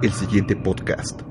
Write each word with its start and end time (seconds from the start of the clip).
El 0.00 0.12
siguiente 0.12 0.54
podcast 0.54 1.22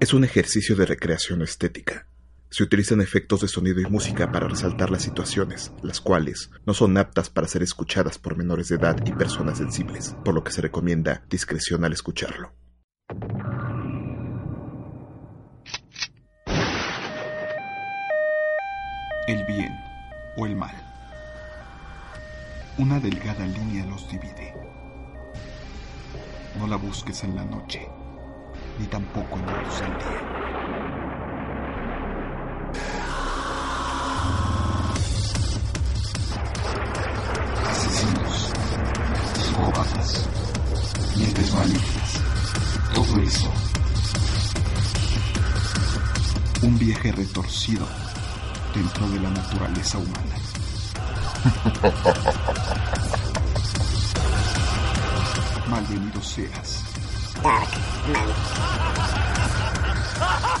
es 0.00 0.14
un 0.14 0.24
ejercicio 0.24 0.74
de 0.76 0.86
recreación 0.86 1.42
estética. 1.42 2.08
Se 2.48 2.62
utilizan 2.62 3.02
efectos 3.02 3.42
de 3.42 3.48
sonido 3.48 3.82
y 3.82 3.84
música 3.84 4.32
para 4.32 4.48
resaltar 4.48 4.90
las 4.90 5.02
situaciones, 5.02 5.72
las 5.82 6.00
cuales 6.00 6.50
no 6.64 6.72
son 6.72 6.96
aptas 6.96 7.28
para 7.28 7.48
ser 7.48 7.62
escuchadas 7.62 8.16
por 8.16 8.38
menores 8.38 8.68
de 8.68 8.76
edad 8.76 8.96
y 9.04 9.12
personas 9.12 9.58
sensibles, 9.58 10.16
por 10.24 10.34
lo 10.34 10.42
que 10.42 10.52
se 10.52 10.62
recomienda 10.62 11.22
discreción 11.28 11.84
al 11.84 11.92
escucharlo. 11.92 12.54
El 19.26 19.44
bien 19.44 19.76
o 20.38 20.46
el 20.46 20.56
mal. 20.56 20.74
Una 22.78 22.98
delgada 23.00 23.46
línea 23.46 23.84
los 23.84 24.10
divide. 24.10 24.54
No 26.58 26.66
la 26.66 26.76
busques 26.76 27.22
en 27.22 27.36
la 27.36 27.44
noche 27.44 27.86
ni 28.78 28.86
tampoco 28.86 29.36
en 29.36 29.46
del 29.46 29.54
día. 29.54 29.64
Asesinos, 37.70 38.52
psicópatas, 39.34 40.28
mentes 41.16 41.54
malignas, 41.54 42.20
todo 42.94 43.22
eso. 43.22 43.50
Un 46.62 46.78
viaje 46.78 47.12
retorcido 47.12 47.86
dentro 48.74 49.08
de 49.10 49.20
la 49.20 49.30
naturaleza 49.30 49.98
humana. 49.98 50.36
Malvenido 55.68 56.22
seas. 56.22 56.83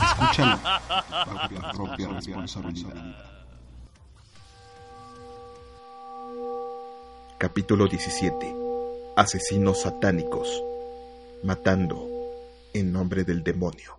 Escúchalo 0.04 0.58
bajo 0.62 1.54
la 1.54 1.72
propia 1.72 2.08
responsabilidad. 2.08 2.94
Capítulo 7.38 7.88
17. 7.88 8.54
Asesinos 9.16 9.80
satánicos. 9.80 10.62
Matando 11.42 12.06
en 12.74 12.92
nombre 12.92 13.24
del 13.24 13.42
demonio. 13.42 13.98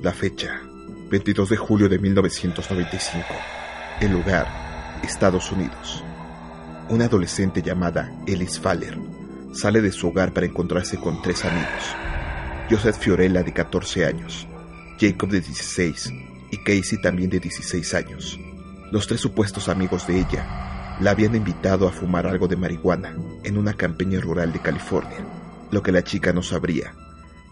La 0.00 0.12
fecha, 0.12 0.60
22 1.10 1.48
de 1.48 1.56
julio 1.56 1.88
de 1.88 1.98
1995. 1.98 3.26
El 4.00 4.12
lugar, 4.12 4.46
Estados 5.02 5.50
Unidos. 5.50 6.04
Una 6.88 7.06
adolescente 7.06 7.62
llamada 7.62 8.12
Ellis 8.24 8.60
Faller 8.60 8.96
sale 9.52 9.80
de 9.80 9.90
su 9.90 10.06
hogar 10.06 10.32
para 10.32 10.46
encontrarse 10.46 10.98
con 10.98 11.20
tres 11.20 11.44
amigos. 11.44 11.96
Joseph 12.70 12.96
Fiorella 12.96 13.42
de 13.42 13.52
14 13.52 14.06
años, 14.06 14.46
Jacob 15.00 15.30
de 15.30 15.40
16 15.40 16.12
y 16.52 16.58
Casey 16.58 17.02
también 17.02 17.28
de 17.28 17.40
16 17.40 17.94
años. 17.94 18.38
Los 18.92 19.08
tres 19.08 19.20
supuestos 19.20 19.68
amigos 19.68 20.06
de 20.06 20.20
ella 20.20 20.96
la 21.00 21.10
habían 21.10 21.34
invitado 21.34 21.88
a 21.88 21.92
fumar 21.92 22.28
algo 22.28 22.46
de 22.46 22.54
marihuana 22.54 23.16
en 23.42 23.58
una 23.58 23.74
campiña 23.74 24.20
rural 24.20 24.52
de 24.52 24.60
California. 24.60 25.26
Lo 25.72 25.82
que 25.82 25.90
la 25.90 26.04
chica 26.04 26.32
no 26.32 26.44
sabría 26.44 26.94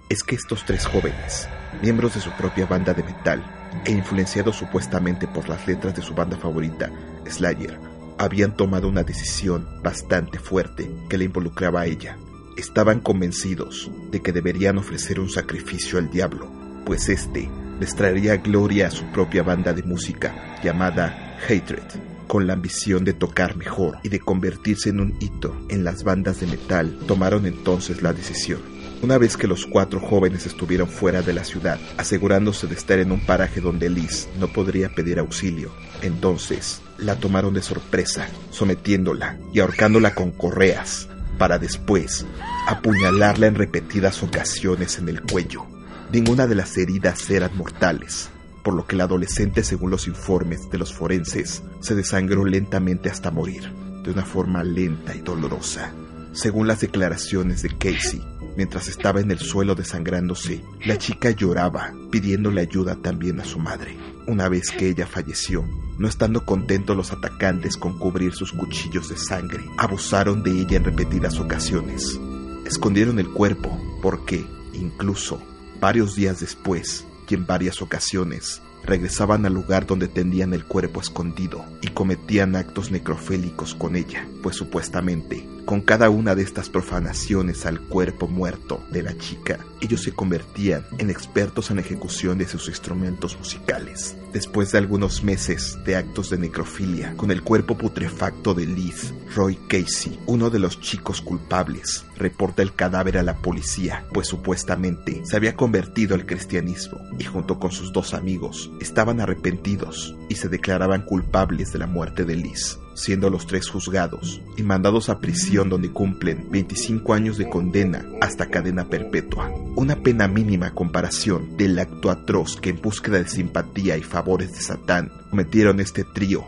es 0.08 0.22
que 0.22 0.36
estos 0.36 0.64
tres 0.64 0.86
jóvenes, 0.86 1.48
miembros 1.82 2.14
de 2.14 2.20
su 2.20 2.30
propia 2.32 2.66
banda 2.66 2.94
de 2.94 3.02
metal 3.02 3.42
e 3.84 3.92
influenciados 3.92 4.56
supuestamente 4.56 5.26
por 5.26 5.48
las 5.48 5.66
letras 5.66 5.94
de 5.96 6.02
su 6.02 6.14
banda 6.14 6.36
favorita, 6.36 6.90
Slayer, 7.28 7.78
habían 8.18 8.56
tomado 8.56 8.88
una 8.88 9.02
decisión 9.02 9.66
bastante 9.82 10.38
fuerte 10.38 10.90
que 11.08 11.18
le 11.18 11.24
involucraba 11.24 11.82
a 11.82 11.86
ella. 11.86 12.16
Estaban 12.56 13.00
convencidos 13.00 13.90
de 14.10 14.22
que 14.22 14.32
deberían 14.32 14.78
ofrecer 14.78 15.20
un 15.20 15.28
sacrificio 15.28 15.98
al 15.98 16.10
diablo, 16.10 16.48
pues 16.84 17.08
este 17.08 17.50
les 17.80 17.94
traería 17.94 18.38
gloria 18.38 18.86
a 18.86 18.90
su 18.90 19.04
propia 19.06 19.42
banda 19.42 19.74
de 19.74 19.82
música 19.82 20.56
llamada 20.62 21.36
Hatred, 21.46 21.82
con 22.26 22.46
la 22.46 22.54
ambición 22.54 23.04
de 23.04 23.12
tocar 23.12 23.56
mejor 23.56 23.98
y 24.02 24.08
de 24.08 24.20
convertirse 24.20 24.88
en 24.88 25.00
un 25.00 25.16
hito 25.20 25.54
en 25.68 25.84
las 25.84 26.02
bandas 26.02 26.40
de 26.40 26.46
metal, 26.46 26.98
tomaron 27.06 27.44
entonces 27.44 28.00
la 28.00 28.14
decisión 28.14 28.75
una 29.02 29.18
vez 29.18 29.36
que 29.36 29.46
los 29.46 29.66
cuatro 29.66 30.00
jóvenes 30.00 30.46
estuvieron 30.46 30.88
fuera 30.88 31.22
de 31.22 31.32
la 31.32 31.44
ciudad, 31.44 31.78
asegurándose 31.96 32.66
de 32.66 32.74
estar 32.74 32.98
en 32.98 33.12
un 33.12 33.20
paraje 33.20 33.60
donde 33.60 33.90
Liz 33.90 34.28
no 34.38 34.48
podría 34.48 34.94
pedir 34.94 35.18
auxilio, 35.18 35.72
entonces 36.02 36.80
la 36.98 37.16
tomaron 37.16 37.54
de 37.54 37.62
sorpresa, 37.62 38.28
sometiéndola 38.50 39.38
y 39.52 39.60
ahorcándola 39.60 40.14
con 40.14 40.30
correas, 40.30 41.08
para 41.38 41.58
después 41.58 42.24
apuñalarla 42.66 43.46
en 43.46 43.54
repetidas 43.54 44.22
ocasiones 44.22 44.98
en 44.98 45.08
el 45.08 45.20
cuello. 45.22 45.66
Ninguna 46.12 46.46
de 46.46 46.54
las 46.54 46.76
heridas 46.78 47.28
eran 47.30 47.56
mortales, 47.56 48.30
por 48.64 48.74
lo 48.74 48.86
que 48.86 48.96
la 48.96 49.04
adolescente, 49.04 49.62
según 49.62 49.90
los 49.90 50.08
informes 50.08 50.70
de 50.70 50.78
los 50.78 50.94
forenses, 50.94 51.62
se 51.80 51.94
desangró 51.94 52.44
lentamente 52.44 53.10
hasta 53.10 53.30
morir, 53.30 53.70
de 54.02 54.10
una 54.10 54.24
forma 54.24 54.64
lenta 54.64 55.14
y 55.14 55.20
dolorosa. 55.20 55.92
Según 56.32 56.66
las 56.66 56.80
declaraciones 56.80 57.62
de 57.62 57.70
Casey, 57.76 58.22
Mientras 58.56 58.88
estaba 58.88 59.20
en 59.20 59.30
el 59.30 59.38
suelo 59.38 59.74
desangrándose, 59.74 60.64
la 60.84 60.96
chica 60.96 61.30
lloraba, 61.30 61.92
pidiéndole 62.10 62.62
ayuda 62.62 62.96
también 62.96 63.38
a 63.38 63.44
su 63.44 63.58
madre. 63.58 63.98
Una 64.26 64.48
vez 64.48 64.70
que 64.70 64.88
ella 64.88 65.06
falleció, 65.06 65.62
no 65.98 66.08
estando 66.08 66.46
contentos 66.46 66.96
los 66.96 67.12
atacantes 67.12 67.76
con 67.76 67.98
cubrir 67.98 68.32
sus 68.32 68.52
cuchillos 68.52 69.10
de 69.10 69.18
sangre, 69.18 69.62
abusaron 69.76 70.42
de 70.42 70.52
ella 70.52 70.78
en 70.78 70.84
repetidas 70.84 71.38
ocasiones. 71.38 72.18
Escondieron 72.64 73.18
el 73.18 73.28
cuerpo 73.28 73.78
porque, 74.00 74.46
incluso, 74.72 75.42
varios 75.78 76.14
días 76.16 76.40
después, 76.40 77.04
y 77.28 77.34
en 77.34 77.46
varias 77.46 77.82
ocasiones, 77.82 78.62
regresaban 78.84 79.44
al 79.44 79.52
lugar 79.52 79.86
donde 79.86 80.08
tendían 80.08 80.54
el 80.54 80.64
cuerpo 80.64 81.00
escondido 81.00 81.62
y 81.82 81.88
cometían 81.88 82.56
actos 82.56 82.90
necrofélicos 82.90 83.74
con 83.74 83.96
ella, 83.96 84.26
pues 84.42 84.56
supuestamente 84.56 85.46
con 85.66 85.80
cada 85.80 86.10
una 86.10 86.36
de 86.36 86.42
estas 86.42 86.70
profanaciones 86.70 87.66
al 87.66 87.80
cuerpo 87.80 88.28
muerto 88.28 88.80
de 88.92 89.02
la 89.02 89.18
chica, 89.18 89.58
ellos 89.80 90.04
se 90.04 90.12
convertían 90.12 90.86
en 90.98 91.10
expertos 91.10 91.72
en 91.72 91.80
ejecución 91.80 92.38
de 92.38 92.46
sus 92.46 92.68
instrumentos 92.68 93.36
musicales. 93.36 94.16
Después 94.32 94.70
de 94.70 94.78
algunos 94.78 95.24
meses 95.24 95.76
de 95.84 95.96
actos 95.96 96.30
de 96.30 96.38
necrofilia 96.38 97.14
con 97.16 97.32
el 97.32 97.42
cuerpo 97.42 97.76
putrefacto 97.76 98.54
de 98.54 98.64
Liz, 98.66 99.12
Roy 99.34 99.56
Casey, 99.68 100.18
uno 100.26 100.50
de 100.50 100.60
los 100.60 100.80
chicos 100.80 101.20
culpables, 101.20 102.04
reporta 102.16 102.62
el 102.62 102.72
cadáver 102.72 103.18
a 103.18 103.24
la 103.24 103.34
policía, 103.34 104.06
pues 104.12 104.28
supuestamente 104.28 105.22
se 105.24 105.36
había 105.36 105.56
convertido 105.56 106.14
al 106.14 106.26
cristianismo 106.26 107.00
y 107.18 107.24
junto 107.24 107.58
con 107.58 107.72
sus 107.72 107.92
dos 107.92 108.14
amigos 108.14 108.70
estaban 108.80 109.20
arrepentidos 109.20 110.14
y 110.28 110.36
se 110.36 110.48
declaraban 110.48 111.02
culpables 111.02 111.72
de 111.72 111.80
la 111.80 111.88
muerte 111.88 112.24
de 112.24 112.36
Liz 112.36 112.78
siendo 112.96 113.30
los 113.30 113.46
tres 113.46 113.68
juzgados 113.68 114.40
y 114.56 114.62
mandados 114.62 115.08
a 115.08 115.20
prisión 115.20 115.68
donde 115.68 115.92
cumplen 115.92 116.48
25 116.50 117.14
años 117.14 117.38
de 117.38 117.48
condena 117.48 118.04
hasta 118.20 118.46
cadena 118.46 118.88
perpetua. 118.88 119.52
Una 119.76 119.96
pena 119.96 120.26
mínima 120.26 120.72
comparación 120.72 121.56
del 121.56 121.78
acto 121.78 122.10
atroz 122.10 122.56
que 122.56 122.70
en 122.70 122.80
búsqueda 122.80 123.18
de 123.18 123.28
simpatía 123.28 123.96
y 123.96 124.02
favores 124.02 124.52
de 124.52 124.60
Satán 124.60 125.12
cometieron 125.30 125.78
este 125.78 126.02
trío 126.02 126.44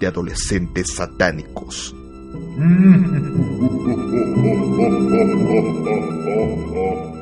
de 0.00 0.06
adolescentes 0.06 0.94
satánicos. 0.94 1.94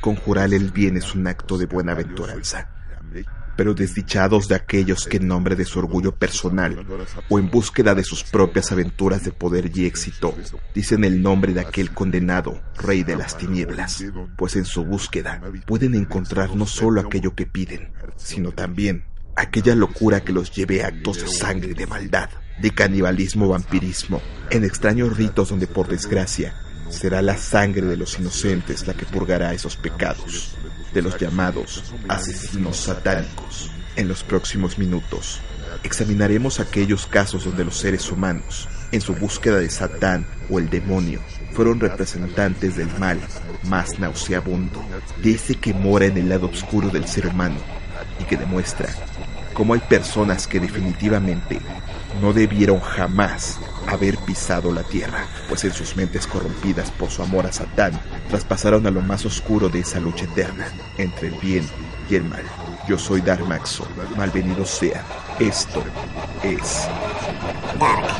Conjurar 0.00 0.52
el 0.52 0.70
bien 0.70 0.96
es 0.96 1.14
un 1.14 1.26
acto 1.26 1.58
de 1.58 1.66
buena 1.66 1.92
aventuranza. 1.92 2.68
pero 3.54 3.74
desdichados 3.74 4.48
de 4.48 4.54
aquellos 4.54 5.06
que 5.06 5.18
en 5.18 5.28
nombre 5.28 5.56
de 5.56 5.66
su 5.66 5.78
orgullo 5.78 6.16
personal 6.16 6.86
o 7.28 7.38
en 7.38 7.50
búsqueda 7.50 7.94
de 7.94 8.02
sus 8.02 8.24
propias 8.24 8.72
aventuras 8.72 9.24
de 9.24 9.32
poder 9.32 9.70
y 9.76 9.84
éxito 9.84 10.34
dicen 10.74 11.04
el 11.04 11.20
nombre 11.20 11.52
de 11.52 11.60
aquel 11.60 11.92
condenado 11.92 12.62
rey 12.78 13.02
de 13.02 13.14
las 13.14 13.36
tinieblas, 13.36 14.02
pues 14.38 14.56
en 14.56 14.64
su 14.64 14.84
búsqueda 14.86 15.40
pueden 15.66 15.94
encontrar 15.94 16.56
no 16.56 16.66
solo 16.66 17.02
aquello 17.02 17.34
que 17.34 17.44
piden, 17.44 17.92
sino 18.16 18.52
también 18.52 19.04
aquella 19.36 19.74
locura 19.74 20.20
que 20.20 20.32
los 20.32 20.50
lleve 20.50 20.82
a 20.82 20.88
actos 20.88 21.20
de 21.20 21.28
sangre 21.28 21.72
y 21.72 21.74
de 21.74 21.86
maldad, 21.86 22.30
de 22.60 22.70
canibalismo 22.70 23.48
vampirismo, 23.48 24.20
en 24.50 24.64
extraños 24.64 25.16
ritos 25.16 25.50
donde 25.50 25.66
por 25.66 25.88
desgracia 25.88 26.54
será 26.92 27.22
la 27.22 27.36
sangre 27.36 27.86
de 27.86 27.96
los 27.96 28.18
inocentes 28.18 28.86
la 28.86 28.94
que 28.94 29.06
purgará 29.06 29.52
esos 29.54 29.76
pecados 29.76 30.54
de 30.92 31.02
los 31.02 31.18
llamados 31.18 31.82
asesinos 32.08 32.76
satánicos. 32.76 33.70
En 33.96 34.08
los 34.08 34.22
próximos 34.22 34.78
minutos 34.78 35.40
examinaremos 35.82 36.60
aquellos 36.60 37.06
casos 37.06 37.44
donde 37.44 37.64
los 37.64 37.76
seres 37.76 38.10
humanos, 38.10 38.68
en 38.92 39.00
su 39.00 39.14
búsqueda 39.14 39.58
de 39.58 39.70
Satán 39.70 40.26
o 40.50 40.58
el 40.58 40.70
demonio, 40.70 41.20
fueron 41.52 41.80
representantes 41.80 42.76
del 42.76 42.88
mal 42.98 43.18
más 43.64 43.98
nauseabundo, 43.98 44.84
de 45.22 45.32
ese 45.32 45.56
que 45.56 45.74
mora 45.74 46.06
en 46.06 46.18
el 46.18 46.28
lado 46.28 46.48
oscuro 46.48 46.88
del 46.88 47.06
ser 47.06 47.26
humano 47.26 47.56
y 48.20 48.24
que 48.24 48.36
demuestra 48.36 48.88
cómo 49.54 49.74
hay 49.74 49.80
personas 49.80 50.46
que 50.46 50.60
definitivamente 50.60 51.58
no 52.20 52.32
debieron 52.32 52.80
jamás 52.80 53.58
haber 53.86 54.16
pisado 54.18 54.72
la 54.72 54.82
tierra, 54.82 55.26
pues 55.48 55.64
en 55.64 55.72
sus 55.72 55.96
mentes 55.96 56.26
corrompidas 56.26 56.90
por 56.90 57.10
su 57.10 57.22
amor 57.22 57.46
a 57.46 57.52
Satán, 57.52 57.98
traspasaron 58.28 58.86
a 58.86 58.90
lo 58.90 59.00
más 59.00 59.24
oscuro 59.24 59.68
de 59.68 59.80
esa 59.80 60.00
lucha 60.00 60.24
eterna 60.24 60.66
entre 60.98 61.28
el 61.28 61.34
bien 61.34 61.68
y 62.08 62.16
el 62.16 62.24
mal. 62.24 62.44
Yo 62.88 62.98
soy 62.98 63.20
Dark 63.20 63.46
Maxo, 63.46 63.86
malvenido 64.16 64.64
sea. 64.64 65.04
Esto 65.38 65.82
es 66.42 66.88
Dark 67.78 68.12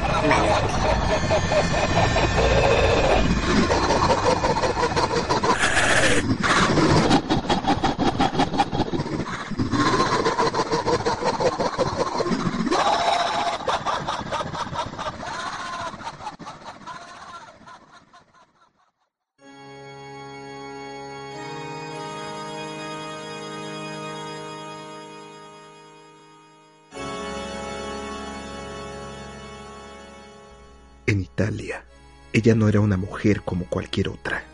Italia, 31.32 31.86
ella 32.34 32.54
no 32.54 32.68
era 32.68 32.80
una 32.80 32.98
mujer 32.98 33.40
como 33.40 33.64
cualquier 33.64 34.10
otra, 34.10 34.44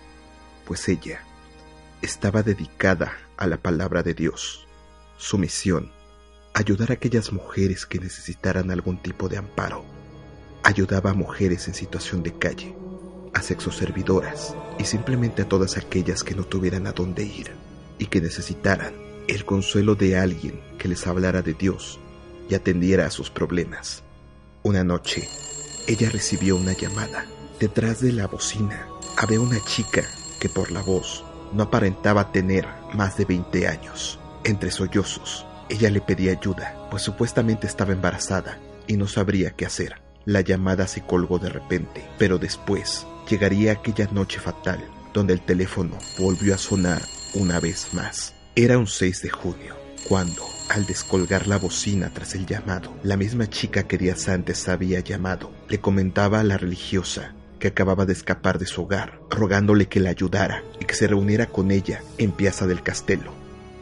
pues 0.64 0.88
ella 0.88 1.20
estaba 2.02 2.44
dedicada 2.44 3.14
a 3.36 3.48
la 3.48 3.56
palabra 3.56 4.04
de 4.04 4.14
Dios. 4.14 4.68
Su 5.16 5.38
misión, 5.38 5.90
ayudar 6.54 6.92
a 6.92 6.94
aquellas 6.94 7.32
mujeres 7.32 7.84
que 7.84 7.98
necesitaran 7.98 8.70
algún 8.70 9.02
tipo 9.02 9.28
de 9.28 9.38
amparo. 9.38 9.84
Ayudaba 10.62 11.10
a 11.10 11.14
mujeres 11.14 11.66
en 11.66 11.74
situación 11.74 12.22
de 12.22 12.38
calle, 12.38 12.76
a 13.34 13.42
sexoservidoras 13.42 14.54
y 14.78 14.84
simplemente 14.84 15.42
a 15.42 15.48
todas 15.48 15.76
aquellas 15.76 16.22
que 16.22 16.36
no 16.36 16.44
tuvieran 16.44 16.86
a 16.86 16.92
dónde 16.92 17.24
ir 17.24 17.50
y 17.98 18.06
que 18.06 18.20
necesitaran 18.20 18.94
el 19.26 19.44
consuelo 19.44 19.96
de 19.96 20.16
alguien 20.16 20.60
que 20.78 20.86
les 20.86 21.08
hablara 21.08 21.42
de 21.42 21.54
Dios 21.54 21.98
y 22.48 22.54
atendiera 22.54 23.06
a 23.06 23.10
sus 23.10 23.30
problemas. 23.30 24.04
Una 24.62 24.84
noche, 24.84 25.28
ella 25.88 26.10
recibió 26.10 26.54
una 26.54 26.74
llamada. 26.74 27.24
Detrás 27.58 28.00
de 28.00 28.12
la 28.12 28.26
bocina 28.26 28.86
había 29.16 29.40
una 29.40 29.58
chica 29.64 30.04
que 30.38 30.50
por 30.50 30.70
la 30.70 30.82
voz 30.82 31.24
no 31.52 31.64
aparentaba 31.64 32.30
tener 32.30 32.68
más 32.92 33.16
de 33.16 33.24
20 33.24 33.66
años. 33.66 34.20
Entre 34.44 34.70
sollozos, 34.70 35.46
ella 35.70 35.90
le 35.90 36.02
pedía 36.02 36.32
ayuda, 36.32 36.86
pues 36.90 37.02
supuestamente 37.02 37.66
estaba 37.66 37.92
embarazada 37.92 38.58
y 38.86 38.98
no 38.98 39.08
sabría 39.08 39.52
qué 39.52 39.64
hacer. 39.64 40.00
La 40.26 40.42
llamada 40.42 40.86
se 40.86 41.00
colgó 41.00 41.38
de 41.38 41.48
repente, 41.48 42.06
pero 42.18 42.38
después 42.38 43.06
llegaría 43.28 43.72
aquella 43.72 44.08
noche 44.12 44.40
fatal, 44.40 44.84
donde 45.14 45.32
el 45.32 45.40
teléfono 45.40 45.96
volvió 46.18 46.54
a 46.54 46.58
sonar 46.58 47.00
una 47.32 47.60
vez 47.60 47.94
más. 47.94 48.34
Era 48.54 48.76
un 48.76 48.86
6 48.86 49.22
de 49.22 49.30
junio, 49.30 49.74
cuando 50.06 50.57
al 50.68 50.86
descolgar 50.86 51.46
la 51.46 51.58
bocina 51.58 52.10
tras 52.12 52.34
el 52.34 52.46
llamado, 52.46 52.94
la 53.02 53.16
misma 53.16 53.48
chica 53.48 53.84
que 53.84 53.98
días 53.98 54.28
antes 54.28 54.68
había 54.68 55.00
llamado 55.00 55.52
le 55.68 55.80
comentaba 55.80 56.40
a 56.40 56.44
la 56.44 56.58
religiosa 56.58 57.34
que 57.58 57.68
acababa 57.68 58.06
de 58.06 58.12
escapar 58.12 58.58
de 58.58 58.66
su 58.66 58.82
hogar, 58.82 59.20
rogándole 59.30 59.86
que 59.86 60.00
la 60.00 60.10
ayudara 60.10 60.62
y 60.80 60.84
que 60.84 60.94
se 60.94 61.08
reuniera 61.08 61.46
con 61.46 61.70
ella 61.70 62.02
en 62.18 62.32
Piazza 62.32 62.66
del 62.66 62.82
Castello. 62.82 63.32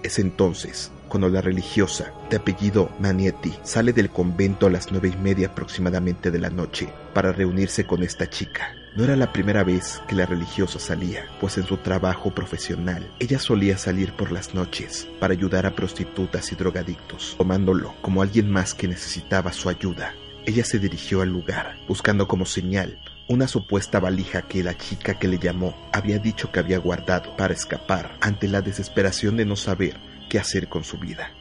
Es 0.03 0.19
entonces 0.19 0.91
cuando 1.09 1.29
la 1.29 1.41
religiosa, 1.41 2.13
de 2.31 2.37
apellido 2.37 2.91
Manietti, 2.99 3.55
sale 3.63 3.93
del 3.93 4.11
convento 4.11 4.67
a 4.67 4.71
las 4.71 4.91
nueve 4.91 5.13
y 5.13 5.17
media 5.17 5.49
aproximadamente 5.49 6.31
de 6.31 6.39
la 6.39 6.51
noche 6.51 6.89
para 7.15 7.33
reunirse 7.33 7.87
con 7.87 8.03
esta 8.03 8.29
chica. 8.29 8.75
No 8.97 9.05
era 9.05 9.15
la 9.15 9.31
primera 9.31 9.63
vez 9.63 10.01
que 10.09 10.15
la 10.15 10.25
religiosa 10.25 10.79
salía, 10.79 11.27
pues 11.39 11.59
en 11.59 11.67
su 11.67 11.77
trabajo 11.77 12.31
profesional 12.31 13.07
ella 13.19 13.39
solía 13.39 13.77
salir 13.77 14.15
por 14.15 14.33
las 14.33 14.55
noches 14.55 15.07
para 15.21 15.35
ayudar 15.35 15.67
a 15.67 15.75
prostitutas 15.75 16.51
y 16.51 16.55
drogadictos, 16.55 17.35
tomándolo 17.37 17.95
como 18.01 18.23
alguien 18.23 18.51
más 18.51 18.73
que 18.73 18.89
necesitaba 18.89 19.53
su 19.53 19.69
ayuda. 19.69 20.15
Ella 20.47 20.65
se 20.65 20.79
dirigió 20.79 21.21
al 21.21 21.29
lugar, 21.29 21.77
buscando 21.87 22.27
como 22.27 22.47
señal 22.47 22.99
una 23.29 23.49
supuesta 23.49 24.01
valija 24.01 24.41
que 24.41 24.65
la 24.65 24.79
chica 24.79 25.19
que 25.19 25.29
le 25.29 25.39
llamó 25.39 25.77
había 25.93 26.19
dicho 26.19 26.51
que 26.51 26.61
había 26.61 26.79
guardado 26.79 27.37
para 27.37 27.53
escapar 27.53 28.17
ante 28.23 28.49
la 28.49 28.63
desesperación 28.63 29.37
de 29.37 29.45
no 29.45 29.57
saber 29.57 29.99
qué 30.31 30.39
hacer 30.39 30.69
con 30.69 30.85
su 30.85 30.97
vida. 30.97 31.33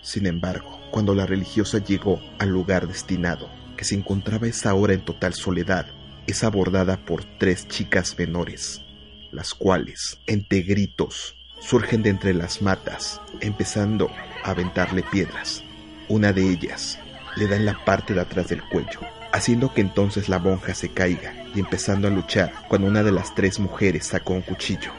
Sin 0.00 0.24
embargo, 0.24 0.80
cuando 0.90 1.14
la 1.14 1.26
religiosa 1.26 1.76
llegó 1.76 2.22
al 2.38 2.48
lugar 2.48 2.88
destinado, 2.88 3.50
que 3.76 3.84
se 3.84 3.94
encontraba 3.96 4.46
esa 4.46 4.72
hora 4.72 4.94
en 4.94 5.04
total 5.04 5.34
soledad, 5.34 5.86
es 6.26 6.44
abordada 6.44 6.96
por 7.04 7.24
tres 7.38 7.68
chicas 7.68 8.16
menores, 8.18 8.82
las 9.30 9.54
cuales, 9.54 10.18
entre 10.26 10.62
gritos, 10.62 11.36
surgen 11.60 12.02
de 12.02 12.10
entre 12.10 12.34
las 12.34 12.62
matas, 12.62 13.20
empezando 13.40 14.10
a 14.44 14.50
aventarle 14.50 15.02
piedras. 15.02 15.62
Una 16.08 16.32
de 16.32 16.48
ellas 16.48 16.98
le 17.36 17.46
da 17.46 17.56
en 17.56 17.66
la 17.66 17.84
parte 17.84 18.14
de 18.14 18.20
atrás 18.20 18.48
del 18.48 18.62
cuello, 18.62 19.00
haciendo 19.32 19.72
que 19.72 19.80
entonces 19.80 20.28
la 20.28 20.38
monja 20.38 20.74
se 20.74 20.90
caiga 20.90 21.34
y 21.54 21.60
empezando 21.60 22.08
a 22.08 22.10
luchar 22.10 22.52
cuando 22.68 22.88
una 22.88 23.02
de 23.02 23.12
las 23.12 23.34
tres 23.34 23.58
mujeres 23.58 24.06
sacó 24.06 24.34
un 24.34 24.42
cuchillo. 24.42 24.92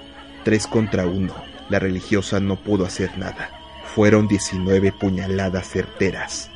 Tres 0.43 0.67
contra 0.67 1.05
uno, 1.05 1.33
la 1.69 1.79
religiosa 1.79 2.39
no 2.39 2.55
pudo 2.55 2.85
hacer 2.85 3.17
nada. 3.17 3.49
Fueron 3.95 4.27
19 4.27 4.91
puñaladas 4.93 5.67
certeras, 5.67 6.49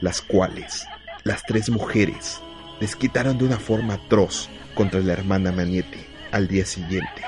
las 0.00 0.22
cuales 0.22 0.86
las 1.24 1.42
tres 1.44 1.70
mujeres 1.70 2.40
les 2.80 2.94
quitaron 2.94 3.38
de 3.38 3.44
una 3.44 3.58
forma 3.58 3.94
atroz 3.94 4.48
contra 4.74 5.00
la 5.00 5.14
hermana 5.14 5.52
Maniete. 5.52 6.06
Al 6.30 6.48
día 6.48 6.66
siguiente, 6.66 7.22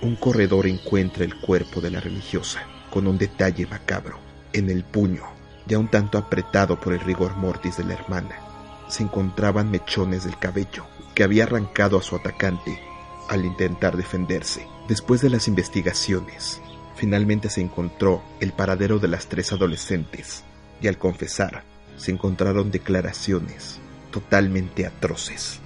un 0.00 0.14
corredor 0.14 0.66
encuentra 0.66 1.24
el 1.24 1.34
cuerpo 1.36 1.80
de 1.80 1.90
la 1.90 2.00
religiosa 2.00 2.62
con 2.90 3.06
un 3.06 3.18
detalle 3.18 3.66
macabro. 3.66 4.18
En 4.52 4.70
el 4.70 4.84
puño, 4.84 5.24
ya 5.66 5.78
un 5.78 5.88
tanto 5.88 6.18
apretado 6.18 6.78
por 6.78 6.92
el 6.92 7.00
rigor 7.00 7.36
mortis 7.36 7.78
de 7.78 7.84
la 7.84 7.94
hermana, 7.94 8.36
se 8.88 9.02
encontraban 9.02 9.70
mechones 9.70 10.24
del 10.24 10.38
cabello 10.38 10.86
que 11.14 11.24
había 11.24 11.44
arrancado 11.44 11.98
a 11.98 12.02
su 12.02 12.14
atacante 12.14 12.78
al 13.28 13.44
intentar 13.44 13.96
defenderse. 13.96 14.66
Después 14.88 15.20
de 15.20 15.30
las 15.30 15.48
investigaciones, 15.48 16.60
finalmente 16.94 17.48
se 17.48 17.62
encontró 17.62 18.22
el 18.40 18.52
paradero 18.52 18.98
de 18.98 19.08
las 19.08 19.26
tres 19.26 19.52
adolescentes 19.52 20.44
y 20.80 20.88
al 20.88 20.98
confesar 20.98 21.64
se 21.96 22.10
encontraron 22.10 22.70
declaraciones 22.70 23.80
totalmente 24.12 24.86
atroces. 24.86 25.58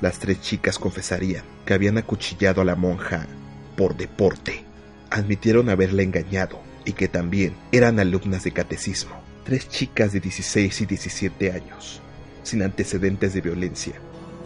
Las 0.00 0.18
tres 0.18 0.40
chicas 0.40 0.78
confesarían 0.78 1.44
que 1.64 1.74
habían 1.74 1.98
acuchillado 1.98 2.62
a 2.62 2.64
la 2.64 2.74
monja 2.74 3.28
por 3.76 3.96
deporte. 3.96 4.64
Admitieron 5.10 5.68
haberla 5.68 6.02
engañado 6.02 6.60
y 6.84 6.94
que 6.94 7.06
también 7.06 7.54
eran 7.70 8.00
alumnas 8.00 8.42
de 8.42 8.52
catecismo. 8.52 9.12
Tres 9.44 9.68
chicas 9.68 10.12
de 10.12 10.20
16 10.20 10.80
y 10.80 10.86
17 10.86 11.52
años, 11.52 12.00
sin 12.42 12.62
antecedentes 12.62 13.34
de 13.34 13.40
violencia, 13.40 13.94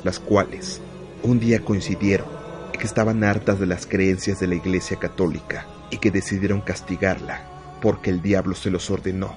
las 0.02 0.18
cuales 0.18 0.80
un 1.22 1.40
día 1.40 1.60
coincidieron 1.60 2.28
en 2.72 2.80
que 2.80 2.86
estaban 2.86 3.24
hartas 3.24 3.60
de 3.60 3.66
las 3.66 3.86
creencias 3.86 4.40
de 4.40 4.48
la 4.48 4.56
Iglesia 4.56 4.98
Católica 4.98 5.66
y 5.90 5.98
que 5.98 6.10
decidieron 6.10 6.60
castigarla 6.60 7.42
porque 7.80 8.10
el 8.10 8.22
diablo 8.22 8.54
se 8.54 8.70
los 8.70 8.90
ordenó. 8.90 9.36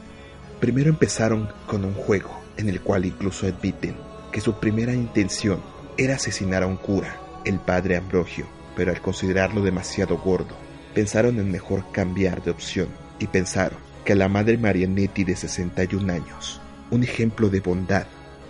Primero 0.59 0.89
empezaron 0.89 1.49
con 1.67 1.85
un 1.85 1.93
juego 1.93 2.39
en 2.57 2.69
el 2.69 2.81
cual 2.81 3.05
incluso 3.05 3.45
admiten 3.45 4.06
que 4.31 4.41
su 4.41 4.53
primera 4.59 4.93
intención 4.93 5.61
era 5.97 6.15
asesinar 6.15 6.63
a 6.63 6.67
un 6.67 6.77
cura, 6.77 7.19
el 7.45 7.59
padre 7.59 7.97
Ambrogio, 7.97 8.45
pero 8.75 8.91
al 8.91 9.01
considerarlo 9.01 9.61
demasiado 9.61 10.17
gordo, 10.17 10.55
pensaron 10.93 11.39
en 11.39 11.51
mejor 11.51 11.91
cambiar 11.91 12.43
de 12.43 12.51
opción 12.51 12.87
y 13.19 13.27
pensaron 13.27 13.79
que 14.05 14.15
la 14.15 14.29
madre 14.29 14.57
Marianetti 14.57 15.23
de 15.23 15.35
61 15.35 16.13
años, 16.13 16.61
un 16.91 17.03
ejemplo 17.03 17.49
de 17.49 17.59
bondad 17.59 18.07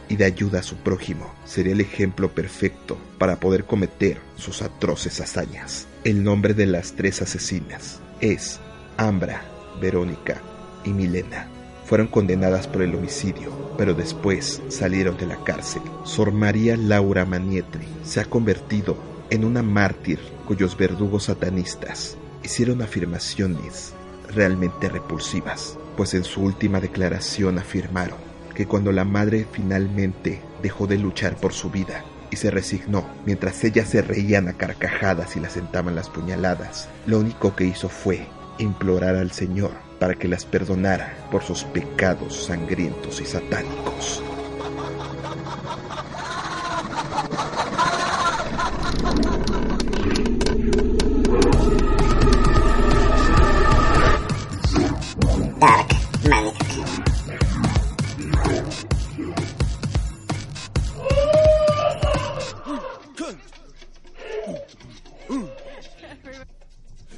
y 0.09 0.15
de 0.15 0.25
ayuda 0.25 0.59
a 0.59 0.63
su 0.63 0.77
prójimo, 0.77 1.33
sería 1.45 1.73
el 1.73 1.81
ejemplo 1.81 2.33
perfecto 2.33 2.97
para 3.17 3.37
poder 3.37 3.65
cometer 3.65 4.19
sus 4.35 4.61
atroces 4.61 5.19
hazañas. 5.19 5.87
El 6.03 6.23
nombre 6.23 6.53
de 6.53 6.67
las 6.67 6.93
tres 6.93 7.21
asesinas 7.21 7.99
es 8.21 8.59
Ambra, 8.97 9.43
Verónica 9.81 10.41
y 10.83 10.91
Milena. 10.91 11.56
Fueron 11.87 12.07
condenadas 12.07 12.67
por 12.67 12.81
el 12.81 12.93
homicidio, 12.93 13.49
pero 13.77 13.93
después 13.93 14.61
salieron 14.67 15.15
de 15.15 15.25
la 15.25 15.41
cárcel. 15.45 15.81
Sor 16.03 16.33
María 16.33 16.75
Laura 16.75 17.25
Manietri 17.25 17.87
se 18.03 18.19
ha 18.19 18.25
convertido 18.25 18.97
en 19.29 19.45
una 19.45 19.63
mártir 19.63 20.19
cuyos 20.45 20.75
verdugos 20.77 21.23
satanistas 21.23 22.17
hicieron 22.43 22.81
afirmaciones 22.81 23.93
realmente 24.33 24.89
repulsivas, 24.89 25.77
pues 25.95 26.13
en 26.13 26.25
su 26.25 26.41
última 26.41 26.81
declaración 26.81 27.57
afirmaron 27.57 28.17
que 28.53 28.65
cuando 28.65 28.91
la 28.91 29.05
madre 29.05 29.47
finalmente 29.49 30.41
dejó 30.61 30.87
de 30.87 30.97
luchar 30.97 31.37
por 31.37 31.53
su 31.53 31.69
vida 31.69 32.03
y 32.31 32.35
se 32.35 32.51
resignó, 32.51 33.07
mientras 33.25 33.63
ellas 33.63 33.87
se 33.87 34.01
reían 34.01 34.49
a 34.49 34.53
carcajadas 34.53 35.37
y 35.37 35.39
la 35.39 35.49
sentaban 35.49 35.95
las 35.95 36.09
puñaladas, 36.09 36.89
lo 37.05 37.19
único 37.19 37.55
que 37.55 37.63
hizo 37.63 37.87
fue 37.87 38.27
implorar 38.57 39.15
al 39.15 39.31
Señor 39.31 39.86
para 39.99 40.15
que 40.15 40.27
las 40.27 40.45
perdonara 40.45 41.27
por 41.31 41.43
sus 41.43 41.63
pecados 41.63 42.45
sangrientos 42.45 43.19
y 43.21 43.25
satánicos. 43.25 44.23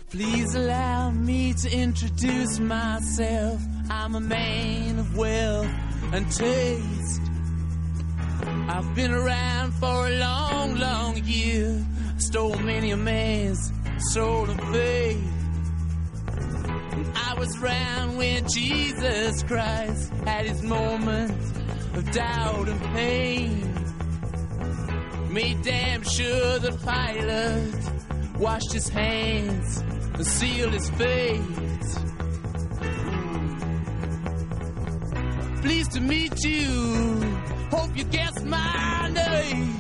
Please 0.10 0.56
allow 0.56 1.12
me 1.12 1.54
to 1.54 1.72
introduce 1.72 2.58
myself. 2.60 3.62
I'm 3.92 4.16
a 4.16 4.20
man 4.20 4.98
of 4.98 5.16
wealth 5.16 5.70
and 6.12 6.26
taste. 6.32 7.22
I've 8.42 8.96
been 8.96 9.14
around 9.14 9.74
for 9.74 10.08
a 10.08 10.18
long, 10.18 10.78
long 10.78 11.24
year. 11.26 11.86
Stole 12.18 12.58
many 12.58 12.90
a 12.90 12.98
man's 12.98 13.72
soul 14.12 14.50
of 14.50 14.60
faith. 14.72 15.32
I 17.16 17.36
was 17.38 17.62
around 17.62 18.18
when 18.18 18.48
Jesus 18.50 19.44
Christ 19.44 20.12
had 20.26 20.48
his 20.48 20.64
moments 20.64 21.52
of 21.94 22.12
doubt 22.12 22.68
and 22.68 22.82
pain. 22.96 23.76
Made 25.32 25.62
damn 25.62 26.02
sure 26.02 26.58
the 26.58 26.72
pilot 26.84 27.76
washed 28.40 28.74
his 28.74 28.90
hands 28.90 29.84
and 30.20 30.28
sealed 30.28 30.74
his 30.74 30.90
fate. 30.92 31.42
Pleased 35.62 35.92
to 35.94 36.02
meet 36.02 36.44
you. 36.44 37.22
Hope 37.72 37.96
you 37.96 38.04
guessed 38.04 38.44
my 38.44 39.10
name. 39.14 39.78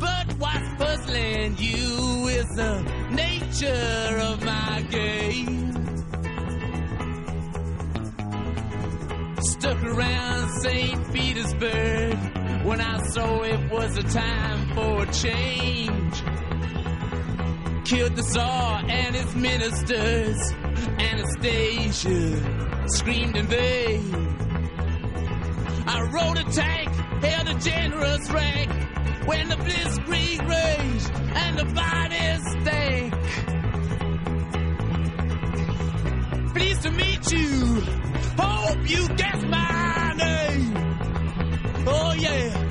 But 0.00 0.26
what's 0.38 0.68
puzzling 0.76 1.56
you 1.58 2.28
is 2.28 2.46
the 2.56 2.82
nature 3.12 4.18
of 4.30 4.44
my 4.44 4.84
game. 4.90 5.72
Stuck 9.40 9.82
around 9.84 10.50
St. 10.62 11.12
Petersburg 11.12 12.16
when 12.64 12.80
I 12.80 13.00
saw 13.12 13.42
it 13.42 13.70
was 13.70 13.96
a 13.98 14.02
time 14.02 14.74
for 14.74 15.02
a 15.04 15.12
change. 15.12 16.22
Killed 17.92 18.16
the 18.16 18.22
Tsar 18.22 18.82
and 18.88 19.14
his 19.14 19.34
ministers. 19.34 20.38
Anastasia 20.98 22.86
screamed 22.86 23.36
in 23.36 23.46
vain. 23.46 24.14
I 25.86 26.00
rode 26.10 26.38
a 26.38 26.44
tank, 26.44 26.88
held 27.22 27.48
a 27.48 27.54
generous 27.60 28.30
rank 28.30 28.72
when 29.26 29.50
the 29.50 29.56
blitzkrieg 29.56 30.40
raged 30.48 31.10
and 31.36 31.58
the 31.58 31.66
bodies 31.66 32.40
stank. 32.62 33.12
Pleased 36.54 36.82
to 36.84 36.90
meet 36.92 37.30
you. 37.30 37.82
Hope 38.38 38.88
you 38.88 39.06
guess 39.16 39.42
my 39.44 40.14
name. 40.16 40.74
Oh 41.86 42.14
yeah. 42.16 42.70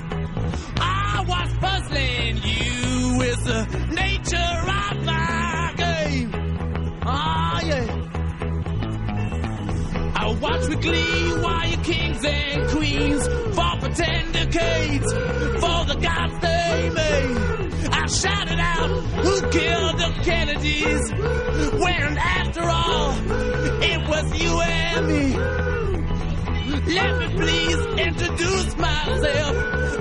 I 0.77 1.23
was 1.27 1.53
puzzling 1.59 2.37
you 2.37 3.21
is 3.21 3.43
the 3.43 3.67
nature 3.91 4.80
watch 10.41 10.67
with 10.67 10.81
glee 10.81 11.33
while 11.41 11.67
your 11.67 11.83
kings 11.83 12.25
and 12.25 12.69
queens 12.69 13.27
fought 13.55 13.79
for 13.81 13.89
ten 13.89 14.31
decades 14.31 15.13
for 15.13 15.85
the 15.85 15.97
gods 16.01 16.39
they 16.41 16.89
made. 16.93 17.37
I 17.93 18.07
shouted 18.07 18.59
out, 18.59 18.89
who 19.23 19.41
killed 19.51 19.97
the 19.99 20.21
Kennedys? 20.23 21.11
When 21.83 22.17
after 22.17 22.61
all, 22.63 23.13
it 23.83 24.09
was 24.09 24.41
you 24.41 24.59
and 24.61 25.07
me. 25.07 25.37
Let 26.95 27.19
me 27.19 27.27
please 27.37 27.85
introduce 28.07 28.77
myself. 28.77 29.55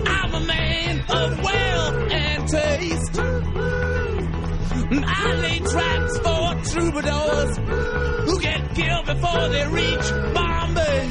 I'm 0.07 0.35
a 0.35 0.41
man 0.41 1.01
of 1.09 1.43
wealth 1.43 2.13
and 2.13 2.49
taste. 2.49 3.21
I 4.93 5.35
lay 5.35 5.59
traps 5.61 6.19
for 6.19 6.73
troubadours 6.73 7.57
who 8.27 8.41
get 8.41 8.75
killed 8.75 9.07
before 9.07 9.49
they 9.49 9.67
reach 9.69 10.11
Bombay. 10.35 11.11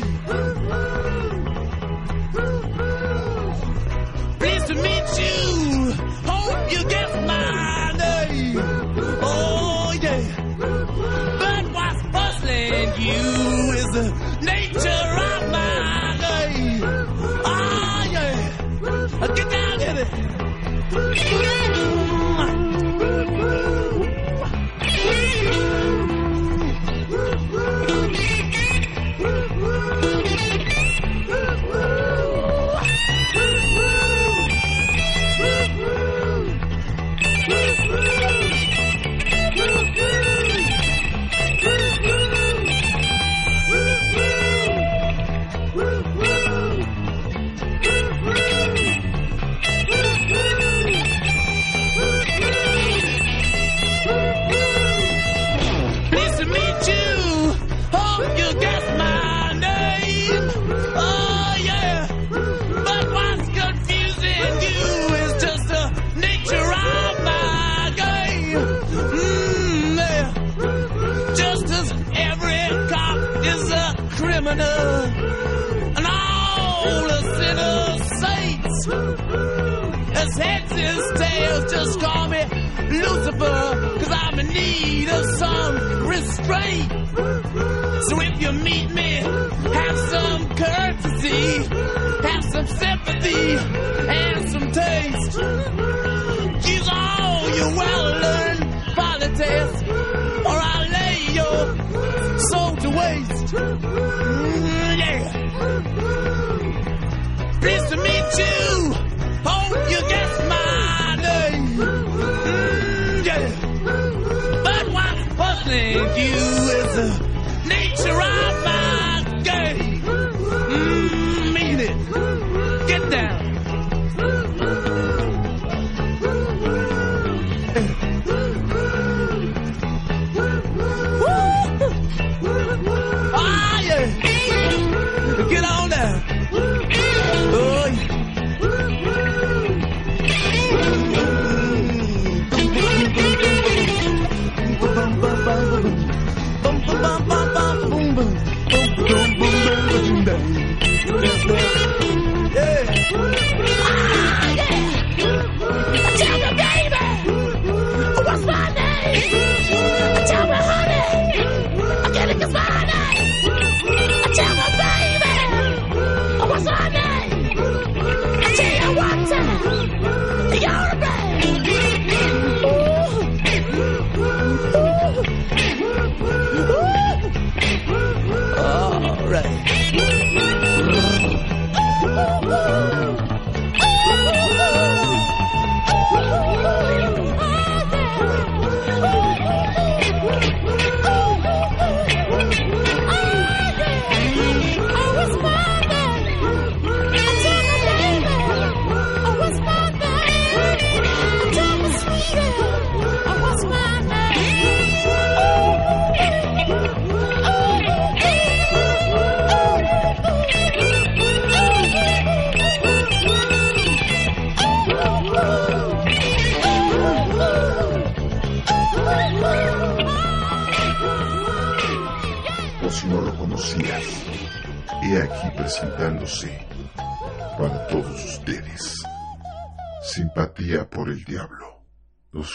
Pleased 4.39 4.67
to 4.67 4.75
meet 4.75 5.19
you. 5.19 5.93
Hope 6.25 6.71
you 6.71 6.89
guess 6.89 7.13
my 7.25 7.93
name. 7.98 8.57
Oh 9.21 9.93
yeah. 10.01 10.21
But 11.39 11.71
what's 11.74 12.01
puzzling 12.12 13.01
you 13.01 13.38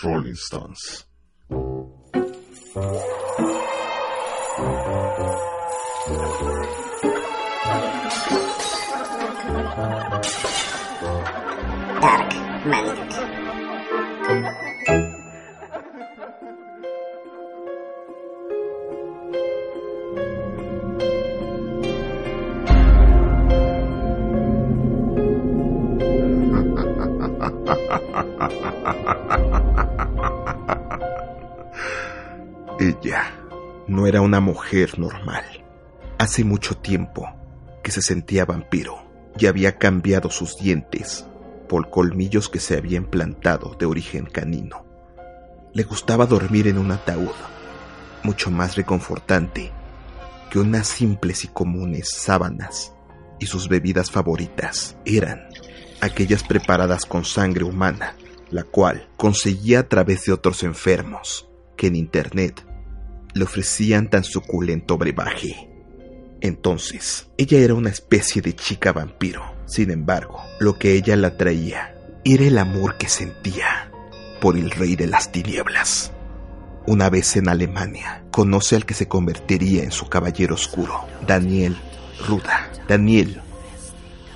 Los 0.04 0.12
Rolling 0.12 0.34
era 34.14 34.20
una 34.20 34.38
mujer 34.38 34.96
normal. 34.96 35.44
Hace 36.18 36.44
mucho 36.44 36.76
tiempo 36.76 37.28
que 37.82 37.90
se 37.90 38.00
sentía 38.00 38.44
vampiro 38.44 39.02
y 39.36 39.46
había 39.46 39.76
cambiado 39.76 40.30
sus 40.30 40.56
dientes 40.56 41.26
por 41.68 41.90
colmillos 41.90 42.48
que 42.48 42.60
se 42.60 42.76
había 42.76 42.96
implantado 42.96 43.74
de 43.76 43.86
origen 43.86 44.26
canino. 44.26 44.86
Le 45.72 45.82
gustaba 45.82 46.26
dormir 46.26 46.68
en 46.68 46.78
un 46.78 46.92
ataúd, 46.92 47.34
mucho 48.22 48.52
más 48.52 48.76
reconfortante 48.76 49.72
que 50.48 50.60
unas 50.60 50.86
simples 50.86 51.42
y 51.42 51.48
comunes 51.48 52.08
sábanas, 52.16 52.92
y 53.40 53.46
sus 53.46 53.68
bebidas 53.68 54.12
favoritas 54.12 54.96
eran 55.04 55.48
aquellas 56.00 56.44
preparadas 56.44 57.04
con 57.04 57.24
sangre 57.24 57.64
humana, 57.64 58.14
la 58.52 58.62
cual 58.62 59.08
conseguía 59.16 59.80
a 59.80 59.88
través 59.88 60.24
de 60.26 60.32
otros 60.32 60.62
enfermos 60.62 61.48
que 61.76 61.88
en 61.88 61.96
internet 61.96 62.64
le 63.34 63.44
ofrecían 63.44 64.08
tan 64.08 64.24
suculento 64.24 64.96
brebaje. 64.96 65.68
Entonces, 66.40 67.28
ella 67.36 67.58
era 67.58 67.74
una 67.74 67.90
especie 67.90 68.42
de 68.42 68.54
chica 68.54 68.92
vampiro. 68.92 69.42
Sin 69.66 69.90
embargo, 69.90 70.42
lo 70.60 70.78
que 70.78 70.92
ella 70.92 71.16
la 71.16 71.28
atraía 71.28 71.94
era 72.24 72.44
el 72.44 72.58
amor 72.58 72.96
que 72.96 73.08
sentía 73.08 73.90
por 74.40 74.56
el 74.56 74.70
rey 74.70 74.96
de 74.96 75.06
las 75.06 75.32
tinieblas. 75.32 76.12
Una 76.86 77.08
vez 77.08 77.36
en 77.36 77.48
Alemania, 77.48 78.24
conoce 78.30 78.76
al 78.76 78.84
que 78.84 78.92
se 78.94 79.08
convertiría 79.08 79.82
en 79.84 79.90
su 79.90 80.08
caballero 80.08 80.54
oscuro, 80.54 81.06
Daniel 81.26 81.76
Ruda. 82.26 82.70
Daniel 82.86 83.40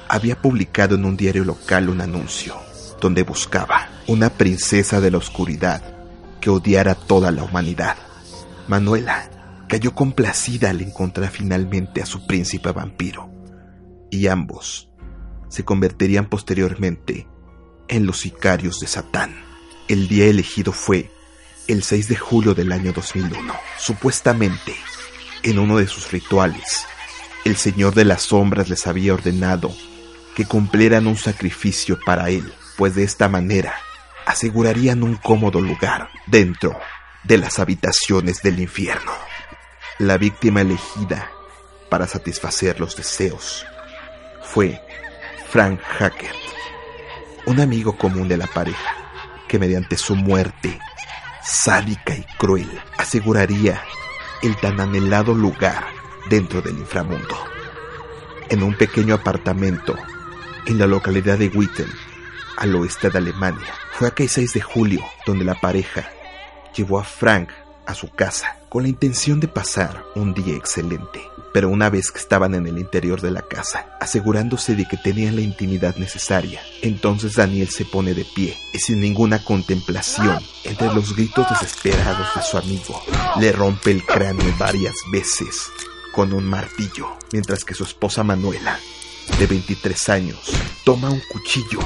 había 0.09 0.41
publicado 0.41 0.95
en 0.95 1.05
un 1.05 1.17
diario 1.17 1.45
local 1.45 1.91
un 1.91 2.01
anuncio 2.01 2.57
donde 3.01 3.23
buscaba 3.23 3.91
una 4.07 4.31
princesa 4.31 5.01
de 5.01 5.11
la 5.11 5.19
oscuridad 5.19 5.83
que 6.41 6.49
odiara 6.49 6.93
a 6.93 6.95
toda 6.95 7.31
la 7.31 7.43
humanidad. 7.45 7.97
Manuela 8.69 9.31
cayó 9.67 9.95
complacida 9.95 10.71
al 10.71 10.83
encontrar 10.83 11.31
finalmente 11.31 12.03
a 12.03 12.07
su 12.07 12.27
príncipe 12.27 12.71
vampiro, 12.71 13.31
y 14.11 14.27
ambos 14.27 14.91
se 15.49 15.65
convertirían 15.65 16.29
posteriormente 16.29 17.27
en 17.89 18.07
los 18.07 18.21
sicarios 18.21 18.79
de 18.81 18.87
Satán. 18.87 19.35
El 19.89 20.07
día 20.07 20.27
elegido 20.27 20.73
fue 20.73 21.11
el 21.67 21.83
6 21.83 22.09
de 22.09 22.17
julio 22.17 22.55
del 22.55 22.73
año 22.73 22.93
2001. 22.93 23.55
Supuestamente, 23.79 24.75
en 25.43 25.59
uno 25.59 25.79
de 25.79 25.87
sus 25.87 26.13
rituales, 26.13 26.85
el 27.47 27.57
Señor 27.57 27.95
de 27.95 28.05
las 28.05 28.23
Sombras 28.23 28.69
les 28.69 28.87
había 28.87 29.15
ordenado 29.15 29.75
que 30.37 30.45
cumplieran 30.45 31.07
un 31.07 31.17
sacrificio 31.17 31.99
para 32.05 32.29
él, 32.29 32.53
pues 32.77 32.95
de 32.95 33.05
esta 33.05 33.31
manera 33.31 33.75
asegurarían 34.27 35.03
un 35.03 35.17
cómodo 35.17 35.63
lugar 35.63 36.11
dentro 36.27 36.79
de 37.29 37.37
las 37.37 37.59
habitaciones 37.59 38.43
del 38.43 38.59
infierno. 38.59 39.13
La 39.99 40.17
víctima 40.17 40.63
elegida 40.63 41.31
para 41.91 42.07
satisfacer 42.07 42.81
los 42.81 42.97
deseos 42.97 43.67
fue 44.43 44.81
Frank 45.53 45.79
Hackett, 45.99 46.35
un 47.45 47.61
amigo 47.61 47.99
común 47.99 48.29
de 48.29 48.39
la 48.39 48.47
pareja, 48.47 48.97
que 49.47 49.59
mediante 49.59 49.99
su 49.99 50.17
muerte 50.17 50.81
sádica 51.45 52.15
y 52.15 52.25
cruel 52.39 52.81
aseguraría 52.97 53.83
el 54.43 54.57
tan 54.57 54.81
anhelado 54.81 55.35
lugar 55.35 55.85
dentro 56.31 56.63
del 56.63 56.79
inframundo. 56.79 57.37
En 58.49 58.63
un 58.63 58.75
pequeño 58.75 59.15
apartamento 59.15 59.95
en 60.65 60.79
la 60.79 60.87
localidad 60.87 61.37
de 61.37 61.49
Witten, 61.49 61.93
al 62.57 62.75
oeste 62.75 63.11
de 63.11 63.19
Alemania, 63.19 63.75
fue 63.93 64.09
aquel 64.09 64.31
6 64.31 64.55
de 64.55 64.61
julio 64.63 65.05
donde 65.27 65.45
la 65.45 65.55
pareja 65.55 66.11
llevó 66.79 67.01
a 67.01 67.05
Frank 67.05 67.49
a 67.87 67.95
su 67.95 68.09
casa 68.11 68.57
con 68.69 68.85
la 68.85 68.89
intención 68.89 69.41
de 69.41 69.49
pasar 69.49 70.05
un 70.15 70.33
día 70.33 70.55
excelente. 70.55 71.21
Pero 71.53 71.71
una 71.71 71.91
vez 71.91 72.13
que 72.13 72.19
estaban 72.19 72.55
en 72.55 72.67
el 72.67 72.79
interior 72.79 73.21
de 73.21 73.31
la 73.31 73.43
casa, 73.43 73.97
asegurándose 74.01 74.77
de 74.77 74.87
que 74.87 74.97
tenían 74.97 75.35
la 75.35 75.41
intimidad 75.41 75.97
necesaria, 75.97 76.61
entonces 76.83 77.35
Daniel 77.35 77.69
se 77.69 77.85
pone 77.85 78.15
de 78.15 78.25
pie 78.25 78.57
y 78.73 78.79
sin 78.79 79.01
ninguna 79.01 79.43
contemplación, 79.43 80.39
entre 80.65 80.95
los 80.95 81.17
gritos 81.17 81.49
desesperados 81.49 82.29
de 82.37 82.43
su 82.43 82.59
amigo, 82.59 83.03
le 83.41 83.51
rompe 83.51 83.91
el 83.91 84.05
cráneo 84.05 84.55
varias 84.59 84.95
veces 85.11 85.69
con 86.13 86.33
un 86.33 86.45
martillo, 86.45 87.09
mientras 87.33 87.65
que 87.65 87.75
su 87.75 87.85
esposa 87.85 88.23
Manuela, 88.23 88.79
de 89.39 89.47
23 89.47 90.09
años, 90.11 90.53
toma 90.85 91.11
un 91.11 91.23
cuchillo 91.33 91.81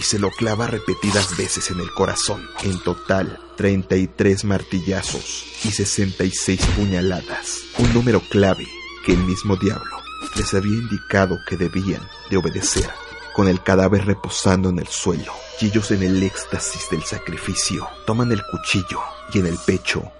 y 0.00 0.02
se 0.02 0.18
lo 0.18 0.30
clava 0.30 0.66
repetidas 0.66 1.36
veces 1.36 1.70
en 1.70 1.78
el 1.78 1.92
corazón. 1.92 2.48
En 2.64 2.80
total, 2.80 3.38
33 3.56 4.44
martillazos 4.44 5.44
y 5.62 5.70
66 5.70 6.60
puñaladas, 6.76 7.58
un 7.78 7.92
número 7.92 8.20
clave 8.30 8.66
que 9.04 9.12
el 9.12 9.18
mismo 9.18 9.56
diablo 9.56 9.98
les 10.36 10.54
había 10.54 10.72
indicado 10.72 11.36
que 11.46 11.58
debían 11.58 12.08
de 12.30 12.38
obedecer. 12.38 12.88
Con 13.34 13.46
el 13.46 13.62
cadáver 13.62 14.06
reposando 14.06 14.70
en 14.70 14.78
el 14.78 14.88
suelo 14.88 15.32
ellos 15.60 15.90
en 15.90 16.02
el 16.02 16.22
éxtasis 16.22 16.88
del 16.90 17.02
sacrificio, 17.02 17.86
toman 18.06 18.32
el 18.32 18.42
cuchillo 18.50 19.00
y 19.34 19.40
en 19.40 19.46
el 19.46 19.58
pecho 19.58 20.10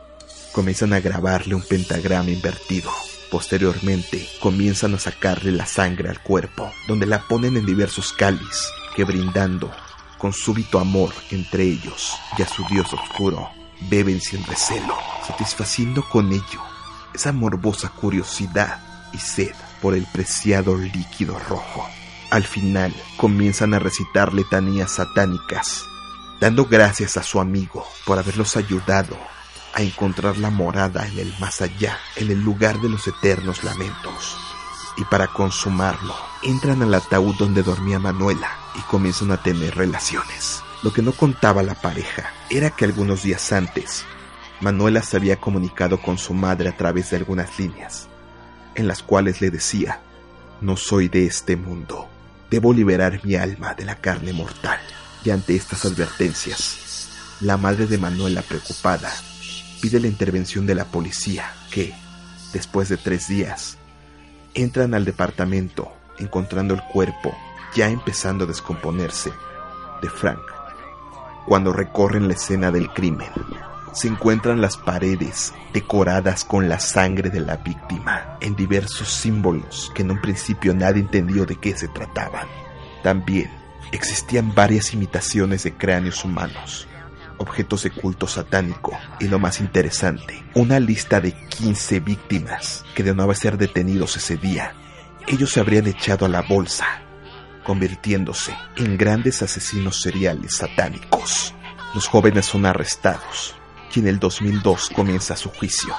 comienzan 0.52 0.92
a 0.92 1.00
grabarle 1.00 1.54
un 1.54 1.62
pentagrama 1.62 2.30
invertido. 2.30 2.90
Posteriormente, 3.30 4.28
comienzan 4.40 4.94
a 4.94 4.98
sacarle 4.98 5.52
la 5.52 5.64
sangre 5.64 6.08
al 6.08 6.20
cuerpo, 6.20 6.70
donde 6.88 7.06
la 7.06 7.26
ponen 7.28 7.56
en 7.56 7.64
diversos 7.64 8.12
cáliz, 8.12 8.68
que 8.94 9.04
brindando 9.04 9.70
con 10.18 10.32
súbito 10.32 10.78
amor 10.78 11.12
entre 11.30 11.64
ellos 11.64 12.14
y 12.36 12.42
a 12.42 12.48
su 12.48 12.64
dios 12.66 12.92
oscuro, 12.92 13.50
beben 13.88 14.20
sin 14.20 14.44
recelo, 14.44 14.94
satisfaciendo 15.26 16.02
con 16.08 16.30
ello 16.32 16.60
esa 17.14 17.32
morbosa 17.32 17.88
curiosidad 17.88 18.80
y 19.12 19.18
sed 19.18 19.54
por 19.80 19.94
el 19.94 20.06
preciado 20.06 20.76
líquido 20.76 21.38
rojo. 21.38 21.88
Al 22.30 22.44
final 22.44 22.94
comienzan 23.16 23.74
a 23.74 23.78
recitar 23.78 24.32
letanías 24.32 24.92
satánicas, 24.92 25.84
dando 26.40 26.66
gracias 26.66 27.16
a 27.16 27.22
su 27.22 27.40
amigo 27.40 27.84
por 28.04 28.18
haberlos 28.18 28.56
ayudado 28.56 29.16
a 29.74 29.82
encontrar 29.82 30.36
la 30.38 30.50
morada 30.50 31.06
en 31.06 31.18
el 31.18 31.34
más 31.38 31.60
allá, 31.60 31.98
en 32.16 32.30
el 32.30 32.40
lugar 32.40 32.80
de 32.80 32.88
los 32.88 33.06
eternos 33.06 33.64
lamentos. 33.64 34.49
Y 35.00 35.04
para 35.04 35.28
consumarlo, 35.28 36.14
entran 36.42 36.82
al 36.82 36.92
ataúd 36.92 37.34
donde 37.38 37.62
dormía 37.62 37.98
Manuela 37.98 38.50
y 38.78 38.82
comienzan 38.82 39.30
a 39.30 39.42
tener 39.42 39.74
relaciones. 39.74 40.62
Lo 40.82 40.92
que 40.92 41.00
no 41.00 41.12
contaba 41.12 41.62
la 41.62 41.74
pareja 41.74 42.34
era 42.50 42.68
que 42.68 42.84
algunos 42.84 43.22
días 43.22 43.50
antes, 43.50 44.04
Manuela 44.60 45.02
se 45.02 45.16
había 45.16 45.40
comunicado 45.40 46.02
con 46.02 46.18
su 46.18 46.34
madre 46.34 46.68
a 46.68 46.76
través 46.76 47.10
de 47.10 47.16
algunas 47.16 47.58
líneas, 47.58 48.08
en 48.74 48.86
las 48.86 49.02
cuales 49.02 49.40
le 49.40 49.50
decía, 49.50 50.02
no 50.60 50.76
soy 50.76 51.08
de 51.08 51.24
este 51.24 51.56
mundo, 51.56 52.06
debo 52.50 52.74
liberar 52.74 53.24
mi 53.24 53.36
alma 53.36 53.72
de 53.72 53.86
la 53.86 53.94
carne 53.94 54.34
mortal. 54.34 54.80
Y 55.24 55.30
ante 55.30 55.56
estas 55.56 55.86
advertencias, 55.86 57.08
la 57.40 57.56
madre 57.56 57.86
de 57.86 57.96
Manuela 57.96 58.42
preocupada 58.42 59.10
pide 59.80 59.98
la 59.98 60.08
intervención 60.08 60.66
de 60.66 60.74
la 60.74 60.84
policía 60.84 61.54
que, 61.70 61.94
después 62.52 62.90
de 62.90 62.98
tres 62.98 63.28
días, 63.28 63.78
entran 64.54 64.94
al 64.94 65.04
departamento 65.04 65.92
encontrando 66.18 66.74
el 66.74 66.82
cuerpo 66.92 67.34
ya 67.74 67.88
empezando 67.88 68.44
a 68.44 68.46
descomponerse 68.46 69.32
de 70.02 70.08
Frank. 70.08 70.40
Cuando 71.46 71.72
recorren 71.72 72.28
la 72.28 72.34
escena 72.34 72.70
del 72.70 72.90
crimen, 72.90 73.30
se 73.92 74.08
encuentran 74.08 74.60
las 74.60 74.76
paredes 74.76 75.52
decoradas 75.72 76.44
con 76.44 76.68
la 76.68 76.78
sangre 76.78 77.30
de 77.30 77.40
la 77.40 77.56
víctima 77.56 78.36
en 78.40 78.54
diversos 78.54 79.08
símbolos 79.08 79.90
que 79.94 80.02
en 80.02 80.12
un 80.12 80.20
principio 80.20 80.74
nadie 80.74 81.00
entendió 81.00 81.44
de 81.44 81.56
qué 81.56 81.76
se 81.76 81.88
trataban. 81.88 82.46
También 83.02 83.50
existían 83.92 84.54
varias 84.54 84.92
imitaciones 84.92 85.64
de 85.64 85.72
cráneos 85.72 86.24
humanos, 86.24 86.86
objetos 87.40 87.84
de 87.84 87.90
culto 87.90 88.26
satánico 88.26 88.92
y 89.18 89.26
lo 89.26 89.38
más 89.38 89.60
interesante, 89.60 90.44
una 90.54 90.78
lista 90.78 91.20
de 91.20 91.32
15 91.32 92.00
víctimas 92.00 92.84
que 92.94 93.02
de 93.02 93.14
no 93.14 93.22
haber 93.22 93.36
ser 93.36 93.56
detenidos 93.56 94.16
ese 94.16 94.36
día, 94.36 94.74
ellos 95.26 95.50
se 95.50 95.60
habrían 95.60 95.86
echado 95.86 96.26
a 96.26 96.28
la 96.28 96.42
bolsa, 96.42 96.86
convirtiéndose 97.64 98.54
en 98.76 98.98
grandes 98.98 99.42
asesinos 99.42 100.02
seriales 100.02 100.56
satánicos. 100.56 101.54
Los 101.94 102.06
jóvenes 102.08 102.44
son 102.44 102.66
arrestados 102.66 103.56
y 103.94 104.00
en 104.00 104.08
el 104.08 104.18
2002 104.18 104.90
comienza 104.90 105.34
su 105.34 105.48
juicio, 105.48 105.94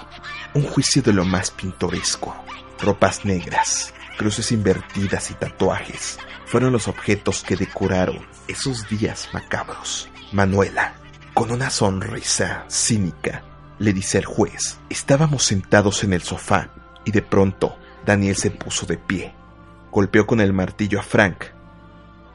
un 0.53 0.63
juicio 0.63 1.01
de 1.01 1.11
lo 1.11 1.25
más 1.25 1.49
pintoresco. 1.49 2.35
Ropas 2.79 3.25
negras, 3.25 3.95
cruces 4.17 4.51
invertidas 4.51 5.31
y 5.31 5.33
tatuajes 5.33 6.19
fueron 6.45 6.71
los 6.71 6.87
objetos 6.87 7.43
que 7.43 7.55
decoraron 7.55 8.27
esos 8.47 8.87
días 8.89 9.29
macabros. 9.33 10.07
Manuela, 10.31 11.00
con 11.33 11.51
una 11.51 11.69
sonrisa 11.69 12.65
cínica, 12.67 13.43
le 13.79 13.93
dice 13.93 14.17
al 14.17 14.25
juez, 14.25 14.79
estábamos 14.89 15.43
sentados 15.43 16.03
en 16.03 16.13
el 16.13 16.21
sofá 16.21 16.69
y 17.05 17.11
de 17.11 17.21
pronto 17.21 17.77
Daniel 18.05 18.35
se 18.35 18.51
puso 18.51 18.85
de 18.85 18.97
pie. 18.97 19.33
Golpeó 19.91 20.25
con 20.25 20.41
el 20.41 20.53
martillo 20.53 20.99
a 20.99 21.03
Frank. 21.03 21.45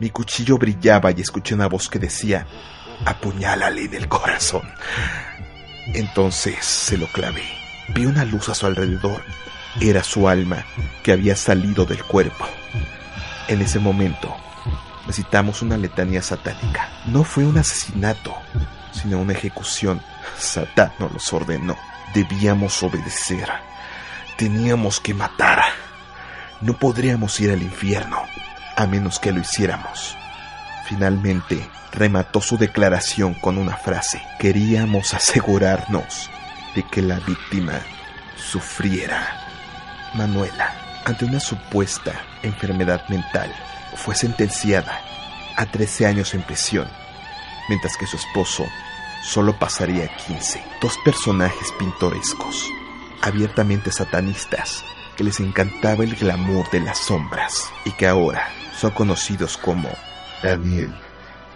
Mi 0.00 0.11
cuchillo 0.11 0.59
brillaba 0.59 1.11
y 1.11 1.20
escuché 1.20 1.54
una 1.54 1.68
voz 1.68 1.88
que 1.88 1.98
decía, 1.98 2.46
apuñálale 3.04 3.88
del 3.88 4.09
corazón. 4.09 4.68
Entonces 5.87 6.64
se 6.64 6.98
lo 6.98 7.06
clavé. 7.06 7.44
Vi 7.94 8.06
una 8.06 8.24
luz 8.24 8.48
a 8.48 8.54
su 8.54 8.66
alrededor. 8.66 9.22
Era 9.80 10.02
su 10.02 10.28
alma 10.28 10.64
que 11.02 11.12
había 11.12 11.37
salido 11.37 11.85
del 11.85 12.02
cuerpo. 12.02 12.46
En 13.48 13.61
ese 13.61 13.78
momento 13.78 14.35
recitamos 15.07 15.62
una 15.62 15.77
letanía 15.77 16.23
satánica. 16.23 16.88
No 17.07 17.25
fue 17.25 17.45
un 17.45 17.59
asesinato, 17.59 18.35
sino 18.92 19.19
una 19.19 19.33
ejecución. 19.33 20.01
Satán 20.38 20.92
nos 20.99 21.12
los 21.12 21.33
ordenó. 21.33 21.77
Debíamos 22.14 22.83
obedecer. 22.83 23.49
Teníamos 24.37 25.01
que 25.01 25.14
matar. 25.14 25.62
No 26.61 26.79
podríamos 26.79 27.38
ir 27.40 27.51
al 27.51 27.62
infierno, 27.62 28.23
a 28.77 28.87
menos 28.87 29.19
que 29.19 29.33
lo 29.33 29.40
hiciéramos. 29.40 30.16
Finalmente, 30.87 31.69
remató 31.92 32.40
su 32.40 32.57
declaración 32.57 33.35
con 33.35 33.59
una 33.59 33.77
frase. 33.77 34.23
Queríamos 34.38 35.14
asegurarnos 35.14 36.31
de 36.75 36.83
que 36.83 37.03
la 37.03 37.19
víctima 37.21 37.81
sufriera. 38.37 39.42
Manuela, 40.14 40.75
ante 41.05 41.25
una 41.25 41.40
supuesta 41.40 42.12
enfermedad 42.42 43.07
mental, 43.09 43.53
fue 43.96 44.14
sentenciada 44.14 45.00
a 45.56 45.66
13 45.66 46.06
años 46.06 46.35
en 46.35 46.42
prisión, 46.42 46.88
mientras 47.68 47.96
que 47.96 48.06
su 48.06 48.16
esposo 48.16 48.64
solo 49.24 49.59
pasaría 49.59 50.14
15. 50.16 50.62
Dos 50.80 50.96
personajes 51.04 51.72
pintorescos, 51.78 52.70
abiertamente 53.22 53.90
satanistas, 53.90 54.85
que 55.16 55.24
les 55.24 55.40
encantaba 55.40 56.04
el 56.04 56.14
glamour 56.14 56.70
de 56.70 56.80
las 56.80 56.98
sombras 56.98 57.70
y 57.85 57.92
que 57.92 58.06
ahora 58.06 58.46
son 58.78 58.90
conocidos 58.90 59.56
como 59.56 59.88
Daniel 60.42 60.94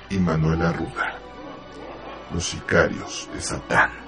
y 0.09 0.19
Manuel 0.19 0.63
Arruga, 0.63 1.19
los 2.33 2.45
sicarios 2.45 3.29
de 3.35 3.41
Satán. 3.41 4.00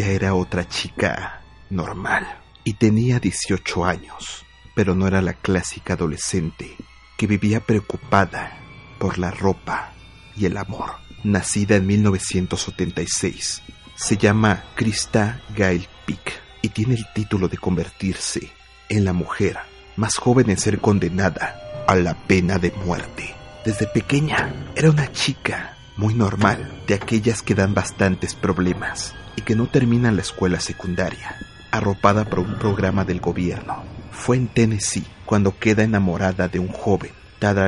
Ella 0.00 0.12
era 0.12 0.34
otra 0.34 0.66
chica 0.66 1.42
normal 1.68 2.26
y 2.64 2.72
tenía 2.72 3.20
18 3.20 3.84
años, 3.84 4.46
pero 4.74 4.94
no 4.94 5.06
era 5.06 5.20
la 5.20 5.34
clásica 5.34 5.92
adolescente 5.92 6.74
que 7.18 7.26
vivía 7.26 7.60
preocupada 7.60 8.58
por 8.98 9.18
la 9.18 9.30
ropa 9.30 9.92
y 10.34 10.46
el 10.46 10.56
amor. 10.56 10.92
Nacida 11.22 11.76
en 11.76 11.86
1976, 11.86 13.60
se 13.94 14.16
llama 14.16 14.64
Krista 14.74 15.42
Gail 15.54 15.86
Pick 16.06 16.32
y 16.62 16.70
tiene 16.70 16.94
el 16.94 17.04
título 17.14 17.48
de 17.48 17.58
convertirse 17.58 18.50
en 18.88 19.04
la 19.04 19.12
mujer 19.12 19.58
más 19.96 20.16
joven 20.16 20.48
en 20.48 20.56
ser 20.56 20.80
condenada 20.80 21.84
a 21.86 21.94
la 21.94 22.14
pena 22.14 22.58
de 22.58 22.70
muerte. 22.86 23.34
Desde 23.66 23.86
pequeña 23.86 24.72
era 24.74 24.88
una 24.88 25.12
chica 25.12 25.76
muy 25.98 26.14
normal, 26.14 26.80
de 26.86 26.94
aquellas 26.94 27.42
que 27.42 27.54
dan 27.54 27.74
bastantes 27.74 28.34
problemas 28.34 29.14
que 29.42 29.56
no 29.56 29.66
terminan 29.66 30.16
la 30.16 30.22
escuela 30.22 30.60
secundaria, 30.60 31.36
arropada 31.70 32.24
por 32.24 32.40
un 32.40 32.58
programa 32.58 33.04
del 33.04 33.20
gobierno. 33.20 33.82
Fue 34.10 34.36
en 34.36 34.48
Tennessee 34.48 35.06
cuando 35.24 35.58
queda 35.58 35.82
enamorada 35.82 36.48
de 36.48 36.58
un 36.58 36.68
joven 36.68 37.12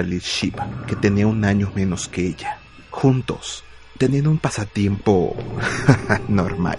Lil 0.05 0.21
Ship, 0.21 0.55
que 0.87 0.97
tenía 0.97 1.27
un 1.27 1.45
año 1.45 1.73
menos 1.75 2.09
que 2.09 2.27
ella. 2.27 2.59
Juntos, 2.91 3.65
tenían 3.97 4.27
un 4.27 4.39
pasatiempo 4.39 5.35
normal. 6.29 6.79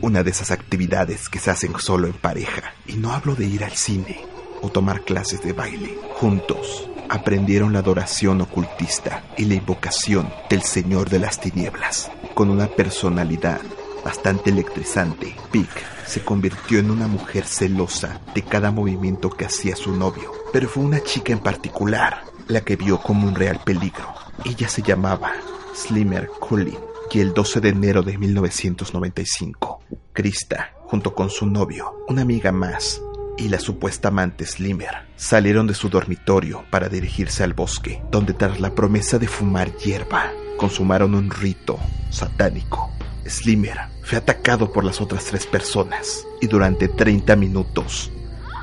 Una 0.00 0.22
de 0.22 0.30
esas 0.30 0.50
actividades 0.50 1.28
que 1.28 1.38
se 1.38 1.50
hacen 1.50 1.78
solo 1.78 2.06
en 2.06 2.14
pareja. 2.14 2.74
Y 2.86 2.94
no 2.94 3.12
hablo 3.12 3.34
de 3.34 3.46
ir 3.46 3.64
al 3.64 3.72
cine 3.72 4.24
o 4.62 4.70
tomar 4.70 5.02
clases 5.02 5.42
de 5.42 5.52
baile. 5.52 5.98
Juntos 6.14 6.88
aprendieron 7.10 7.72
la 7.72 7.80
adoración 7.80 8.40
ocultista 8.40 9.24
y 9.36 9.44
la 9.44 9.54
invocación 9.54 10.32
del 10.48 10.62
Señor 10.62 11.10
de 11.10 11.18
las 11.18 11.40
Tinieblas. 11.40 12.10
Con 12.34 12.50
una 12.50 12.66
personalidad 12.66 13.60
bastante 14.04 14.50
electrizante, 14.50 15.34
Pig 15.50 15.68
se 16.06 16.22
convirtió 16.22 16.78
en 16.78 16.90
una 16.90 17.06
mujer 17.06 17.46
celosa 17.46 18.20
de 18.34 18.42
cada 18.42 18.70
movimiento 18.70 19.30
que 19.30 19.46
hacía 19.46 19.76
su 19.76 19.94
novio. 19.96 20.32
Pero 20.52 20.68
fue 20.68 20.84
una 20.84 21.00
chica 21.00 21.32
en 21.32 21.38
particular 21.38 22.24
la 22.48 22.60
que 22.60 22.76
vio 22.76 22.98
como 23.00 23.26
un 23.26 23.34
real 23.34 23.60
peligro. 23.64 24.12
Ella 24.44 24.68
se 24.68 24.82
llamaba 24.82 25.32
Slimmer 25.74 26.28
Cullen 26.28 26.78
y 27.14 27.20
el 27.20 27.32
12 27.32 27.60
de 27.60 27.68
enero 27.68 28.02
de 28.02 28.18
1995, 28.18 29.80
Krista, 30.12 30.72
junto 30.86 31.14
con 31.14 31.30
su 31.30 31.46
novio, 31.46 31.94
una 32.08 32.22
amiga 32.22 32.50
más, 32.50 33.00
y 33.38 33.48
la 33.48 33.60
supuesta 33.60 34.08
amante 34.08 34.46
Slimmer 34.46 35.06
salieron 35.14 35.68
de 35.68 35.74
su 35.74 35.88
dormitorio 35.88 36.64
para 36.70 36.88
dirigirse 36.88 37.44
al 37.44 37.54
bosque, 37.54 38.02
donde 38.10 38.32
tras 38.32 38.58
la 38.58 38.74
promesa 38.74 39.20
de 39.20 39.28
fumar 39.28 39.76
hierba, 39.76 40.32
consumaron 40.56 41.14
un 41.14 41.30
rito 41.30 41.78
satánico. 42.10 42.90
Slimmer 43.26 43.78
fue 44.02 44.18
atacado 44.18 44.72
por 44.72 44.84
las 44.84 45.00
otras 45.00 45.24
tres 45.24 45.46
personas 45.46 46.26
y 46.40 46.46
durante 46.46 46.88
30 46.88 47.36
minutos 47.36 48.10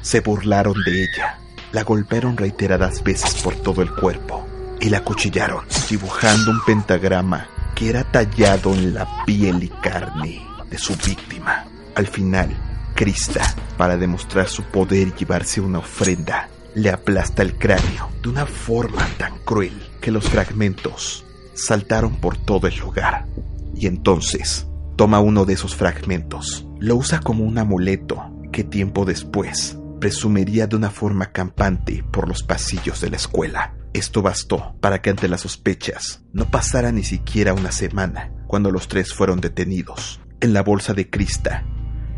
se 0.02 0.22
burlaron 0.22 0.76
de 0.86 1.04
ella. 1.04 1.38
La 1.72 1.84
golpearon 1.84 2.38
reiteradas 2.38 3.04
veces 3.04 3.42
por 3.42 3.56
todo 3.56 3.82
el 3.82 3.94
cuerpo 3.94 4.46
y 4.80 4.90
la 4.90 5.00
acuchillaron, 5.00 5.64
dibujando 5.90 6.52
un 6.52 6.64
pentagrama 6.66 7.48
que 7.76 7.90
era 7.90 8.04
tallado 8.04 8.74
en 8.74 8.94
la 8.94 9.26
piel 9.26 9.64
y 9.64 9.70
carne 9.70 10.46
de 10.70 10.78
su 10.78 10.96
víctima. 10.96 11.66
Al 11.96 12.08
final, 12.08 12.56
Krista, 12.96 13.42
para 13.78 13.98
demostrar 13.98 14.48
su 14.48 14.64
poder 14.64 15.08
y 15.08 15.14
llevarse 15.14 15.62
una 15.62 15.80
ofrenda, 15.80 16.50
le 16.76 16.90
aplasta 16.90 17.42
el 17.42 17.58
cráneo 17.58 18.10
de 18.22 18.30
una 18.30 18.46
forma 18.46 19.06
tan 19.18 19.38
cruel 19.40 19.74
que 20.00 20.12
los 20.12 20.30
fragmentos 20.30 21.26
saltaron 21.54 22.16
por 22.18 22.38
todo 22.38 22.68
el 22.68 22.78
lugar. 22.78 23.28
Y 23.76 23.88
entonces 23.88 24.68
toma 24.96 25.20
uno 25.20 25.46
de 25.46 25.54
esos 25.54 25.76
fragmentos, 25.76 26.68
lo 26.80 26.96
usa 26.96 27.20
como 27.20 27.44
un 27.44 27.58
amuleto 27.58 28.32
que 28.52 28.64
tiempo 28.64 29.06
después 29.06 29.78
presumiría 30.00 30.68
de 30.68 30.76
una 30.76 30.90
forma 30.90 31.32
campante 31.32 32.04
por 32.12 32.28
los 32.28 32.44
pasillos 32.44 33.02
de 33.02 33.10
la 33.10 33.18
escuela. 33.18 33.76
Esto 33.94 34.22
bastó 34.22 34.76
para 34.80 35.02
que 35.02 35.10
ante 35.10 35.28
las 35.28 35.42
sospechas 35.42 36.24
no 36.34 36.50
pasara 36.50 36.92
ni 36.92 37.04
siquiera 37.04 37.54
una 37.54 37.72
semana 37.72 38.32
cuando 38.48 38.72
los 38.72 38.88
tres 38.88 39.14
fueron 39.14 39.42
detenidos. 39.42 40.20
En 40.40 40.54
la 40.54 40.64
bolsa 40.64 40.94
de 40.94 41.10
Krista 41.10 41.66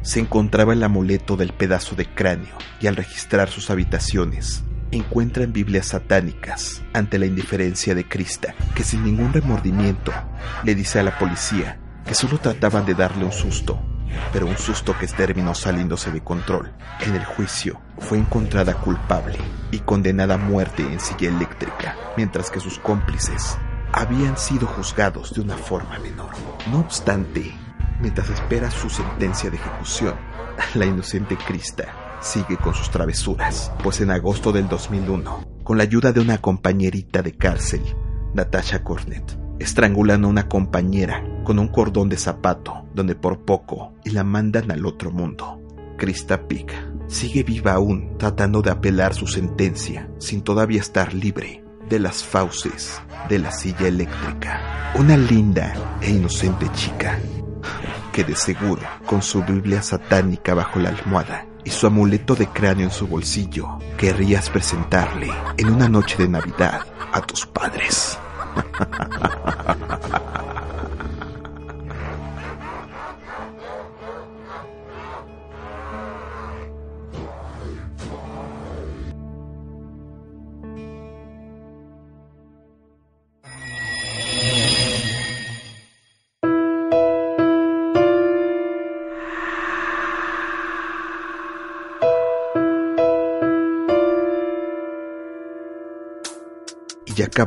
se 0.02 0.20
encontraba 0.20 0.74
el 0.74 0.84
amuleto 0.84 1.36
del 1.38 1.54
pedazo 1.54 1.96
de 1.96 2.06
cráneo 2.06 2.56
y 2.80 2.88
al 2.88 2.96
registrar 2.96 3.50
sus 3.50 3.70
habitaciones 3.70 4.64
encuentran 4.96 5.54
Biblias 5.54 5.88
satánicas 5.88 6.82
ante 6.94 7.18
la 7.18 7.26
indiferencia 7.26 7.96
de 7.96 8.08
Krista, 8.08 8.54
que 8.76 8.84
sin 8.84 9.04
ningún 9.04 9.34
remordimiento 9.34 10.12
le 10.64 10.76
dice 10.76 11.00
a 11.00 11.04
la 11.04 11.18
policía 11.18 11.80
que 12.06 12.14
solo 12.14 12.38
trataban 12.38 12.86
de 12.86 12.94
darle 12.94 13.26
un 13.26 13.32
susto, 13.32 13.80
pero 14.32 14.46
un 14.46 14.58
susto 14.58 14.96
que 14.98 15.08
terminó 15.08 15.56
saliéndose 15.56 16.12
de 16.12 16.22
control. 16.22 16.74
En 17.02 17.16
el 17.16 17.26
juicio 17.26 17.82
fue 17.98 18.18
encontrada 18.18 18.76
culpable 18.76 19.38
y 19.72 19.80
condenada 19.80 20.36
a 20.36 20.38
muerte 20.38 20.84
en 20.84 21.00
silla 21.00 21.30
eléctrica, 21.30 21.96
mientras 22.18 22.52
que 22.52 22.60
sus 22.60 22.78
cómplices 22.80 23.58
habían 23.92 24.38
sido 24.38 24.68
juzgados 24.68 25.34
de 25.34 25.42
una 25.42 25.58
forma 25.58 25.98
menor. 26.00 26.32
No 26.72 26.80
obstante, 26.80 27.54
mientras 28.00 28.30
espera 28.30 28.70
su 28.70 28.90
sentencia 28.90 29.50
de 29.50 29.58
ejecución, 29.58 30.16
la 30.76 30.86
inocente 30.86 31.38
Krista 31.38 32.03
sigue 32.24 32.58
con 32.58 32.74
sus 32.74 32.90
travesuras, 32.90 33.72
pues 33.84 34.02
en 34.02 34.10
agosto 34.10 34.52
del 34.52 34.68
2001, 34.68 35.46
con 35.64 35.78
la 35.78 35.84
ayuda 35.84 36.12
de 36.12 36.22
una 36.22 36.40
compañerita 36.40 37.22
de 37.22 37.34
cárcel, 37.34 37.82
Natasha 38.34 38.84
Cornet, 38.84 39.38
estrangulan 39.60 40.24
a 40.24 40.28
una 40.28 40.48
compañera 40.48 41.24
con 41.44 41.60
un 41.60 41.68
cordón 41.68 42.10
de 42.10 42.18
zapato, 42.18 42.86
donde 42.96 43.16
por 43.16 43.40
poco 43.40 43.94
y 44.04 44.12
la 44.12 44.24
mandan 44.24 44.72
al 44.72 44.86
otro 44.86 45.12
mundo. 45.12 45.60
Krista 45.98 46.48
Pick 46.48 46.74
sigue 47.08 47.44
viva 47.44 47.74
aún, 47.74 48.18
tratando 48.18 48.62
de 48.62 48.72
apelar 48.72 49.14
su 49.14 49.28
sentencia, 49.28 50.10
sin 50.18 50.42
todavía 50.42 50.80
estar 50.80 51.14
libre 51.14 51.64
de 51.90 52.00
las 52.00 52.24
fauces 52.24 53.02
de 53.30 53.40
la 53.40 53.52
silla 53.52 53.88
eléctrica. 53.88 54.94
Una 54.96 55.18
linda 55.18 55.74
e 56.02 56.10
inocente 56.12 56.68
chica, 56.74 57.20
que 58.12 58.24
de 58.24 58.36
seguro, 58.36 58.82
con 59.06 59.22
su 59.22 59.44
Biblia 59.44 59.82
satánica 59.82 60.54
bajo 60.54 60.80
la 60.80 60.90
almohada 60.90 61.48
y 61.64 61.70
su 61.70 61.88
amuleto 61.88 62.36
de 62.36 62.48
cráneo 62.48 62.86
en 62.86 62.92
su 62.92 63.08
bolsillo, 63.08 63.80
querrías 63.98 64.50
presentarle 64.50 65.32
en 65.58 65.70
una 65.70 65.88
noche 65.88 66.18
de 66.18 66.30
Navidad 66.30 66.82
a 67.12 67.22
tus 67.22 67.46
padres. 67.46 68.18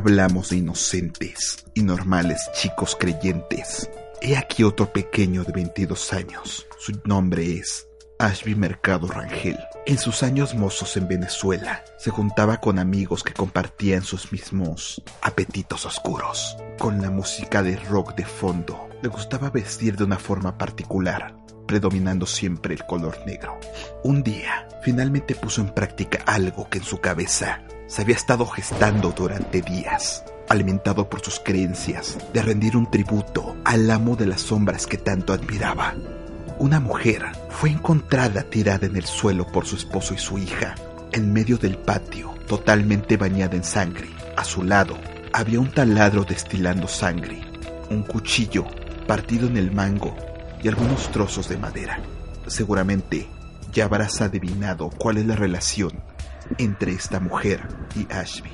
hablamos 0.07 0.51
de 0.51 0.55
inocentes 0.55 1.65
y 1.73 1.81
normales 1.81 2.49
chicos 2.53 2.95
creyentes, 2.97 3.89
he 4.21 4.37
aquí 4.37 4.63
otro 4.63 4.93
pequeño 4.93 5.43
de 5.43 5.51
22 5.51 6.13
años. 6.13 6.65
Su 6.79 6.93
nombre 7.03 7.57
es 7.57 7.89
Ashby 8.17 8.55
Mercado 8.55 9.09
Rangel. 9.09 9.59
En 9.85 9.97
sus 9.97 10.23
años 10.23 10.55
mozos 10.55 10.95
en 10.95 11.09
Venezuela, 11.09 11.83
se 11.97 12.09
juntaba 12.09 12.61
con 12.61 12.79
amigos 12.79 13.21
que 13.21 13.33
compartían 13.33 14.01
sus 14.01 14.31
mismos 14.31 15.03
apetitos 15.21 15.85
oscuros. 15.85 16.55
Con 16.79 17.01
la 17.01 17.11
música 17.11 17.61
de 17.61 17.75
rock 17.75 18.15
de 18.15 18.23
fondo, 18.23 18.87
le 19.01 19.09
gustaba 19.09 19.49
vestir 19.49 19.97
de 19.97 20.05
una 20.05 20.17
forma 20.17 20.57
particular, 20.57 21.35
predominando 21.67 22.25
siempre 22.25 22.73
el 22.73 22.85
color 22.85 23.19
negro. 23.25 23.59
Un 24.03 24.23
día, 24.23 24.67
finalmente 24.81 25.35
puso 25.35 25.61
en 25.61 25.69
práctica 25.69 26.23
algo 26.25 26.69
que 26.69 26.79
en 26.79 26.83
su 26.83 26.99
cabeza 26.99 27.61
se 27.87 28.01
había 28.01 28.15
estado 28.15 28.45
gestando 28.47 29.11
durante 29.11 29.61
días, 29.61 30.23
alimentado 30.49 31.09
por 31.09 31.21
sus 31.21 31.39
creencias 31.39 32.17
de 32.33 32.41
rendir 32.41 32.75
un 32.75 32.89
tributo 32.89 33.55
al 33.65 33.91
amo 33.91 34.15
de 34.15 34.25
las 34.25 34.41
sombras 34.41 34.87
que 34.87 34.97
tanto 34.97 35.33
admiraba. 35.33 35.93
Una 36.57 36.79
mujer 36.79 37.23
fue 37.49 37.69
encontrada 37.69 38.43
tirada 38.43 38.87
en 38.87 38.95
el 38.95 39.05
suelo 39.05 39.45
por 39.45 39.67
su 39.67 39.75
esposo 39.75 40.13
y 40.13 40.17
su 40.17 40.37
hija, 40.37 40.75
en 41.11 41.31
medio 41.31 41.57
del 41.57 41.77
patio, 41.77 42.33
totalmente 42.47 43.17
bañada 43.17 43.55
en 43.55 43.63
sangre. 43.63 44.07
A 44.35 44.43
su 44.43 44.63
lado 44.63 44.97
había 45.33 45.59
un 45.59 45.71
taladro 45.71 46.23
destilando 46.23 46.87
sangre, 46.87 47.41
un 47.89 48.03
cuchillo 48.03 48.65
partido 49.05 49.47
en 49.47 49.57
el 49.57 49.71
mango 49.71 50.15
y 50.63 50.67
algunos 50.67 51.11
trozos 51.11 51.49
de 51.49 51.57
madera. 51.57 51.99
Seguramente 52.47 53.27
ya 53.73 53.85
habrás 53.85 54.21
adivinado 54.21 54.89
cuál 54.89 55.17
es 55.17 55.25
la 55.25 55.35
relación 55.35 55.91
entre 56.57 56.93
esta 56.93 57.19
mujer 57.19 57.67
y 57.95 58.11
Ashby. 58.11 58.51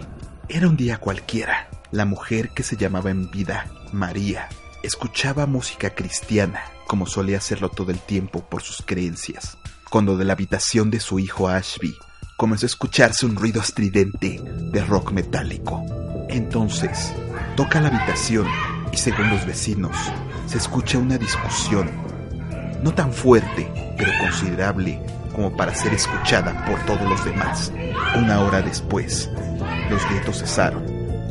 Era 0.49 0.67
un 0.67 0.77
día 0.77 0.97
cualquiera. 0.97 1.69
La 1.91 2.05
mujer 2.05 2.49
que 2.49 2.63
se 2.63 2.75
llamaba 2.75 3.11
en 3.11 3.29
vida 3.29 3.67
María 3.91 4.49
escuchaba 4.81 5.45
música 5.45 5.91
cristiana, 5.91 6.61
como 6.87 7.05
solía 7.05 7.37
hacerlo 7.37 7.69
todo 7.69 7.91
el 7.91 7.99
tiempo 7.99 8.43
por 8.43 8.61
sus 8.61 8.83
creencias, 8.85 9.57
cuando 9.89 10.17
de 10.17 10.25
la 10.25 10.33
habitación 10.33 10.89
de 10.89 10.99
su 10.99 11.19
hijo 11.19 11.47
Ashby 11.47 11.95
comenzó 12.35 12.65
a 12.65 12.67
escucharse 12.67 13.25
un 13.25 13.35
ruido 13.35 13.61
estridente 13.61 14.41
de 14.43 14.83
rock 14.83 15.11
metálico. 15.11 15.85
Entonces, 16.29 17.13
toca 17.55 17.79
la 17.79 17.89
habitación 17.89 18.47
y 18.93 18.97
según 18.97 19.29
los 19.31 19.45
vecinos, 19.45 19.97
se 20.45 20.59
escucha 20.59 20.99
una 20.99 21.17
discusión, 21.17 21.89
no 22.83 22.93
tan 22.93 23.11
fuerte, 23.11 23.67
pero 23.97 24.11
considerable 24.21 25.01
como 25.33 25.57
para 25.57 25.73
ser 25.73 25.93
escuchada 25.93 26.63
por 26.65 26.79
todos 26.85 27.09
los 27.09 27.25
demás. 27.25 27.73
Una 28.15 28.41
hora 28.41 28.61
después, 28.61 29.31
los 29.89 30.07
gritos 30.09 30.39
cesaron 30.39 30.83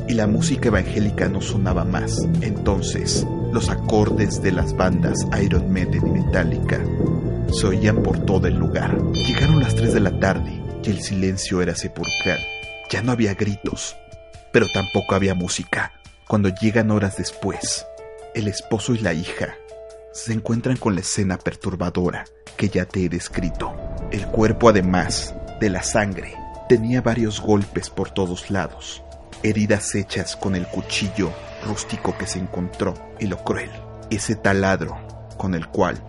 y 0.09 0.15
la 0.15 0.27
música 0.27 0.69
evangélica 0.69 1.29
no 1.29 1.41
sonaba 1.41 1.85
más. 1.85 2.27
Entonces, 2.41 3.25
los 3.53 3.71
acordes 3.71 4.43
de 4.43 4.51
las 4.51 4.77
bandas 4.77 5.17
Iron 5.41 5.73
Maiden 5.73 6.05
y 6.05 6.11
Metallica 6.11 6.81
se 7.53 7.67
oían 7.69 8.03
por 8.03 8.19
todo 8.25 8.49
el 8.49 8.57
lugar. 8.57 9.01
Llegaron 9.13 9.61
las 9.61 9.77
3 9.77 9.95
de 9.95 10.01
la 10.01 10.19
tarde 10.19 10.61
y 10.83 10.91
el 10.91 11.01
silencio 11.01 11.63
era 11.63 11.77
sepulcral. 11.77 12.41
Ya 12.91 13.03
no 13.03 13.13
había 13.13 13.35
gritos, 13.35 13.97
pero 14.51 14.67
tampoco 14.75 15.15
había 15.15 15.35
música. 15.35 15.93
Cuando 16.33 16.49
llegan 16.49 16.91
horas 16.91 17.19
después, 17.19 17.87
el 18.35 18.49
esposo 18.49 18.95
y 18.95 18.99
la 19.01 19.13
hija 19.13 19.55
se 20.15 20.33
encuentran 20.33 20.79
con 20.79 20.95
la 20.95 21.03
escena 21.03 21.37
perturbadora 21.37 22.25
que 22.57 22.71
ya 22.71 22.87
te 22.87 23.05
he 23.05 23.11
descrito. 23.11 23.77
El 24.11 24.27
cuerpo, 24.29 24.71
además 24.71 25.35
de 25.61 25.69
la 25.69 25.83
sangre, 25.83 26.35
tenía 26.71 27.03
varios 27.03 27.39
golpes 27.39 27.91
por 27.91 28.13
todos 28.13 28.51
lados, 28.51 29.03
heridas 29.43 29.95
hechas 29.95 30.35
con 30.35 30.57
el 30.57 30.67
cuchillo 30.67 31.31
rústico 31.67 32.17
que 32.17 32.27
se 32.27 32.39
encontró 32.39 32.95
y 33.21 33.27
lo 33.27 33.37
cruel, 33.45 33.71
ese 34.09 34.35
taladro 34.35 34.97
con 35.37 35.55
el 35.55 35.69
cual 35.69 36.03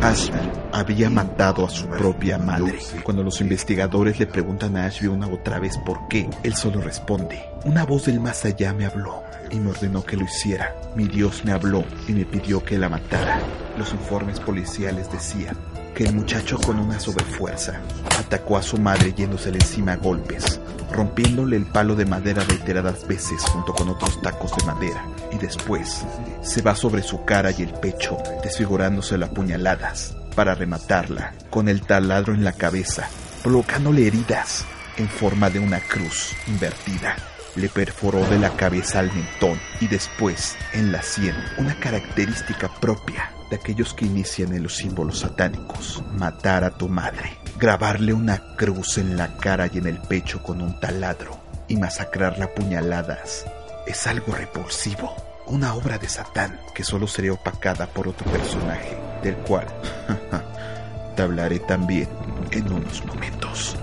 Ashby 0.00 0.38
había 0.72 1.10
matado 1.10 1.66
a 1.66 1.70
su 1.70 1.86
propia 1.86 2.38
madre. 2.38 2.78
Cuando 3.02 3.22
los 3.22 3.40
investigadores 3.40 4.18
le 4.18 4.26
preguntan 4.26 4.76
a 4.76 4.86
Ashby 4.86 5.08
una 5.08 5.28
otra 5.28 5.58
vez 5.58 5.78
por 5.78 6.08
qué, 6.08 6.28
él 6.42 6.54
solo 6.54 6.80
responde, 6.80 7.44
una 7.64 7.84
voz 7.84 8.06
del 8.06 8.20
más 8.20 8.44
allá 8.44 8.72
me 8.72 8.86
habló 8.86 9.22
y 9.50 9.56
me 9.56 9.70
ordenó 9.70 10.02
que 10.04 10.16
lo 10.16 10.24
hiciera. 10.24 10.74
Mi 10.96 11.06
Dios 11.06 11.44
me 11.44 11.52
habló 11.52 11.84
y 12.08 12.12
me 12.12 12.24
pidió 12.24 12.64
que 12.64 12.78
la 12.78 12.88
matara. 12.88 13.40
Los 13.76 13.92
informes 13.92 14.40
policiales 14.40 15.10
decían 15.12 15.56
que 15.94 16.04
el 16.04 16.14
muchacho 16.14 16.58
con 16.58 16.78
una 16.78 16.98
sobrefuerza 16.98 17.80
atacó 18.18 18.56
a 18.56 18.62
su 18.62 18.78
madre 18.78 19.12
yéndosele 19.12 19.58
encima 19.58 19.92
a 19.92 19.96
golpes, 19.96 20.60
rompiéndole 20.92 21.56
el 21.56 21.66
palo 21.66 21.94
de 21.94 22.06
madera 22.06 22.44
reiteradas 22.44 23.06
veces 23.06 23.42
junto 23.42 23.72
con 23.74 23.88
otros 23.88 24.20
tacos 24.22 24.56
de 24.56 24.64
madera, 24.64 25.04
y 25.32 25.38
después 25.38 26.04
se 26.42 26.62
va 26.62 26.74
sobre 26.74 27.02
su 27.02 27.24
cara 27.24 27.50
y 27.50 27.62
el 27.62 27.72
pecho, 27.74 28.16
desfigurándoselo 28.42 29.26
a 29.26 29.30
puñaladas, 29.30 30.16
para 30.34 30.54
rematarla 30.54 31.34
con 31.50 31.68
el 31.68 31.82
taladro 31.82 32.34
en 32.34 32.44
la 32.44 32.52
cabeza, 32.52 33.08
provocándole 33.42 34.06
heridas 34.06 34.64
en 34.96 35.08
forma 35.08 35.50
de 35.50 35.58
una 35.58 35.80
cruz 35.80 36.32
invertida. 36.46 37.16
Le 37.54 37.68
perforó 37.68 38.24
de 38.28 38.38
la 38.38 38.50
cabeza 38.50 39.00
al 39.00 39.12
mentón 39.12 39.60
y 39.80 39.88
después 39.88 40.56
en 40.72 40.90
la 40.90 41.02
sien, 41.02 41.34
una 41.58 41.74
característica 41.74 42.70
propia 42.80 43.30
de 43.52 43.56
aquellos 43.56 43.92
que 43.92 44.06
inician 44.06 44.54
en 44.54 44.62
los 44.62 44.76
símbolos 44.76 45.18
satánicos. 45.18 46.02
Matar 46.14 46.64
a 46.64 46.70
tu 46.70 46.88
madre, 46.88 47.36
grabarle 47.58 48.14
una 48.14 48.38
cruz 48.56 48.96
en 48.96 49.18
la 49.18 49.36
cara 49.36 49.68
y 49.70 49.76
en 49.76 49.86
el 49.86 49.98
pecho 49.98 50.42
con 50.42 50.62
un 50.62 50.80
taladro 50.80 51.38
y 51.68 51.76
masacrarla 51.76 52.46
a 52.46 52.54
puñaladas 52.54 53.44
es 53.86 54.06
algo 54.06 54.32
repulsivo. 54.32 55.14
Una 55.44 55.74
obra 55.74 55.98
de 55.98 56.08
Satán 56.08 56.58
que 56.74 56.82
solo 56.82 57.06
sería 57.06 57.34
opacada 57.34 57.86
por 57.86 58.08
otro 58.08 58.24
personaje, 58.32 58.96
del 59.22 59.34
cual 59.36 59.66
te 61.16 61.22
hablaré 61.22 61.58
también 61.58 62.08
en 62.52 62.72
unos 62.72 63.04
momentos. 63.04 63.76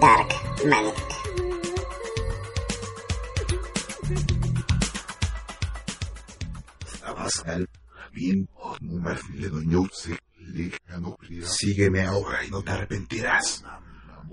Dark 0.00 0.28
Magnetic. 0.66 1.10
Sígueme 11.44 12.02
ahora 12.02 12.44
y 12.44 12.50
no 12.50 12.62
te 12.62 12.70
arrepentirás. 12.70 13.62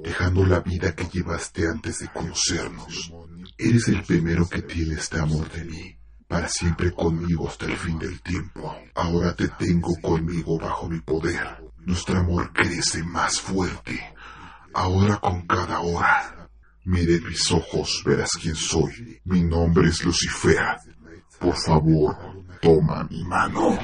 Dejando 0.01 0.45
la 0.45 0.61
vida 0.61 0.95
que 0.95 1.05
llevaste 1.05 1.67
antes 1.67 1.99
de 1.99 2.07
conocernos. 2.13 3.13
Eres 3.57 3.89
el 3.89 4.03
primero 4.03 4.47
que 4.47 4.61
tiene 4.61 4.95
este 4.95 5.19
amor 5.19 5.51
de 5.51 5.65
mí. 5.65 5.97
Para 6.27 6.47
siempre 6.47 6.93
conmigo 6.93 7.47
hasta 7.49 7.65
el 7.65 7.75
fin 7.77 7.99
del 7.99 8.21
tiempo. 8.21 8.73
Ahora 8.95 9.35
te 9.35 9.49
tengo 9.49 9.93
conmigo 10.01 10.57
bajo 10.59 10.87
mi 10.87 11.01
poder. 11.01 11.61
Nuestro 11.79 12.19
amor 12.19 12.53
crece 12.53 13.03
más 13.03 13.39
fuerte. 13.41 14.13
Ahora 14.77 15.17
con 15.17 15.41
cada 15.47 15.79
hora. 15.79 16.49
Mire 16.85 17.15
en 17.15 17.27
mis 17.27 17.51
ojos, 17.51 18.03
verás 18.05 18.29
quién 18.39 18.55
soy. 18.55 19.19
Mi 19.25 19.41
nombre 19.41 19.89
es 19.89 20.05
Lucifer. 20.05 20.77
Por 21.39 21.55
favor, 21.57 22.15
toma 22.61 23.03
mi 23.09 23.23
mano. 23.23 23.75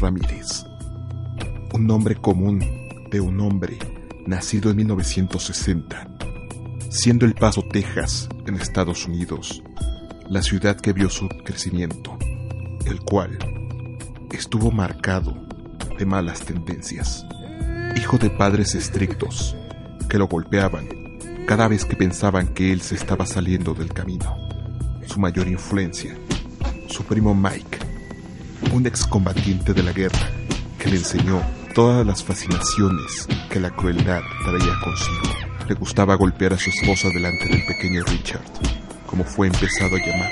Ramírez. 0.00 0.64
Un 1.72 1.86
nombre 1.86 2.16
común 2.16 2.58
de 3.10 3.20
un 3.20 3.40
hombre 3.40 3.78
nacido 4.26 4.70
en 4.70 4.76
1960, 4.78 6.08
siendo 6.90 7.24
El 7.26 7.34
Paso, 7.34 7.62
Texas, 7.62 8.28
en 8.46 8.56
Estados 8.56 9.06
Unidos, 9.06 9.62
la 10.28 10.42
ciudad 10.42 10.76
que 10.76 10.92
vio 10.92 11.08
su 11.08 11.28
crecimiento, 11.28 12.18
el 12.86 13.00
cual 13.00 13.38
estuvo 14.32 14.70
marcado 14.70 15.34
de 15.96 16.04
malas 16.04 16.40
tendencias. 16.40 17.24
Hijo 17.96 18.18
de 18.18 18.30
padres 18.30 18.74
estrictos 18.74 19.56
que 20.08 20.18
lo 20.18 20.26
golpeaban 20.26 20.88
cada 21.46 21.68
vez 21.68 21.84
que 21.84 21.96
pensaban 21.96 22.48
que 22.48 22.72
él 22.72 22.80
se 22.82 22.96
estaba 22.96 23.26
saliendo 23.26 23.74
del 23.74 23.92
camino. 23.92 24.36
Su 25.06 25.20
mayor 25.20 25.48
influencia, 25.48 26.14
su 26.88 27.04
primo 27.04 27.34
Mike, 27.34 27.77
un 28.72 28.86
excombatiente 28.86 29.72
de 29.72 29.82
la 29.82 29.92
guerra 29.92 30.30
que 30.78 30.90
le 30.90 30.96
enseñó 30.96 31.42
todas 31.74 32.06
las 32.06 32.22
fascinaciones 32.22 33.26
que 33.50 33.60
la 33.60 33.70
crueldad 33.70 34.20
traía 34.44 34.74
consigo. 34.82 35.34
Le 35.68 35.74
gustaba 35.74 36.14
golpear 36.16 36.52
a 36.52 36.58
su 36.58 36.70
esposa 36.70 37.08
delante 37.08 37.48
del 37.48 37.64
pequeño 37.66 38.04
Richard, 38.04 38.44
como 39.06 39.24
fue 39.24 39.46
empezado 39.46 39.96
a 39.96 39.98
llamar. 39.98 40.30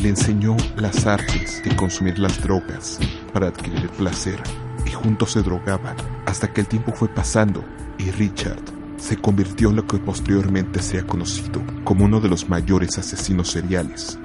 Le 0.00 0.08
enseñó 0.08 0.56
las 0.76 1.06
artes 1.06 1.62
de 1.64 1.74
consumir 1.74 2.18
las 2.18 2.40
drogas 2.40 2.98
para 3.32 3.48
adquirir 3.48 3.88
placer 3.90 4.40
y 4.84 4.90
juntos 4.90 5.32
se 5.32 5.42
drogaban 5.42 5.96
hasta 6.26 6.52
que 6.52 6.60
el 6.60 6.68
tiempo 6.68 6.92
fue 6.92 7.08
pasando 7.08 7.64
y 7.98 8.10
Richard 8.10 8.62
se 8.96 9.16
convirtió 9.16 9.70
en 9.70 9.76
lo 9.76 9.86
que 9.86 9.98
posteriormente 9.98 10.80
se 10.82 10.98
ha 10.98 11.06
conocido 11.06 11.62
como 11.84 12.04
uno 12.04 12.20
de 12.20 12.28
los 12.28 12.48
mayores 12.48 12.98
asesinos 12.98 13.50
seriales 13.50 14.18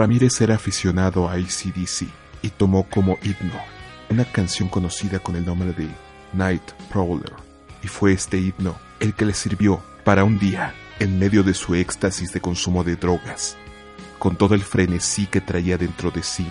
Ramírez 0.00 0.40
era 0.40 0.54
aficionado 0.54 1.28
a 1.28 1.34
ACDC 1.34 2.08
y 2.40 2.48
tomó 2.48 2.84
como 2.88 3.18
himno 3.22 3.60
una 4.08 4.24
canción 4.24 4.70
conocida 4.70 5.18
con 5.18 5.36
el 5.36 5.44
nombre 5.44 5.74
de 5.74 5.88
Night 6.32 6.62
Prowler, 6.90 7.34
y 7.82 7.86
fue 7.86 8.14
este 8.14 8.38
himno 8.38 8.78
el 8.98 9.12
que 9.12 9.26
le 9.26 9.34
sirvió 9.34 9.82
para 10.02 10.24
un 10.24 10.38
día, 10.38 10.74
en 11.00 11.18
medio 11.18 11.42
de 11.42 11.52
su 11.52 11.74
éxtasis 11.74 12.32
de 12.32 12.40
consumo 12.40 12.82
de 12.82 12.96
drogas, 12.96 13.58
con 14.18 14.36
todo 14.36 14.54
el 14.54 14.62
frenesí 14.62 15.26
que 15.26 15.42
traía 15.42 15.76
dentro 15.76 16.10
de 16.10 16.22
sí, 16.22 16.50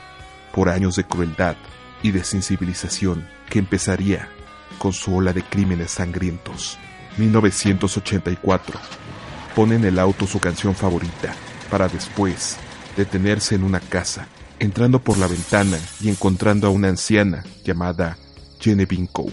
por 0.54 0.70
años 0.70 0.96
de 0.96 1.06
crueldad 1.06 1.56
y 2.04 2.12
de 2.12 2.24
sensibilización 2.24 3.28
que 3.50 3.58
empezaría 3.58 4.30
con 4.78 4.94
su 4.94 5.16
ola 5.16 5.34
de 5.34 5.42
crímenes 5.42 5.90
sangrientos. 5.90 6.78
1984. 7.18 8.80
Pone 9.56 9.76
en 9.76 9.86
el 9.86 9.98
auto 9.98 10.28
su 10.28 10.40
canción 10.40 10.76
favorita, 10.76 11.34
para 11.72 11.88
después 11.88 12.60
detenerse 12.96 13.56
en 13.56 13.64
una 13.64 13.80
casa, 13.80 14.28
entrando 14.60 15.00
por 15.00 15.18
la 15.18 15.28
ventana 15.28 15.78
y 16.02 16.10
encontrando 16.10 16.68
a 16.68 16.70
una 16.70 16.90
anciana 16.90 17.44
llamada 17.64 18.18
Jenny 18.60 18.86
Binko, 18.86 19.28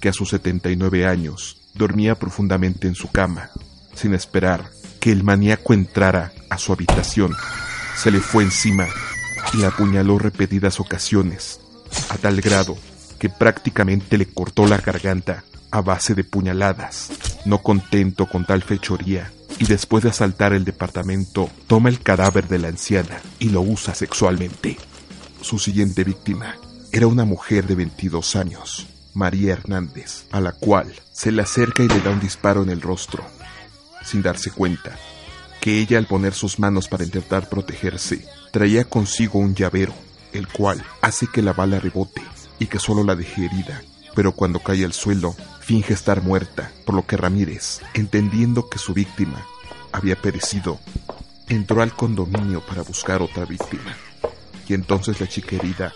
que 0.00 0.08
a 0.08 0.12
sus 0.12 0.30
79 0.30 1.06
años 1.06 1.58
dormía 1.74 2.14
profundamente 2.14 2.88
en 2.88 2.94
su 2.94 3.10
cama, 3.10 3.50
sin 3.94 4.14
esperar 4.14 4.70
que 5.00 5.12
el 5.12 5.22
maníaco 5.22 5.74
entrara 5.74 6.32
a 6.50 6.58
su 6.58 6.72
habitación. 6.72 7.32
Se 7.96 8.10
le 8.10 8.20
fue 8.20 8.44
encima 8.44 8.86
y 9.54 9.58
la 9.58 9.68
apuñaló 9.68 10.18
repetidas 10.18 10.80
ocasiones, 10.80 11.60
a 12.08 12.16
tal 12.16 12.40
grado 12.40 12.76
que 13.18 13.28
prácticamente 13.28 14.18
le 14.18 14.26
cortó 14.26 14.66
la 14.66 14.78
garganta 14.78 15.44
a 15.70 15.80
base 15.80 16.14
de 16.14 16.24
puñaladas. 16.24 17.10
No 17.44 17.62
contento 17.62 18.26
con 18.26 18.44
tal 18.44 18.62
fechoría, 18.62 19.32
y 19.58 19.66
después 19.66 20.04
de 20.04 20.10
asaltar 20.10 20.52
el 20.52 20.64
departamento, 20.64 21.50
toma 21.66 21.88
el 21.88 22.00
cadáver 22.00 22.48
de 22.48 22.58
la 22.58 22.68
anciana 22.68 23.20
y 23.38 23.48
lo 23.48 23.60
usa 23.62 23.94
sexualmente. 23.94 24.76
Su 25.40 25.58
siguiente 25.58 26.04
víctima 26.04 26.56
era 26.92 27.06
una 27.06 27.24
mujer 27.24 27.66
de 27.66 27.74
22 27.74 28.36
años, 28.36 28.86
María 29.14 29.54
Hernández, 29.54 30.24
a 30.30 30.40
la 30.40 30.52
cual 30.52 30.92
se 31.12 31.32
le 31.32 31.42
acerca 31.42 31.82
y 31.82 31.88
le 31.88 32.00
da 32.00 32.10
un 32.10 32.20
disparo 32.20 32.62
en 32.62 32.70
el 32.70 32.80
rostro, 32.80 33.24
sin 34.04 34.22
darse 34.22 34.50
cuenta 34.50 34.96
que 35.60 35.80
ella 35.80 35.98
al 35.98 36.06
poner 36.06 36.32
sus 36.32 36.60
manos 36.60 36.86
para 36.86 37.04
intentar 37.04 37.48
protegerse, 37.48 38.24
traía 38.52 38.84
consigo 38.84 39.40
un 39.40 39.54
llavero, 39.54 39.94
el 40.32 40.46
cual 40.46 40.84
hace 41.00 41.26
que 41.26 41.42
la 41.42 41.52
bala 41.52 41.80
rebote 41.80 42.22
y 42.58 42.66
que 42.66 42.78
solo 42.78 43.02
la 43.02 43.16
deje 43.16 43.46
herida 43.46 43.82
pero 44.16 44.32
cuando 44.32 44.60
cae 44.60 44.82
al 44.82 44.94
suelo, 44.94 45.36
finge 45.60 45.92
estar 45.92 46.22
muerta, 46.22 46.72
por 46.86 46.94
lo 46.94 47.06
que 47.06 47.18
Ramírez, 47.18 47.82
entendiendo 47.92 48.70
que 48.70 48.78
su 48.78 48.94
víctima 48.94 49.46
había 49.92 50.16
perecido, 50.16 50.80
entró 51.48 51.82
al 51.82 51.92
condominio 51.92 52.64
para 52.64 52.80
buscar 52.80 53.20
otra 53.20 53.44
víctima. 53.44 53.94
Y 54.66 54.72
entonces 54.72 55.20
la 55.20 55.28
chica 55.28 55.56
herida 55.56 55.92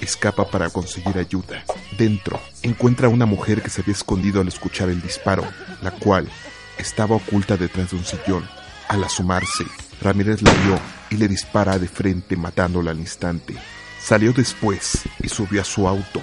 escapa 0.00 0.50
para 0.50 0.68
conseguir 0.68 1.16
ayuda. 1.16 1.64
Dentro, 1.96 2.40
encuentra 2.62 3.06
a 3.06 3.10
una 3.10 3.24
mujer 3.24 3.62
que 3.62 3.70
se 3.70 3.82
había 3.82 3.94
escondido 3.94 4.40
al 4.40 4.48
escuchar 4.48 4.88
el 4.88 5.00
disparo, 5.00 5.44
la 5.80 5.92
cual 5.92 6.28
estaba 6.76 7.14
oculta 7.14 7.56
detrás 7.56 7.92
de 7.92 7.98
un 7.98 8.04
sillón. 8.04 8.48
Al 8.88 9.04
asomarse, 9.04 9.64
Ramírez 10.02 10.42
la 10.42 10.52
vio 10.52 10.80
y 11.10 11.16
le 11.18 11.28
dispara 11.28 11.78
de 11.78 11.86
frente 11.86 12.36
matándola 12.36 12.90
al 12.90 12.98
instante. 12.98 13.54
Salió 14.02 14.32
después 14.32 15.02
y 15.22 15.28
subió 15.28 15.60
a 15.60 15.64
su 15.64 15.86
auto, 15.86 16.20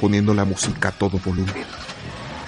poniendo 0.00 0.34
la 0.34 0.44
música 0.44 0.88
a 0.88 0.92
todo 0.92 1.18
volumen. 1.24 1.64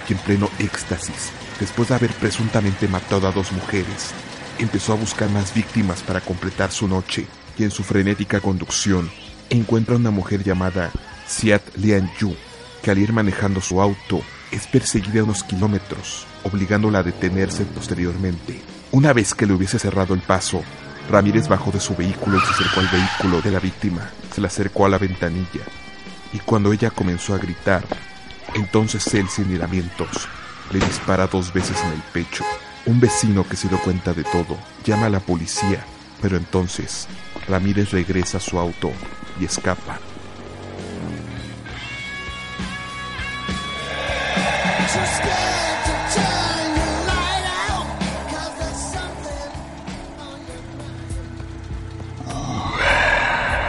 Y 0.07 0.13
en 0.13 0.19
pleno 0.19 0.49
éxtasis, 0.59 1.31
después 1.59 1.89
de 1.89 1.95
haber 1.95 2.11
presuntamente 2.13 2.87
matado 2.87 3.27
a 3.27 3.31
dos 3.31 3.51
mujeres, 3.51 4.11
empezó 4.57 4.93
a 4.93 4.97
buscar 4.97 5.29
más 5.29 5.53
víctimas 5.53 6.01
para 6.01 6.21
completar 6.21 6.71
su 6.71 6.87
noche 6.87 7.27
y 7.57 7.63
en 7.63 7.71
su 7.71 7.83
frenética 7.83 8.39
conducción 8.39 9.09
encuentra 9.49 9.95
una 9.95 10.11
mujer 10.11 10.43
llamada 10.43 10.91
Siat 11.27 11.75
Lian 11.75 12.09
Yu, 12.19 12.35
que 12.81 12.91
al 12.91 12.97
ir 12.97 13.13
manejando 13.13 13.61
su 13.61 13.81
auto 13.81 14.21
es 14.51 14.67
perseguida 14.67 15.23
unos 15.23 15.43
kilómetros, 15.43 16.25
obligándola 16.43 16.99
a 16.99 17.03
detenerse 17.03 17.65
posteriormente. 17.65 18.59
Una 18.91 19.13
vez 19.13 19.33
que 19.35 19.45
le 19.45 19.53
hubiese 19.53 19.77
cerrado 19.77 20.13
el 20.13 20.21
paso, 20.21 20.63
Ramírez 21.09 21.47
bajó 21.47 21.71
de 21.71 21.79
su 21.79 21.95
vehículo 21.95 22.37
y 22.37 22.41
se 22.41 22.51
acercó 22.51 22.79
al 22.79 22.87
vehículo 22.87 23.41
de 23.41 23.51
la 23.51 23.59
víctima, 23.59 24.09
se 24.33 24.41
le 24.41 24.47
acercó 24.47 24.85
a 24.85 24.89
la 24.89 24.97
ventanilla, 24.97 25.61
y 26.33 26.39
cuando 26.39 26.71
ella 26.71 26.91
comenzó 26.91 27.33
a 27.33 27.37
gritar, 27.39 27.83
entonces 28.53 29.05
él 29.13 29.27
sin 29.29 29.49
miramientos 29.49 30.27
le 30.71 30.79
dispara 30.79 31.27
dos 31.27 31.51
veces 31.51 31.77
en 31.83 31.93
el 31.93 32.01
pecho. 32.13 32.43
Un 32.85 32.99
vecino 32.99 33.47
que 33.47 33.55
se 33.55 33.67
dio 33.67 33.79
cuenta 33.79 34.13
de 34.13 34.23
todo 34.23 34.57
llama 34.83 35.07
a 35.07 35.09
la 35.09 35.19
policía, 35.19 35.83
pero 36.21 36.37
entonces 36.37 37.07
Ramírez 37.47 37.91
regresa 37.91 38.37
a 38.37 38.41
su 38.41 38.59
auto 38.59 38.91
y 39.39 39.45
escapa. 39.45 39.99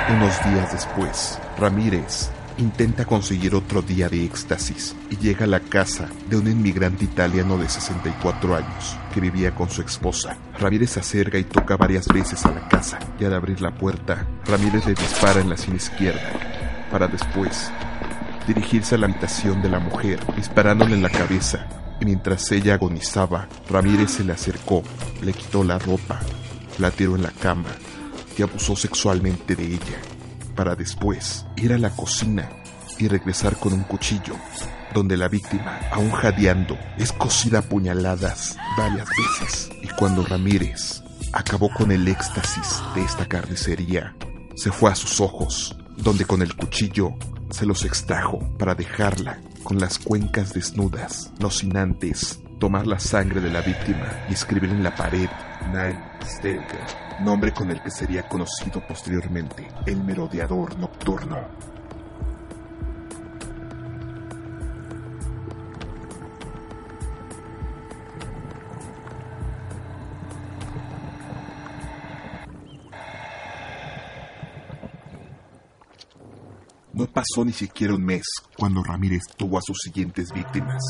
Unos 0.08 0.44
días 0.44 0.72
después, 0.72 1.38
Ramírez 1.56 2.30
intenta 2.58 3.04
conseguir 3.04 3.54
otro 3.54 3.82
día 3.82 4.08
de 4.08 4.24
éxtasis 4.24 4.94
y 5.10 5.16
llega 5.16 5.44
a 5.44 5.48
la 5.48 5.60
casa 5.60 6.08
de 6.28 6.36
un 6.36 6.48
inmigrante 6.48 7.04
italiano 7.04 7.56
de 7.58 7.68
64 7.68 8.56
años 8.56 8.96
que 9.12 9.20
vivía 9.20 9.54
con 9.54 9.70
su 9.70 9.82
esposa. 9.82 10.36
Ramírez 10.58 10.90
se 10.90 11.00
acerca 11.00 11.38
y 11.38 11.44
toca 11.44 11.76
varias 11.76 12.06
veces 12.08 12.44
a 12.44 12.52
la 12.52 12.68
casa 12.68 12.98
y 13.18 13.24
al 13.24 13.34
abrir 13.34 13.60
la 13.60 13.74
puerta, 13.74 14.26
Ramírez 14.44 14.86
le 14.86 14.94
dispara 14.94 15.40
en 15.40 15.48
la 15.48 15.56
sien 15.56 15.76
izquierda 15.76 16.30
para 16.90 17.06
después 17.06 17.70
dirigirse 18.46 18.94
a 18.94 18.98
la 18.98 19.06
habitación 19.06 19.62
de 19.62 19.68
la 19.68 19.78
mujer 19.78 20.18
disparándole 20.36 20.94
en 20.94 21.02
la 21.02 21.10
cabeza 21.10 21.66
y 22.00 22.04
mientras 22.04 22.50
ella 22.52 22.74
agonizaba, 22.74 23.48
Ramírez 23.68 24.12
se 24.12 24.24
le 24.24 24.32
acercó, 24.32 24.82
le 25.22 25.32
quitó 25.32 25.62
la 25.64 25.78
ropa, 25.78 26.20
la 26.78 26.90
tiró 26.90 27.16
en 27.16 27.22
la 27.22 27.30
cama 27.30 27.68
y 28.36 28.42
abusó 28.42 28.74
sexualmente 28.74 29.54
de 29.54 29.66
ella 29.66 30.19
para 30.50 30.76
después 30.76 31.46
ir 31.56 31.72
a 31.72 31.78
la 31.78 31.90
cocina 31.90 32.48
y 32.98 33.08
regresar 33.08 33.56
con 33.56 33.72
un 33.72 33.82
cuchillo, 33.82 34.34
donde 34.92 35.16
la 35.16 35.28
víctima, 35.28 35.80
aún 35.90 36.10
jadeando, 36.10 36.78
es 36.98 37.12
cosida 37.12 37.60
a 37.60 37.62
puñaladas 37.62 38.56
varias 38.76 39.08
veces. 39.08 39.70
Y 39.82 39.88
cuando 39.88 40.24
Ramírez 40.24 41.02
acabó 41.32 41.70
con 41.72 41.92
el 41.92 42.06
éxtasis 42.08 42.82
de 42.94 43.02
esta 43.02 43.26
carnicería, 43.26 44.14
se 44.54 44.70
fue 44.70 44.90
a 44.90 44.94
sus 44.94 45.20
ojos, 45.20 45.76
donde 45.96 46.24
con 46.24 46.42
el 46.42 46.54
cuchillo 46.54 47.14
se 47.50 47.66
los 47.66 47.84
extrajo 47.84 48.38
para 48.58 48.74
dejarla 48.74 49.40
con 49.62 49.78
las 49.78 49.98
cuencas 49.98 50.52
desnudas, 50.52 51.32
no 51.38 51.50
sin 51.50 51.76
antes 51.76 52.40
tomar 52.58 52.86
la 52.86 52.98
sangre 52.98 53.40
de 53.40 53.50
la 53.50 53.62
víctima 53.62 54.26
y 54.28 54.34
escribir 54.34 54.70
en 54.70 54.82
la 54.82 54.94
pared 54.94 55.28
Night 55.72 55.96
Stalker, 56.24 56.80
nombre 57.20 57.52
con 57.52 57.70
el 57.70 57.80
que 57.80 57.90
sería 57.90 58.28
conocido 58.28 58.80
posteriormente 58.86 59.68
el 59.86 60.02
merodeador 60.02 60.78
nocturno. 60.78 61.38
No 76.92 77.06
pasó 77.06 77.44
ni 77.44 77.52
siquiera 77.52 77.94
un 77.94 78.04
mes 78.04 78.24
cuando 78.58 78.82
Ramírez 78.82 79.22
tuvo 79.36 79.56
a 79.58 79.62
sus 79.62 79.78
siguientes 79.78 80.32
víctimas. 80.32 80.82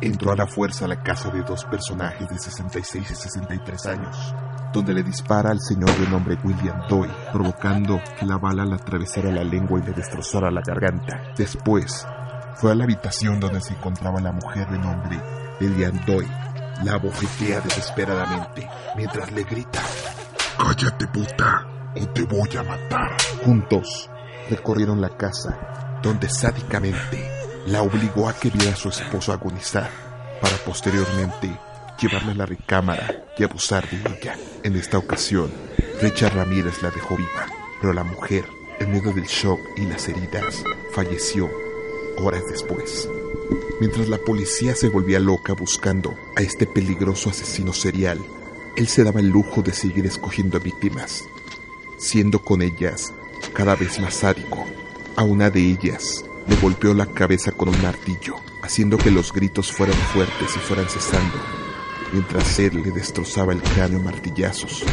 Entró 0.00 0.32
a 0.32 0.36
la 0.36 0.46
fuerza 0.46 0.84
a 0.84 0.88
la 0.88 1.02
casa 1.02 1.30
de 1.30 1.42
dos 1.42 1.64
personajes 1.64 2.28
de 2.28 2.38
66 2.38 3.10
y 3.10 3.14
63 3.14 3.86
años, 3.86 4.34
donde 4.72 4.92
le 4.92 5.02
dispara 5.02 5.50
al 5.50 5.60
señor 5.60 5.90
de 5.98 6.06
nombre 6.08 6.38
William 6.44 6.82
Doyle, 6.88 7.14
provocando 7.32 7.98
que 8.18 8.26
la 8.26 8.36
bala 8.36 8.66
le 8.66 8.74
atravesara 8.74 9.30
la 9.30 9.42
lengua 9.42 9.80
y 9.80 9.86
le 9.86 9.92
destrozara 9.92 10.50
la 10.50 10.60
garganta. 10.60 11.32
Después, 11.34 12.06
fue 12.56 12.72
a 12.72 12.74
la 12.74 12.84
habitación 12.84 13.40
donde 13.40 13.60
se 13.62 13.72
encontraba 13.72 14.20
la 14.20 14.32
mujer 14.32 14.68
de 14.68 14.78
nombre 14.78 15.18
Lilian 15.60 16.04
Doyle. 16.06 16.30
La 16.84 16.94
abofetea 16.94 17.60
desesperadamente 17.60 18.68
mientras 18.96 19.32
le 19.32 19.44
grita: 19.44 19.80
Cállate, 20.58 21.06
puta, 21.06 21.66
o 21.98 22.06
te 22.08 22.22
voy 22.24 22.50
a 22.58 22.62
matar. 22.62 23.16
Juntos 23.44 24.10
recorrieron 24.50 25.00
la 25.00 25.16
casa, 25.16 26.00
donde 26.02 26.28
sádicamente 26.28 27.35
la 27.66 27.82
obligó 27.82 28.28
a 28.28 28.34
que 28.34 28.50
viera 28.50 28.72
a 28.72 28.76
su 28.76 28.88
esposo 28.88 29.32
agonizar, 29.32 29.90
para 30.40 30.56
posteriormente 30.58 31.58
llevarla 32.00 32.32
a 32.32 32.34
la 32.36 32.46
recámara 32.46 33.24
y 33.36 33.44
abusar 33.44 33.88
de 33.90 33.96
ella. 33.96 34.36
En 34.62 34.76
esta 34.76 34.98
ocasión, 34.98 35.50
Richard 36.00 36.34
Ramírez 36.34 36.82
la 36.82 36.90
dejó 36.90 37.16
viva, 37.16 37.46
pero 37.80 37.92
la 37.92 38.04
mujer, 38.04 38.44
en 38.78 38.92
medio 38.92 39.12
del 39.12 39.24
shock 39.24 39.60
y 39.76 39.82
las 39.86 40.08
heridas, 40.08 40.62
falleció 40.92 41.50
horas 42.18 42.42
después. 42.48 43.08
Mientras 43.80 44.08
la 44.08 44.18
policía 44.18 44.74
se 44.74 44.88
volvía 44.88 45.18
loca 45.18 45.52
buscando 45.52 46.14
a 46.36 46.42
este 46.42 46.66
peligroso 46.66 47.30
asesino 47.30 47.72
serial, 47.72 48.20
él 48.76 48.88
se 48.88 49.04
daba 49.04 49.20
el 49.20 49.28
lujo 49.28 49.62
de 49.62 49.72
seguir 49.72 50.06
escogiendo 50.06 50.60
víctimas, 50.60 51.24
siendo 51.98 52.40
con 52.40 52.62
ellas 52.62 53.12
cada 53.54 53.74
vez 53.74 53.98
más 53.98 54.14
sádico. 54.14 54.64
A 55.16 55.22
una 55.22 55.48
de 55.48 55.60
ellas 55.60 56.26
le 56.48 56.56
golpeó 56.56 56.94
la 56.94 57.06
cabeza 57.06 57.52
con 57.52 57.68
un 57.68 57.82
martillo, 57.82 58.36
haciendo 58.62 58.98
que 58.98 59.10
los 59.10 59.32
gritos 59.32 59.72
fueran 59.72 59.96
fuertes 59.96 60.54
y 60.54 60.58
fueran 60.58 60.88
cesando, 60.88 61.34
mientras 62.12 62.58
él 62.58 62.82
le 62.82 62.90
destrozaba 62.90 63.52
el 63.52 63.62
cráneo 63.62 64.00
a 64.00 64.02
martillazos. 64.02 64.84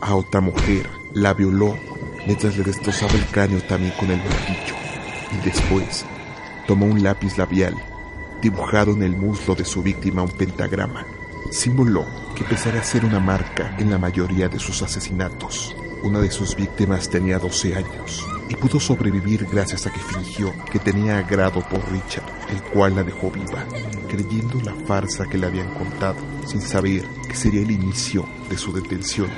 A 0.00 0.14
otra 0.14 0.40
mujer 0.40 0.88
la 1.12 1.34
violó 1.34 1.78
mientras 2.26 2.56
le 2.56 2.64
destrozaba 2.64 3.12
el 3.12 3.24
cráneo 3.26 3.62
también 3.62 3.92
con 3.98 4.10
el 4.10 4.18
martillo, 4.18 4.74
y 5.32 5.44
después 5.44 6.04
tomó 6.66 6.86
un 6.86 7.02
lápiz 7.02 7.38
labial, 7.38 7.74
dibujado 8.42 8.92
en 8.92 9.02
el 9.02 9.16
muslo 9.16 9.54
de 9.54 9.64
su 9.64 9.82
víctima 9.82 10.22
un 10.22 10.30
pentagrama, 10.30 11.06
símbolo 11.50 12.04
que 12.34 12.42
empezará 12.42 12.80
a 12.80 12.84
ser 12.84 13.04
una 13.04 13.20
marca 13.20 13.76
en 13.78 13.90
la 13.90 13.98
mayoría 13.98 14.48
de 14.48 14.58
sus 14.58 14.82
asesinatos. 14.82 15.76
Una 16.02 16.20
de 16.20 16.30
sus 16.30 16.56
víctimas 16.56 17.10
tenía 17.10 17.38
12 17.38 17.76
años 17.76 18.39
y 18.50 18.56
pudo 18.56 18.80
sobrevivir 18.80 19.46
gracias 19.46 19.86
a 19.86 19.92
que 19.92 20.00
fingió 20.00 20.52
que 20.72 20.80
tenía 20.80 21.18
agrado 21.18 21.62
por 21.68 21.80
Richard, 21.92 22.24
el 22.50 22.60
cual 22.64 22.96
la 22.96 23.04
dejó 23.04 23.30
viva, 23.30 23.64
creyendo 24.08 24.60
la 24.62 24.74
farsa 24.86 25.24
que 25.26 25.38
le 25.38 25.46
habían 25.46 25.72
contado, 25.72 26.18
sin 26.44 26.60
saber 26.60 27.04
que 27.28 27.36
sería 27.36 27.62
el 27.62 27.70
inicio 27.70 28.26
de 28.48 28.58
su 28.58 28.72
detención. 28.72 29.30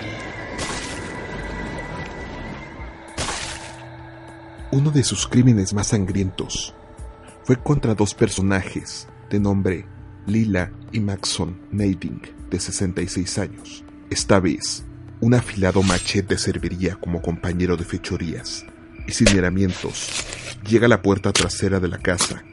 Uno 4.70 4.90
de 4.90 5.04
sus 5.04 5.26
crímenes 5.26 5.74
más 5.74 5.88
sangrientos 5.88 6.74
fue 7.44 7.56
contra 7.56 7.94
dos 7.94 8.14
personajes 8.14 9.08
de 9.28 9.38
nombre 9.38 9.84
Lila 10.26 10.72
y 10.90 11.00
Maxon 11.00 11.60
Nading, 11.70 12.22
de 12.48 12.58
66 12.58 13.38
años. 13.38 13.84
Esta 14.08 14.40
vez, 14.40 14.86
un 15.20 15.34
afilado 15.34 15.82
machete 15.82 16.38
serviría 16.38 16.96
como 16.96 17.20
compañero 17.20 17.76
de 17.76 17.84
fechorías 17.84 18.64
y 19.06 19.12
sin 19.12 19.34
miramientos 19.34 20.24
llega 20.66 20.86
a 20.86 20.88
la 20.88 21.02
puerta 21.02 21.32
trasera 21.32 21.80
de 21.80 21.88
la 21.88 21.98
casa, 21.98 22.44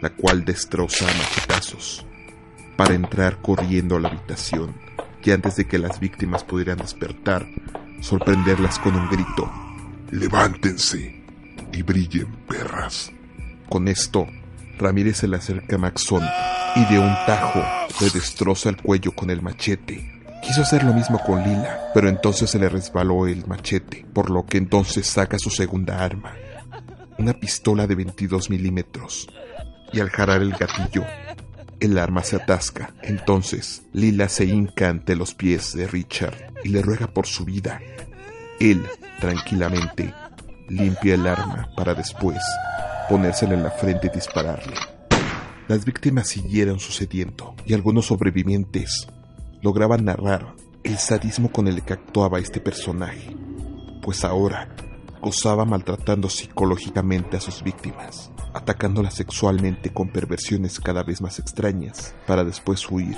la 0.00 0.10
cual 0.10 0.44
destroza 0.44 1.08
a 1.08 1.14
machetazos, 1.14 2.04
para 2.76 2.94
entrar 2.94 3.40
corriendo 3.40 3.96
a 3.96 4.00
la 4.00 4.08
habitación 4.08 4.74
y 5.24 5.30
antes 5.30 5.56
de 5.56 5.66
que 5.66 5.78
las 5.78 6.00
víctimas 6.00 6.44
pudieran 6.44 6.78
despertar, 6.78 7.46
sorprenderlas 8.00 8.78
con 8.78 8.96
un 8.96 9.08
grito. 9.08 9.50
Levántense 10.10 11.22
y 11.72 11.82
brillen, 11.82 12.26
perras. 12.48 13.12
Con 13.68 13.88
esto, 13.88 14.26
Ramírez 14.78 15.18
se 15.18 15.28
le 15.28 15.36
acerca 15.36 15.76
a 15.76 15.78
Maxón 15.78 16.24
y 16.74 16.84
de 16.92 16.98
un 16.98 17.14
tajo 17.26 17.62
le 18.00 18.10
destroza 18.10 18.68
el 18.68 18.76
cuello 18.76 19.12
con 19.12 19.30
el 19.30 19.42
machete. 19.42 20.21
Quiso 20.42 20.62
hacer 20.62 20.82
lo 20.82 20.92
mismo 20.92 21.18
con 21.20 21.42
Lila, 21.42 21.90
pero 21.94 22.08
entonces 22.08 22.50
se 22.50 22.58
le 22.58 22.68
resbaló 22.68 23.26
el 23.26 23.46
machete, 23.46 24.04
por 24.12 24.28
lo 24.28 24.44
que 24.44 24.58
entonces 24.58 25.06
saca 25.06 25.38
su 25.38 25.50
segunda 25.50 26.04
arma, 26.04 26.34
una 27.18 27.32
pistola 27.32 27.86
de 27.86 27.94
22 27.94 28.50
milímetros, 28.50 29.28
y 29.92 30.00
al 30.00 30.10
jarar 30.10 30.42
el 30.42 30.52
gatillo, 30.52 31.04
el 31.80 31.96
arma 31.96 32.22
se 32.22 32.36
atasca. 32.36 32.92
Entonces, 33.02 33.82
Lila 33.92 34.28
se 34.28 34.44
hinca 34.44 34.88
ante 34.88 35.16
los 35.16 35.34
pies 35.34 35.74
de 35.74 35.86
Richard 35.86 36.52
y 36.64 36.68
le 36.68 36.82
ruega 36.82 37.06
por 37.06 37.26
su 37.26 37.44
vida. 37.44 37.80
Él, 38.60 38.86
tranquilamente, 39.20 40.12
limpia 40.68 41.14
el 41.14 41.26
arma 41.26 41.70
para 41.76 41.94
después 41.94 42.38
ponérsela 43.08 43.54
en 43.54 43.62
la 43.62 43.70
frente 43.70 44.06
y 44.06 44.10
dispararle. 44.10 44.74
Las 45.68 45.84
víctimas 45.84 46.28
siguieron 46.28 46.80
sucediendo 46.80 47.54
y 47.66 47.74
algunos 47.74 48.06
sobrevivientes 48.06 49.06
lograban 49.62 50.04
narrar 50.04 50.54
el 50.82 50.98
sadismo 50.98 51.50
con 51.50 51.68
el 51.68 51.82
que 51.82 51.92
actuaba 51.92 52.40
este 52.40 52.60
personaje, 52.60 53.34
pues 54.02 54.24
ahora 54.24 54.74
gozaba 55.22 55.64
maltratando 55.64 56.28
psicológicamente 56.28 57.36
a 57.36 57.40
sus 57.40 57.62
víctimas, 57.62 58.32
atacándolas 58.52 59.14
sexualmente 59.14 59.92
con 59.92 60.08
perversiones 60.08 60.80
cada 60.80 61.04
vez 61.04 61.22
más 61.22 61.38
extrañas, 61.38 62.12
para 62.26 62.42
después 62.42 62.90
huir, 62.90 63.16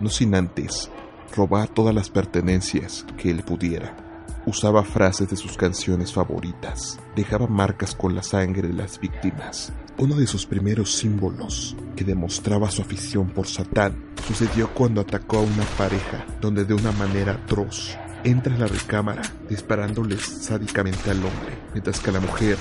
no 0.00 0.08
sin 0.08 0.34
antes 0.34 0.90
robar 1.36 1.68
todas 1.68 1.94
las 1.94 2.08
pertenencias 2.08 3.04
que 3.18 3.30
él 3.30 3.42
pudiera. 3.44 4.24
Usaba 4.46 4.82
frases 4.82 5.28
de 5.28 5.36
sus 5.36 5.58
canciones 5.58 6.12
favoritas, 6.12 6.98
dejaba 7.14 7.46
marcas 7.46 7.94
con 7.94 8.14
la 8.14 8.22
sangre 8.22 8.66
de 8.68 8.74
las 8.74 8.98
víctimas. 8.98 9.72
Uno 9.98 10.16
de 10.16 10.26
sus 10.26 10.46
primeros 10.46 10.94
símbolos 10.94 11.76
que 11.96 12.04
demostraba 12.04 12.70
su 12.70 12.82
afición 12.82 13.30
por 13.30 13.46
Satán 13.46 13.94
sucedió 14.26 14.72
cuando 14.72 15.00
atacó 15.00 15.38
a 15.38 15.42
una 15.42 15.64
pareja 15.76 16.26
donde 16.40 16.64
de 16.64 16.74
una 16.74 16.92
manera 16.92 17.32
atroz 17.32 17.96
entra 18.24 18.54
en 18.54 18.60
la 18.60 18.66
recámara 18.66 19.22
disparándoles 19.48 20.20
sádicamente 20.20 21.10
al 21.10 21.18
hombre, 21.18 21.58
mientras 21.72 22.00
que 22.00 22.12
la 22.12 22.20
mujer 22.20 22.56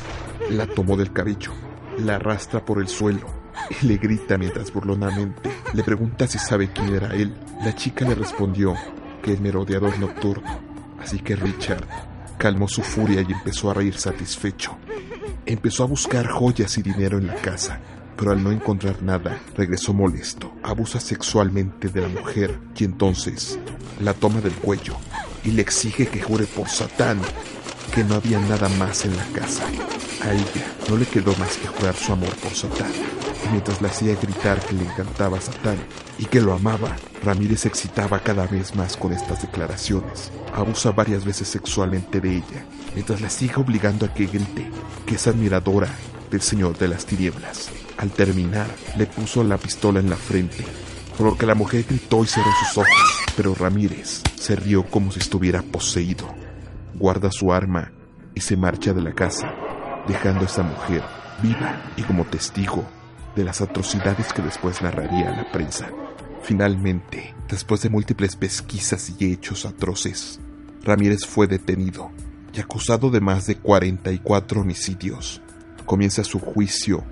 la 0.49 0.67
tomó 0.67 0.97
del 0.97 1.13
cabello, 1.13 1.51
la 1.99 2.15
arrastra 2.15 2.65
por 2.65 2.79
el 2.81 2.87
suelo 2.87 3.25
y 3.81 3.85
le 3.85 3.97
grita 3.97 4.37
mientras 4.37 4.71
burlonamente 4.73 5.51
le 5.73 5.83
pregunta 5.83 6.27
si 6.27 6.37
sabe 6.37 6.71
quién 6.71 6.93
era 6.93 7.13
él. 7.13 7.33
La 7.63 7.75
chica 7.75 8.07
le 8.07 8.15
respondió 8.15 8.75
que 9.21 9.33
el 9.33 9.41
merodeador 9.41 9.97
nocturno 9.99 10.71
Así 11.01 11.19
que 11.19 11.35
Richard 11.35 11.85
calmó 12.37 12.67
su 12.67 12.81
furia 12.83 13.21
y 13.21 13.31
empezó 13.31 13.71
a 13.71 13.73
reír 13.73 13.97
satisfecho. 13.97 14.77
Empezó 15.45 15.83
a 15.83 15.87
buscar 15.87 16.27
joyas 16.27 16.77
y 16.77 16.81
dinero 16.81 17.17
en 17.17 17.27
la 17.27 17.35
casa, 17.35 17.79
pero 18.17 18.31
al 18.31 18.43
no 18.43 18.51
encontrar 18.51 19.01
nada, 19.01 19.39
regresó 19.55 19.93
molesto. 19.93 20.53
Abusa 20.63 20.99
sexualmente 20.99 21.89
de 21.89 22.01
la 22.01 22.07
mujer 22.07 22.59
y 22.77 22.83
entonces 22.83 23.59
la 23.99 24.13
toma 24.13 24.41
del 24.41 24.53
cuello 24.53 24.95
y 25.43 25.51
le 25.51 25.61
exige 25.61 26.07
que 26.07 26.21
jure 26.21 26.45
por 26.45 26.67
Satán 26.67 27.19
que 27.93 28.03
no 28.03 28.15
había 28.15 28.39
nada 28.39 28.69
más 28.69 29.05
en 29.05 29.15
la 29.17 29.25
casa. 29.27 29.63
A 30.23 30.33
ella 30.33 30.75
no 30.89 30.97
le 30.97 31.05
quedó 31.05 31.35
más 31.37 31.57
que 31.57 31.67
jurar 31.67 31.95
su 31.95 32.13
amor 32.13 32.35
por 32.37 32.53
Satán. 32.53 32.91
Y 33.45 33.49
mientras 33.49 33.81
le 33.81 33.87
hacía 33.87 34.15
gritar 34.15 34.59
que 34.59 34.73
le 34.73 34.83
encantaba 34.83 35.41
Satán 35.41 35.77
y 36.17 36.25
que 36.25 36.41
lo 36.41 36.53
amaba, 36.53 36.95
Ramírez 37.23 37.61
se 37.61 37.67
excitaba 37.67 38.19
cada 38.19 38.45
vez 38.47 38.75
más 38.75 38.97
con 38.97 39.13
estas 39.13 39.41
declaraciones. 39.41 40.31
Abusa 40.53 40.91
varias 40.91 41.25
veces 41.25 41.47
sexualmente 41.47 42.21
de 42.21 42.37
ella, 42.37 42.65
mientras 42.93 43.21
la 43.21 43.29
sigue 43.29 43.55
obligando 43.55 44.05
a 44.05 44.13
que 44.13 44.27
grite 44.27 44.69
que 45.05 45.15
es 45.15 45.27
admiradora 45.27 45.89
del 46.29 46.41
Señor 46.41 46.77
de 46.77 46.87
las 46.87 47.05
Tinieblas. 47.05 47.69
Al 47.97 48.11
terminar, 48.11 48.67
le 48.97 49.05
puso 49.05 49.43
la 49.43 49.57
pistola 49.57 49.99
en 49.99 50.09
la 50.09 50.15
frente, 50.15 50.65
por 51.17 51.27
lo 51.27 51.37
que 51.37 51.45
la 51.45 51.55
mujer 51.55 51.85
gritó 51.87 52.23
y 52.23 52.27
cerró 52.27 52.49
sus 52.59 52.77
ojos, 52.77 53.23
pero 53.35 53.53
Ramírez 53.53 54.21
se 54.39 54.55
rió 54.55 54.85
como 54.85 55.11
si 55.11 55.19
estuviera 55.19 55.61
poseído. 55.61 56.40
Guarda 56.95 57.31
su 57.31 57.53
arma 57.53 57.91
y 58.35 58.41
se 58.41 58.57
marcha 58.57 58.93
de 58.93 59.01
la 59.01 59.13
casa, 59.13 59.53
dejando 60.07 60.41
a 60.41 60.45
esa 60.45 60.63
mujer 60.63 61.03
viva 61.41 61.81
y 61.97 62.03
como 62.03 62.25
testigo 62.25 62.85
de 63.35 63.43
las 63.43 63.61
atrocidades 63.61 64.33
que 64.33 64.41
después 64.41 64.81
narraría 64.81 65.31
a 65.31 65.37
la 65.37 65.51
prensa. 65.51 65.89
Finalmente, 66.43 67.33
después 67.47 67.81
de 67.81 67.89
múltiples 67.89 68.35
pesquisas 68.35 69.13
y 69.17 69.31
hechos 69.31 69.65
atroces, 69.65 70.39
Ramírez 70.83 71.25
fue 71.25 71.47
detenido 71.47 72.11
y 72.53 72.59
acusado 72.59 73.09
de 73.09 73.21
más 73.21 73.47
de 73.47 73.55
44 73.55 74.61
homicidios. 74.61 75.41
Comienza 75.85 76.23
su 76.23 76.39
juicio 76.39 77.03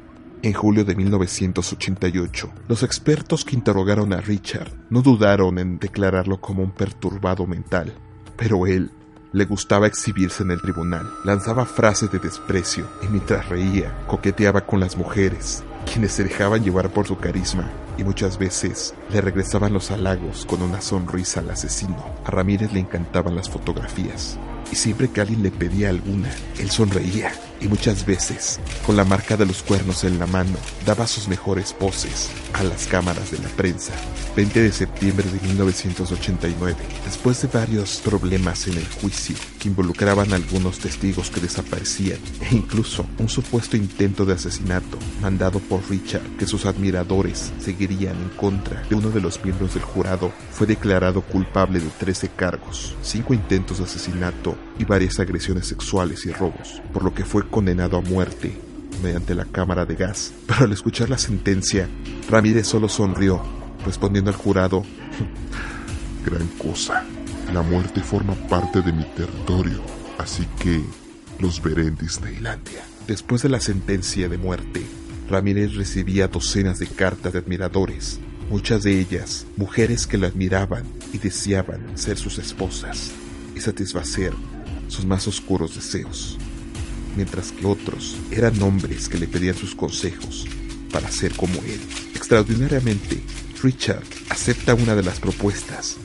en 0.41 0.53
julio 0.53 0.83
de 0.85 0.95
1988. 0.95 2.51
Los 2.67 2.83
expertos 2.83 3.45
que 3.45 3.55
interrogaron 3.55 4.13
a 4.13 4.21
Richard 4.21 4.71
no 4.89 5.01
dudaron 5.01 5.59
en 5.59 5.79
declararlo 5.79 6.41
como 6.41 6.63
un 6.63 6.71
perturbado 6.71 7.45
mental, 7.45 7.93
pero 8.37 8.65
él 8.65 8.91
le 9.31 9.45
gustaba 9.45 9.87
exhibirse 9.87 10.43
en 10.43 10.51
el 10.51 10.61
tribunal, 10.61 11.07
lanzaba 11.23 11.65
frases 11.65 12.11
de 12.11 12.19
desprecio 12.19 12.85
y 13.03 13.07
mientras 13.07 13.47
reía, 13.47 13.95
coqueteaba 14.07 14.61
con 14.61 14.79
las 14.79 14.97
mujeres, 14.97 15.63
quienes 15.91 16.13
se 16.13 16.23
dejaban 16.23 16.63
llevar 16.63 16.89
por 16.89 17.07
su 17.07 17.17
carisma 17.17 17.69
y 17.97 18.03
muchas 18.03 18.37
veces 18.37 18.95
le 19.11 19.21
regresaban 19.21 19.73
los 19.73 19.91
halagos 19.91 20.45
con 20.45 20.61
una 20.61 20.81
sonrisa 20.81 21.41
al 21.41 21.51
asesino. 21.51 22.03
A 22.25 22.31
Ramírez 22.31 22.73
le 22.73 22.79
encantaban 22.79 23.35
las 23.35 23.49
fotografías 23.49 24.39
y 24.71 24.75
siempre 24.75 25.09
que 25.09 25.21
alguien 25.21 25.43
le 25.43 25.51
pedía 25.51 25.89
alguna, 25.89 26.29
él 26.59 26.69
sonreía 26.71 27.31
y 27.61 27.67
muchas 27.67 28.05
veces, 28.05 28.59
con 28.85 28.95
la 28.95 29.03
marca 29.03 29.37
de 29.37 29.45
los 29.45 29.63
cuernos 29.63 30.03
en 30.03 30.19
la 30.19 30.25
mano, 30.25 30.57
daba 30.85 31.07
sus 31.07 31.27
mejores 31.27 31.73
poses 31.73 32.29
a 32.53 32.63
las 32.63 32.87
cámaras 32.87 33.31
de 33.31 33.39
la 33.39 33.49
prensa. 33.49 33.93
20 34.35 34.61
de 34.61 34.71
septiembre 34.71 35.29
de 35.29 35.39
1989, 35.47 36.75
después 37.05 37.41
de 37.41 37.47
varios 37.47 37.97
problemas 37.97 38.67
en 38.67 38.77
el 38.77 38.87
juicio 38.87 39.35
que 39.59 39.67
involucraban 39.67 40.31
a 40.31 40.37
algunos 40.37 40.79
testigos 40.79 41.29
que 41.29 41.41
desaparecían 41.41 42.19
e 42.49 42.55
incluso 42.55 43.05
un 43.19 43.29
supuesto 43.29 43.77
intento 43.77 44.25
de 44.25 44.33
asesinato 44.33 44.97
mandado 45.21 45.59
por 45.59 45.87
Richard 45.89 46.23
que 46.37 46.47
sus 46.47 46.65
admiradores 46.65 47.51
seguirían 47.59 48.15
en 48.15 48.29
contra 48.29 48.81
de 48.83 48.95
uno 48.95 49.09
de 49.09 49.21
los 49.21 49.43
miembros 49.43 49.73
del 49.73 49.83
jurado, 49.83 50.31
fue 50.51 50.65
declarado 50.65 51.21
culpable 51.21 51.79
de 51.79 51.89
13 51.89 52.29
cargos, 52.29 52.95
5 53.01 53.33
intentos 53.33 53.77
de 53.79 53.83
asesinato 53.83 54.57
y 54.79 54.85
varias 54.85 55.19
agresiones 55.19 55.67
sexuales 55.67 56.25
y 56.25 56.31
robos, 56.31 56.81
por 56.93 57.03
lo 57.03 57.13
que 57.13 57.25
fue 57.25 57.47
condenado 57.47 57.97
a 57.97 58.01
muerte 58.01 58.57
mediante 59.03 59.35
la 59.35 59.45
cámara 59.45 59.85
de 59.85 59.95
gas. 59.95 60.33
Pero 60.47 60.65
al 60.65 60.71
escuchar 60.71 61.09
la 61.09 61.17
sentencia, 61.17 61.87
Ramírez 62.29 62.67
solo 62.67 62.89
sonrió, 62.89 63.41
respondiendo 63.85 64.31
al 64.31 64.37
jurado, 64.37 64.83
Gran 66.25 66.47
cosa. 66.57 67.05
La 67.53 67.63
muerte 67.63 68.01
forma 68.01 68.35
parte 68.47 68.83
de 68.83 68.93
mi 68.93 69.03
territorio, 69.03 69.81
así 70.19 70.45
que 70.59 70.83
los 71.39 71.63
veré 71.63 71.87
en 71.87 71.95
Disneylandia. 71.95 72.83
Después 73.07 73.41
de 73.41 73.49
la 73.49 73.59
sentencia 73.59 74.29
de 74.29 74.37
muerte, 74.37 74.85
Ramírez 75.27 75.73
recibía 75.73 76.27
docenas 76.27 76.77
de 76.77 76.85
cartas 76.85 77.33
de 77.33 77.39
admiradores, 77.39 78.19
muchas 78.51 78.83
de 78.83 78.99
ellas 78.99 79.47
mujeres 79.57 80.05
que 80.05 80.19
lo 80.19 80.27
admiraban 80.27 80.83
y 81.11 81.17
deseaban 81.17 81.97
ser 81.97 82.19
sus 82.19 82.37
esposas 82.37 83.11
y 83.55 83.61
satisfacer 83.61 84.31
sus 84.87 85.05
más 85.05 85.27
oscuros 85.27 85.73
deseos, 85.73 86.37
mientras 87.15 87.51
que 87.51 87.65
otros 87.65 88.15
eran 88.29 88.61
hombres 88.61 89.09
que 89.09 89.17
le 89.17 89.27
pedían 89.27 89.55
sus 89.55 89.73
consejos 89.73 90.45
para 90.91 91.09
ser 91.09 91.33
como 91.35 91.55
él. 91.63 91.81
Extraordinariamente, 92.13 93.23
Richard 93.63 94.03
acepta 94.29 94.75
una 94.75 94.93
de 94.93 95.03
las 95.03 95.19
propuestas 95.19 95.97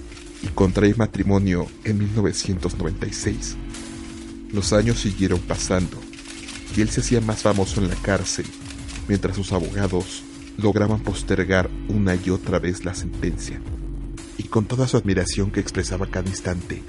y 0.45 0.49
contrae 0.49 0.95
matrimonio 0.95 1.67
en 1.85 1.99
1996. 1.99 3.57
Los 4.53 4.73
años 4.73 5.01
siguieron 5.01 5.41
pasando 5.41 5.99
y 6.77 6.83
él 6.83 6.91
se 6.91 7.01
hacía 7.01 7.21
más 7.21 7.43
famoso 7.43 7.81
en 7.81 7.89
la 7.89 7.97
cárcel, 7.97 8.47
mientras 9.09 9.37
sus 9.37 9.53
abogados 9.53 10.23
lograban 10.59 11.01
postergar 11.01 11.71
una 11.89 12.15
y 12.15 12.31
otra 12.31 12.59
vez 12.59 12.85
la 12.85 12.95
sentencia. 12.95 13.61
Y 14.37 14.45
con 14.45 14.67
toda 14.67 14.87
su 14.87 14.97
admiración 14.97 15.51
que 15.51 15.61
expresaba 15.61 16.07
cada 16.07 16.29
instante 16.29 16.83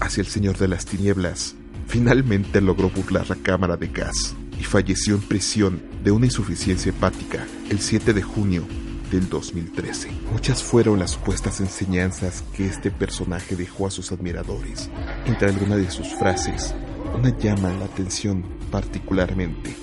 hacia 0.00 0.22
el 0.22 0.26
Señor 0.26 0.56
de 0.58 0.68
las 0.68 0.86
Tinieblas, 0.86 1.54
finalmente 1.86 2.60
logró 2.60 2.90
burlar 2.90 3.28
la 3.28 3.36
cámara 3.36 3.76
de 3.76 3.88
gas 3.88 4.34
y 4.58 4.64
falleció 4.64 5.16
en 5.16 5.20
prisión 5.20 5.82
de 6.02 6.10
una 6.10 6.26
insuficiencia 6.26 6.90
hepática 6.90 7.46
el 7.70 7.80
7 7.80 8.12
de 8.12 8.22
junio 8.22 8.64
del 9.10 9.28
2013. 9.28 10.10
Muchas 10.32 10.62
fueron 10.62 10.98
las 10.98 11.12
supuestas 11.12 11.60
enseñanzas 11.60 12.42
que 12.54 12.66
este 12.66 12.90
personaje 12.90 13.56
dejó 13.56 13.86
a 13.86 13.90
sus 13.90 14.12
admiradores. 14.12 14.90
Entre 15.26 15.48
algunas 15.48 15.78
de 15.78 15.90
sus 15.90 16.08
frases, 16.14 16.74
una 17.14 17.36
llama 17.38 17.72
la 17.72 17.86
atención 17.86 18.44
particularmente. 18.70 19.74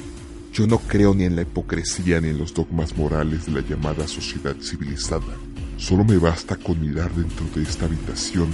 Yo 0.52 0.68
no 0.68 0.78
creo 0.78 1.16
ni 1.16 1.24
en 1.24 1.36
la 1.36 1.42
hipocresía 1.42 2.22
ni 2.22 2.30
en 2.30 2.38
los 2.38 2.54
dogmas 2.54 2.96
morales 2.96 3.48
de 3.48 3.54
la 3.54 3.62
llamada 3.62 4.08
sociedad 4.08 4.56
civilizada. 4.62 5.36
Solo 5.78 6.04
me 6.04 6.18
basta 6.18 6.56
con 6.56 6.80
mirar 6.80 7.12
dentro 7.14 7.46
de 7.56 7.64
esta 7.64 7.86
habitación 7.86 8.54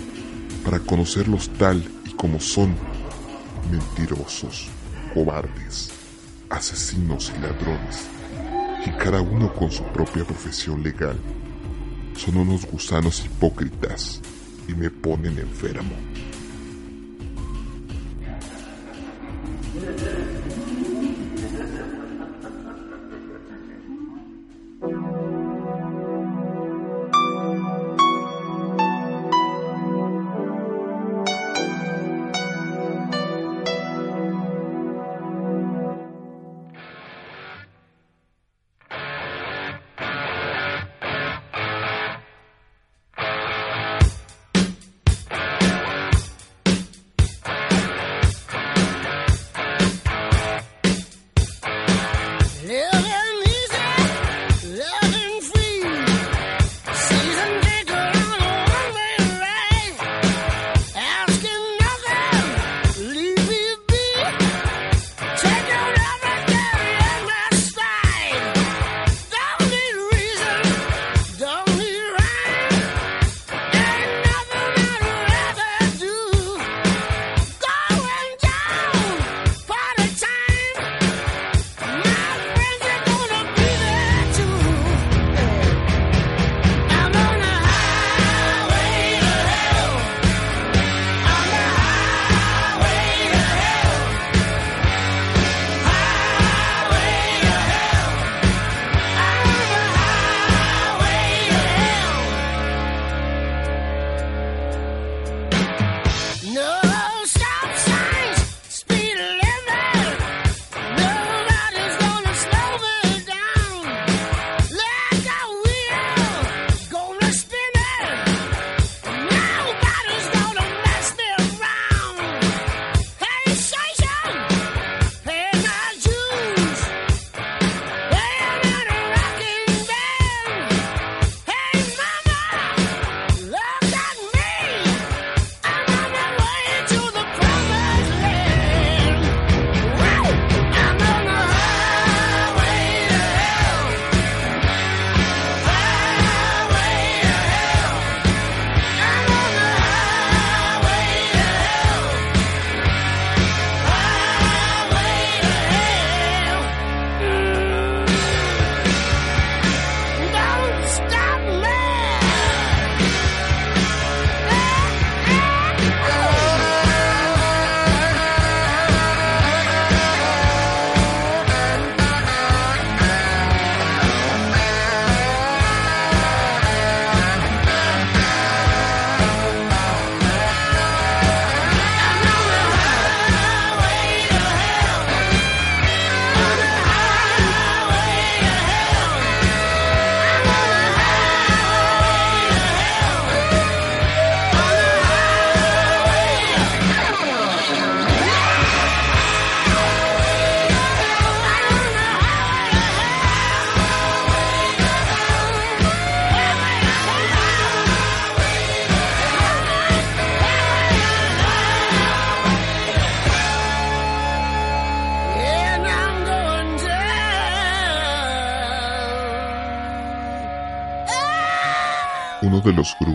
para 0.63 0.80
conocerlos 0.80 1.49
tal 1.57 1.84
y 2.05 2.11
como 2.11 2.39
son, 2.39 2.74
mentirosos, 3.70 4.70
cobardes, 5.13 5.91
asesinos 6.49 7.32
y 7.38 7.41
ladrones. 7.41 8.18
Y 8.86 8.91
cada 8.91 9.21
uno 9.21 9.53
con 9.53 9.71
su 9.71 9.84
propia 9.84 10.23
profesión 10.23 10.82
legal. 10.82 11.17
Son 12.15 12.38
unos 12.38 12.65
gusanos 12.65 13.23
hipócritas 13.25 14.21
y 14.67 14.73
me 14.73 14.89
ponen 14.89 15.38
enfermo. 15.39 15.95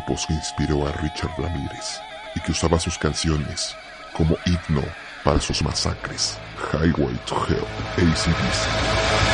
Que 0.06 0.34
inspiró 0.34 0.86
a 0.86 0.92
Richard 0.92 1.32
Ramírez 1.38 2.00
y 2.34 2.40
que 2.40 2.52
usaba 2.52 2.78
sus 2.78 2.98
canciones 2.98 3.74
como 4.12 4.36
himno 4.44 4.82
para 5.24 5.40
sus 5.40 5.62
masacres, 5.62 6.38
Highway 6.72 7.16
to 7.26 7.36
Hell, 7.48 7.66
ACDC. 7.96 9.33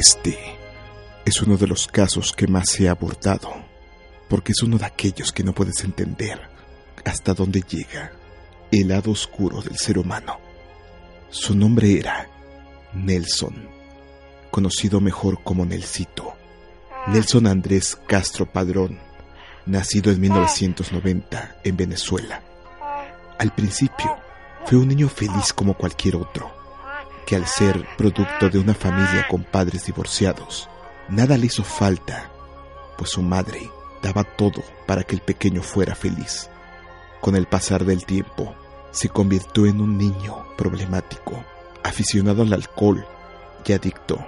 Este 0.00 0.38
es 1.24 1.42
uno 1.42 1.56
de 1.56 1.66
los 1.66 1.88
casos 1.88 2.32
que 2.32 2.46
más 2.46 2.70
se 2.70 2.86
ha 2.86 2.92
abordado, 2.92 3.52
porque 4.28 4.52
es 4.52 4.62
uno 4.62 4.78
de 4.78 4.84
aquellos 4.84 5.32
que 5.32 5.42
no 5.42 5.52
puedes 5.52 5.82
entender 5.82 6.40
hasta 7.04 7.34
dónde 7.34 7.62
llega 7.62 8.12
el 8.70 8.86
lado 8.86 9.10
oscuro 9.10 9.60
del 9.60 9.76
ser 9.76 9.98
humano. 9.98 10.38
Su 11.30 11.56
nombre 11.56 11.98
era 11.98 12.30
Nelson, 12.94 13.68
conocido 14.52 15.00
mejor 15.00 15.42
como 15.42 15.64
Nelsito. 15.66 16.32
Nelson 17.08 17.48
Andrés 17.48 17.98
Castro 18.06 18.46
Padrón, 18.46 19.00
nacido 19.66 20.12
en 20.12 20.20
1990 20.20 21.56
en 21.64 21.76
Venezuela. 21.76 22.40
Al 23.36 23.52
principio, 23.52 24.16
fue 24.64 24.78
un 24.78 24.86
niño 24.86 25.08
feliz 25.08 25.52
como 25.52 25.74
cualquier 25.74 26.14
otro, 26.14 26.57
que 27.28 27.36
al 27.36 27.46
ser 27.46 27.86
producto 27.98 28.48
de 28.48 28.58
una 28.58 28.72
familia 28.72 29.26
con 29.28 29.44
padres 29.44 29.84
divorciados, 29.84 30.66
nada 31.10 31.36
le 31.36 31.44
hizo 31.44 31.62
falta, 31.62 32.30
pues 32.96 33.10
su 33.10 33.20
madre 33.20 33.70
daba 34.02 34.24
todo 34.24 34.62
para 34.86 35.02
que 35.02 35.14
el 35.14 35.20
pequeño 35.20 35.60
fuera 35.60 35.94
feliz. 35.94 36.48
Con 37.20 37.36
el 37.36 37.44
pasar 37.46 37.84
del 37.84 38.06
tiempo, 38.06 38.54
se 38.92 39.10
convirtió 39.10 39.66
en 39.66 39.82
un 39.82 39.98
niño 39.98 40.42
problemático, 40.56 41.44
aficionado 41.84 42.40
al 42.40 42.54
alcohol 42.54 43.06
y 43.66 43.74
adicto 43.74 44.18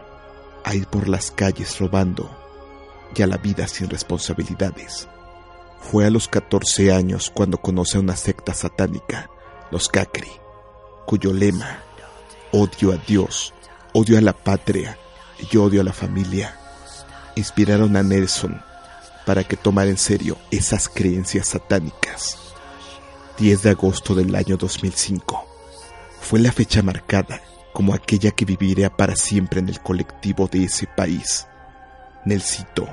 a 0.62 0.74
ir 0.74 0.86
por 0.86 1.08
las 1.08 1.30
calles 1.30 1.78
robando 1.78 2.28
y 3.16 3.22
a 3.22 3.26
la 3.26 3.38
vida 3.38 3.66
sin 3.66 3.88
responsabilidades. 3.88 5.08
Fue 5.80 6.04
a 6.04 6.10
los 6.10 6.28
14 6.28 6.92
años 6.92 7.32
cuando 7.34 7.56
conoce 7.56 7.96
a 7.96 8.00
una 8.00 8.14
secta 8.14 8.52
satánica, 8.52 9.30
los 9.70 9.88
Kakri, 9.88 10.30
cuyo 11.06 11.32
lema, 11.32 11.84
odio 12.52 12.92
a 12.92 12.96
Dios, 12.96 13.54
odio 13.92 14.18
a 14.18 14.20
la 14.20 14.32
patria 14.32 14.98
y 15.50 15.56
odio 15.56 15.80
a 15.80 15.84
la 15.84 15.92
familia, 15.92 16.56
inspiraron 17.36 17.96
a 17.96 18.02
Nelson 18.02 18.62
para 19.26 19.44
que 19.44 19.56
tomara 19.56 19.90
en 19.90 19.98
serio 19.98 20.36
esas 20.50 20.88
creencias 20.88 21.48
satánicas. 21.48 22.38
10 23.38 23.62
de 23.62 23.70
agosto 23.70 24.14
del 24.14 24.34
año 24.34 24.56
2005 24.56 25.46
fue 26.20 26.40
la 26.40 26.52
fecha 26.52 26.82
marcada 26.82 27.40
como 27.72 27.94
aquella 27.94 28.32
que 28.32 28.44
viviría 28.44 28.90
para 28.90 29.16
siempre 29.16 29.60
en 29.60 29.68
el 29.68 29.80
colectivo 29.80 30.48
de 30.48 30.64
ese 30.64 30.86
país. 30.86 31.46
Nelsito 32.24 32.88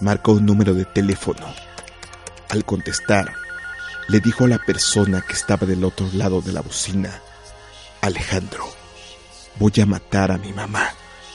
marcó 0.00 0.32
un 0.32 0.46
número 0.46 0.74
de 0.74 0.84
teléfono. 0.84 1.44
Al 2.48 2.64
contestar, 2.64 3.32
le 4.08 4.20
dijo 4.20 4.44
a 4.44 4.48
la 4.48 4.58
persona 4.58 5.22
que 5.26 5.34
estaba 5.34 5.66
del 5.66 5.84
otro 5.84 6.08
lado 6.14 6.40
de 6.40 6.52
la 6.52 6.62
bocina, 6.62 7.20
Alejandro, 8.08 8.64
voy 9.58 9.72
a 9.82 9.86
matar 9.86 10.32
a 10.32 10.38
mi 10.38 10.54
mamá. 10.54 10.94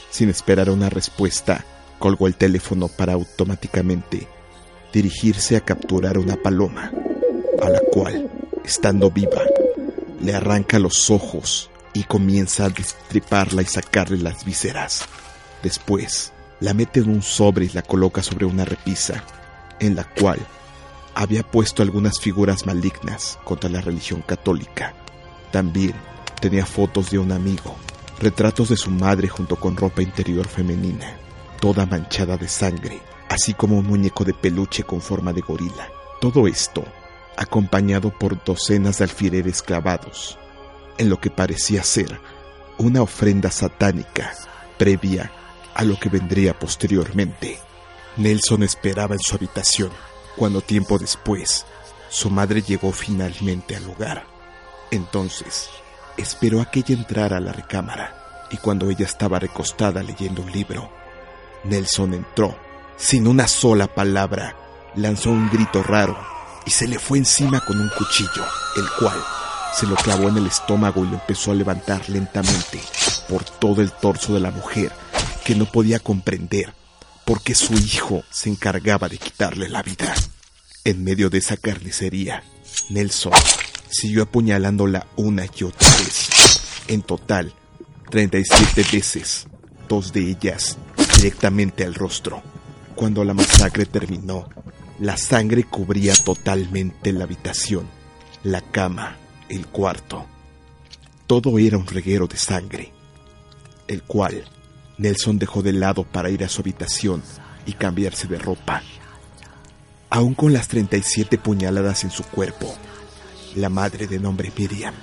Sin 0.09 0.29
esperar 0.29 0.71
una 0.71 0.89
respuesta, 0.89 1.63
colgó 1.99 2.25
el 2.25 2.33
teléfono 2.33 2.87
para 2.87 3.13
automáticamente 3.13 4.27
dirigirse 4.91 5.55
a 5.55 5.61
capturar 5.61 6.17
una 6.17 6.35
paloma, 6.35 6.91
a 7.61 7.69
la 7.69 7.79
cual, 7.91 8.27
estando 8.65 9.11
viva, 9.11 9.43
le 10.19 10.33
arranca 10.33 10.79
los 10.79 11.11
ojos 11.11 11.69
y 11.93 12.05
comienza 12.05 12.65
a 12.65 12.69
destriparla 12.69 13.61
y 13.61 13.65
sacarle 13.65 14.17
las 14.17 14.43
vísceras. 14.43 15.05
Después, 15.61 16.33
la 16.59 16.73
mete 16.73 17.01
en 17.01 17.09
un 17.09 17.21
sobre 17.21 17.65
y 17.65 17.69
la 17.69 17.83
coloca 17.83 18.23
sobre 18.23 18.47
una 18.47 18.65
repisa, 18.65 19.23
en 19.79 19.95
la 19.95 20.05
cual 20.05 20.39
había 21.13 21.43
puesto 21.43 21.83
algunas 21.83 22.19
figuras 22.19 22.65
malignas 22.65 23.37
contra 23.43 23.69
la 23.69 23.81
religión 23.81 24.23
católica. 24.23 24.95
También 25.51 25.93
tenía 26.39 26.65
fotos 26.65 27.11
de 27.11 27.19
un 27.19 27.31
amigo, 27.31 27.75
retratos 28.19 28.69
de 28.69 28.77
su 28.77 28.91
madre 28.91 29.27
junto 29.27 29.55
con 29.55 29.75
ropa 29.75 30.01
interior 30.01 30.47
femenina, 30.47 31.17
toda 31.59 31.85
manchada 31.85 32.37
de 32.37 32.47
sangre, 32.47 33.01
así 33.29 33.53
como 33.53 33.77
un 33.77 33.87
muñeco 33.87 34.23
de 34.23 34.33
peluche 34.33 34.83
con 34.83 35.01
forma 35.01 35.33
de 35.33 35.41
gorila. 35.41 35.89
Todo 36.19 36.47
esto 36.47 36.83
acompañado 37.37 38.11
por 38.11 38.43
docenas 38.43 38.99
de 38.99 39.05
alfileres 39.05 39.61
clavados, 39.61 40.37
en 40.97 41.09
lo 41.09 41.19
que 41.19 41.29
parecía 41.29 41.83
ser 41.83 42.19
una 42.77 43.01
ofrenda 43.01 43.51
satánica 43.51 44.33
previa 44.77 45.31
a 45.73 45.83
lo 45.83 45.99
que 45.99 46.09
vendría 46.09 46.57
posteriormente. 46.57 47.59
Nelson 48.17 48.63
esperaba 48.63 49.15
en 49.15 49.21
su 49.21 49.35
habitación 49.35 49.89
cuando 50.35 50.61
tiempo 50.61 50.97
después 50.97 51.65
su 52.09 52.29
madre 52.29 52.61
llegó 52.61 52.91
finalmente 52.91 53.75
al 53.75 53.85
lugar. 53.85 54.25
Entonces, 54.91 55.69
esperó 56.17 56.61
a 56.61 56.65
que 56.65 56.79
ella 56.79 56.95
entrara 56.95 57.37
a 57.37 57.41
la 57.41 57.51
recámara 57.51 58.47
y 58.51 58.57
cuando 58.57 58.89
ella 58.89 59.05
estaba 59.05 59.39
recostada 59.39 60.03
leyendo 60.03 60.41
un 60.43 60.51
libro, 60.51 60.91
Nelson 61.63 62.13
entró. 62.13 62.55
Sin 62.97 63.27
una 63.27 63.47
sola 63.47 63.87
palabra, 63.87 64.55
lanzó 64.95 65.31
un 65.31 65.49
grito 65.49 65.81
raro 65.81 66.15
y 66.65 66.69
se 66.69 66.87
le 66.87 66.99
fue 66.99 67.17
encima 67.17 67.61
con 67.65 67.81
un 67.81 67.89
cuchillo, 67.89 68.45
el 68.77 68.85
cual 68.99 69.17
se 69.73 69.87
lo 69.87 69.95
clavó 69.95 70.29
en 70.29 70.37
el 70.37 70.45
estómago 70.45 71.03
y 71.03 71.07
lo 71.07 71.15
empezó 71.15 71.51
a 71.51 71.55
levantar 71.55 72.07
lentamente 72.09 72.79
por 73.27 73.43
todo 73.43 73.81
el 73.81 73.91
torso 73.91 74.33
de 74.33 74.39
la 74.39 74.51
mujer, 74.51 74.91
que 75.43 75.55
no 75.55 75.65
podía 75.65 75.99
comprender 75.99 76.73
por 77.25 77.41
qué 77.41 77.55
su 77.55 77.73
hijo 77.73 78.23
se 78.29 78.49
encargaba 78.49 79.09
de 79.09 79.17
quitarle 79.17 79.69
la 79.69 79.81
vida. 79.81 80.13
En 80.83 81.03
medio 81.03 81.29
de 81.29 81.39
esa 81.39 81.57
carnicería, 81.57 82.43
Nelson 82.89 83.33
siguió 83.93 84.23
apuñalándola 84.23 85.07
una 85.15 85.45
y 85.45 85.63
otra 85.63 85.87
vez. 85.89 86.29
En 86.87 87.01
total, 87.01 87.53
37 88.09 88.85
veces, 88.91 89.47
dos 89.87 90.11
de 90.11 90.29
ellas 90.29 90.77
directamente 91.15 91.85
al 91.85 91.93
rostro. 91.93 92.41
Cuando 92.95 93.23
la 93.23 93.33
masacre 93.33 93.85
terminó, 93.85 94.49
la 94.99 95.17
sangre 95.17 95.63
cubría 95.63 96.15
totalmente 96.15 97.13
la 97.13 97.23
habitación, 97.23 97.87
la 98.43 98.61
cama, 98.61 99.17
el 99.49 99.67
cuarto. 99.67 100.25
Todo 101.27 101.57
era 101.59 101.77
un 101.77 101.87
reguero 101.87 102.27
de 102.27 102.37
sangre, 102.37 102.91
el 103.87 104.03
cual 104.03 104.43
Nelson 104.97 105.39
dejó 105.39 105.61
de 105.61 105.73
lado 105.73 106.03
para 106.03 106.29
ir 106.29 106.43
a 106.43 106.49
su 106.49 106.61
habitación 106.61 107.23
y 107.65 107.73
cambiarse 107.73 108.27
de 108.27 108.37
ropa. 108.37 108.83
Aún 110.09 110.35
con 110.35 110.53
las 110.53 110.67
37 110.67 111.37
puñaladas 111.37 112.03
en 112.03 112.11
su 112.11 112.23
cuerpo, 112.23 112.75
la 113.55 113.69
madre 113.69 114.07
de 114.07 114.19
nombre 114.19 114.51
Miriam 114.57 114.93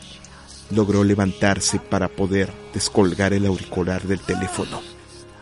logró 0.70 1.05
levantarse 1.05 1.78
para 1.78 2.09
poder 2.09 2.53
descolgar 2.72 3.32
el 3.32 3.46
auricular 3.46 4.03
del 4.03 4.20
teléfono. 4.20 4.80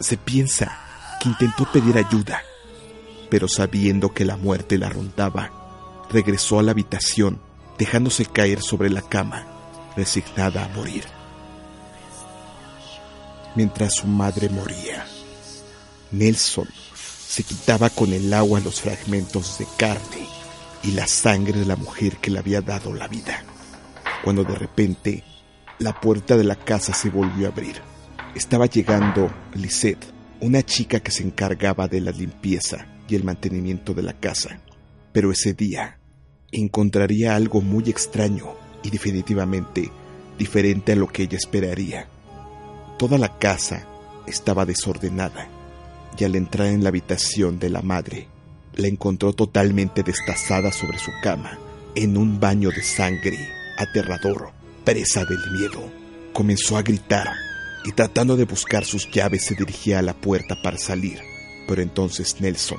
Se 0.00 0.16
piensa 0.16 0.80
que 1.20 1.28
intentó 1.28 1.70
pedir 1.70 1.98
ayuda, 1.98 2.42
pero 3.30 3.48
sabiendo 3.48 4.12
que 4.12 4.24
la 4.24 4.36
muerte 4.36 4.78
la 4.78 4.88
rondaba, 4.88 6.06
regresó 6.10 6.58
a 6.58 6.62
la 6.62 6.70
habitación 6.72 7.40
dejándose 7.78 8.26
caer 8.26 8.62
sobre 8.62 8.90
la 8.90 9.02
cama, 9.02 9.46
resignada 9.96 10.64
a 10.64 10.68
morir. 10.68 11.04
Mientras 13.54 13.94
su 13.96 14.06
madre 14.06 14.48
moría, 14.48 15.06
Nelson 16.10 16.68
se 17.28 17.42
quitaba 17.42 17.90
con 17.90 18.12
el 18.12 18.32
agua 18.32 18.60
los 18.60 18.80
fragmentos 18.80 19.58
de 19.58 19.66
carne 19.76 20.37
y 20.88 20.92
la 20.92 21.06
sangre 21.06 21.60
de 21.60 21.66
la 21.66 21.76
mujer 21.76 22.16
que 22.16 22.30
le 22.30 22.38
había 22.38 22.62
dado 22.62 22.94
la 22.94 23.08
vida, 23.08 23.44
cuando 24.24 24.42
de 24.42 24.54
repente 24.54 25.22
la 25.78 26.00
puerta 26.00 26.34
de 26.34 26.44
la 26.44 26.56
casa 26.56 26.94
se 26.94 27.10
volvió 27.10 27.46
a 27.46 27.50
abrir. 27.50 27.76
Estaba 28.34 28.64
llegando 28.64 29.30
Lisette, 29.52 30.06
una 30.40 30.62
chica 30.62 31.00
que 31.00 31.10
se 31.10 31.24
encargaba 31.24 31.88
de 31.88 32.00
la 32.00 32.10
limpieza 32.10 32.86
y 33.06 33.16
el 33.16 33.22
mantenimiento 33.22 33.92
de 33.92 34.02
la 34.02 34.14
casa, 34.14 34.62
pero 35.12 35.30
ese 35.30 35.52
día 35.52 35.98
encontraría 36.52 37.36
algo 37.36 37.60
muy 37.60 37.90
extraño 37.90 38.46
y 38.82 38.88
definitivamente 38.88 39.90
diferente 40.38 40.92
a 40.92 40.96
lo 40.96 41.08
que 41.08 41.24
ella 41.24 41.36
esperaría. 41.36 42.08
Toda 42.98 43.18
la 43.18 43.38
casa 43.38 43.86
estaba 44.26 44.64
desordenada 44.64 45.48
y 46.18 46.24
al 46.24 46.34
entrar 46.34 46.68
en 46.68 46.82
la 46.82 46.88
habitación 46.88 47.58
de 47.58 47.68
la 47.68 47.82
madre, 47.82 48.28
la 48.78 48.86
encontró 48.86 49.32
totalmente 49.32 50.04
destazada 50.04 50.70
sobre 50.70 51.00
su 51.00 51.10
cama, 51.20 51.58
en 51.96 52.16
un 52.16 52.38
baño 52.38 52.70
de 52.70 52.82
sangre 52.82 53.36
aterrador, 53.76 54.52
presa 54.84 55.24
del 55.24 55.40
miedo. 55.50 55.90
Comenzó 56.32 56.76
a 56.76 56.82
gritar 56.82 57.28
y 57.84 57.90
tratando 57.90 58.36
de 58.36 58.44
buscar 58.44 58.84
sus 58.84 59.10
llaves 59.10 59.44
se 59.44 59.56
dirigía 59.56 59.98
a 59.98 60.02
la 60.02 60.14
puerta 60.14 60.54
para 60.62 60.78
salir, 60.78 61.18
pero 61.66 61.82
entonces 61.82 62.40
Nelson, 62.40 62.78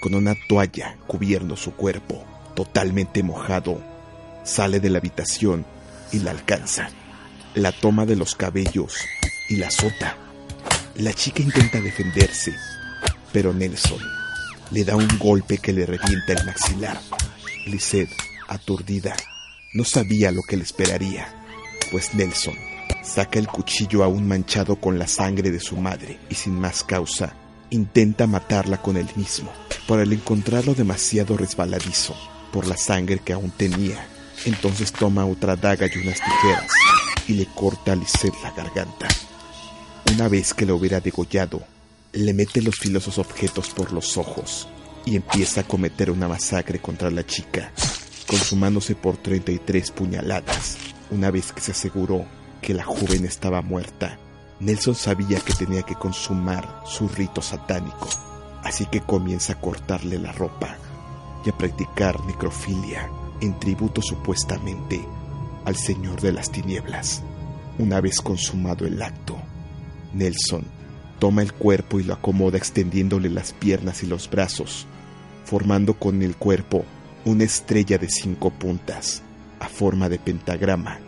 con 0.00 0.16
una 0.16 0.34
toalla 0.48 0.98
cubriendo 1.06 1.56
su 1.56 1.72
cuerpo, 1.72 2.24
totalmente 2.56 3.22
mojado, 3.22 3.80
sale 4.42 4.80
de 4.80 4.90
la 4.90 4.98
habitación 4.98 5.64
y 6.10 6.18
la 6.18 6.32
alcanza. 6.32 6.90
La 7.54 7.70
toma 7.70 8.06
de 8.06 8.16
los 8.16 8.34
cabellos 8.34 8.96
y 9.48 9.56
la 9.56 9.68
azota. 9.68 10.16
La 10.96 11.12
chica 11.12 11.42
intenta 11.42 11.80
defenderse, 11.80 12.52
pero 13.32 13.52
Nelson 13.52 14.00
le 14.72 14.84
da 14.84 14.96
un 14.96 15.08
golpe 15.18 15.58
que 15.58 15.72
le 15.72 15.86
revienta 15.86 16.32
el 16.32 16.44
maxilar. 16.46 16.98
Lisette, 17.66 18.14
aturdida, 18.48 19.14
no 19.74 19.84
sabía 19.84 20.32
lo 20.32 20.42
que 20.42 20.56
le 20.56 20.64
esperaría, 20.64 21.28
pues 21.90 22.14
Nelson 22.14 22.54
saca 23.02 23.38
el 23.38 23.48
cuchillo 23.48 24.02
aún 24.02 24.26
manchado 24.26 24.76
con 24.76 24.98
la 24.98 25.06
sangre 25.06 25.50
de 25.50 25.60
su 25.60 25.76
madre 25.76 26.18
y 26.28 26.34
sin 26.34 26.58
más 26.58 26.84
causa 26.84 27.34
intenta 27.70 28.26
matarla 28.26 28.80
con 28.80 28.96
él 28.96 29.08
mismo, 29.16 29.50
por 29.86 30.00
el 30.00 30.12
encontrarlo 30.12 30.74
demasiado 30.74 31.36
resbaladizo 31.36 32.14
por 32.52 32.66
la 32.66 32.76
sangre 32.76 33.18
que 33.18 33.32
aún 33.32 33.50
tenía. 33.50 34.06
Entonces 34.44 34.92
toma 34.92 35.24
otra 35.24 35.56
daga 35.56 35.86
y 35.86 35.98
unas 35.98 36.20
tijeras 36.20 36.70
y 37.28 37.34
le 37.34 37.46
corta 37.46 37.92
a 37.92 37.96
Lisette 37.96 38.34
la 38.42 38.50
garganta. 38.50 39.08
Una 40.12 40.28
vez 40.28 40.52
que 40.52 40.66
lo 40.66 40.76
hubiera 40.76 41.00
degollado, 41.00 41.62
le 42.12 42.34
mete 42.34 42.60
los 42.60 42.76
filosos 42.76 43.16
objetos 43.16 43.70
por 43.70 43.92
los 43.92 44.18
ojos 44.18 44.68
y 45.06 45.16
empieza 45.16 45.62
a 45.62 45.64
cometer 45.64 46.10
una 46.10 46.28
masacre 46.28 46.78
contra 46.78 47.10
la 47.10 47.24
chica, 47.24 47.72
consumándose 48.28 48.94
por 48.94 49.16
33 49.16 49.90
puñaladas. 49.92 50.76
Una 51.10 51.30
vez 51.30 51.52
que 51.52 51.62
se 51.62 51.72
aseguró 51.72 52.26
que 52.60 52.74
la 52.74 52.84
joven 52.84 53.24
estaba 53.24 53.62
muerta, 53.62 54.18
Nelson 54.60 54.94
sabía 54.94 55.40
que 55.40 55.54
tenía 55.54 55.82
que 55.82 55.94
consumar 55.94 56.82
su 56.86 57.08
rito 57.08 57.40
satánico, 57.40 58.08
así 58.62 58.86
que 58.86 59.00
comienza 59.00 59.54
a 59.54 59.60
cortarle 59.60 60.18
la 60.18 60.32
ropa 60.32 60.76
y 61.44 61.48
a 61.48 61.56
practicar 61.56 62.24
necrofilia 62.26 63.10
en 63.40 63.58
tributo 63.58 64.02
supuestamente 64.02 65.04
al 65.64 65.76
Señor 65.76 66.20
de 66.20 66.32
las 66.32 66.52
Tinieblas. 66.52 67.22
Una 67.78 68.00
vez 68.00 68.20
consumado 68.20 68.86
el 68.86 69.00
acto, 69.00 69.36
Nelson 70.12 70.81
toma 71.22 71.42
el 71.42 71.52
cuerpo 71.52 72.00
y 72.00 72.02
lo 72.02 72.14
acomoda 72.14 72.58
extendiéndole 72.58 73.30
las 73.30 73.52
piernas 73.52 74.02
y 74.02 74.06
los 74.06 74.28
brazos, 74.28 74.88
formando 75.44 75.94
con 75.94 76.20
el 76.20 76.34
cuerpo 76.34 76.84
una 77.24 77.44
estrella 77.44 77.96
de 77.96 78.10
cinco 78.10 78.50
puntas 78.50 79.22
a 79.60 79.68
forma 79.68 80.08
de 80.08 80.18
pentagrama, 80.18 80.98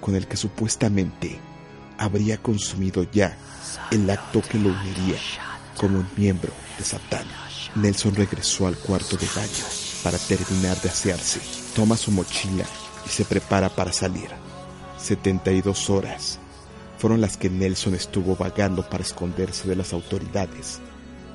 con 0.00 0.14
el 0.14 0.28
que 0.28 0.36
supuestamente 0.36 1.40
habría 1.98 2.36
consumido 2.36 3.04
ya 3.10 3.36
el 3.90 4.08
acto 4.08 4.42
que 4.42 4.60
lo 4.60 4.68
uniría 4.68 5.18
como 5.76 5.98
un 5.98 6.08
miembro 6.16 6.52
de 6.78 6.84
Satán. 6.84 7.26
Nelson 7.74 8.14
regresó 8.14 8.68
al 8.68 8.76
cuarto 8.76 9.16
de 9.16 9.26
baño 9.34 9.64
para 10.04 10.18
terminar 10.18 10.80
de 10.82 10.88
asearse, 10.88 11.40
toma 11.74 11.96
su 11.96 12.12
mochila 12.12 12.64
y 13.04 13.08
se 13.08 13.24
prepara 13.24 13.68
para 13.70 13.92
salir. 13.92 14.28
72 14.98 15.90
horas 15.90 16.38
fueron 17.04 17.20
las 17.20 17.36
que 17.36 17.50
Nelson 17.50 17.94
estuvo 17.94 18.34
vagando 18.34 18.88
para 18.88 19.02
esconderse 19.02 19.68
de 19.68 19.76
las 19.76 19.92
autoridades, 19.92 20.80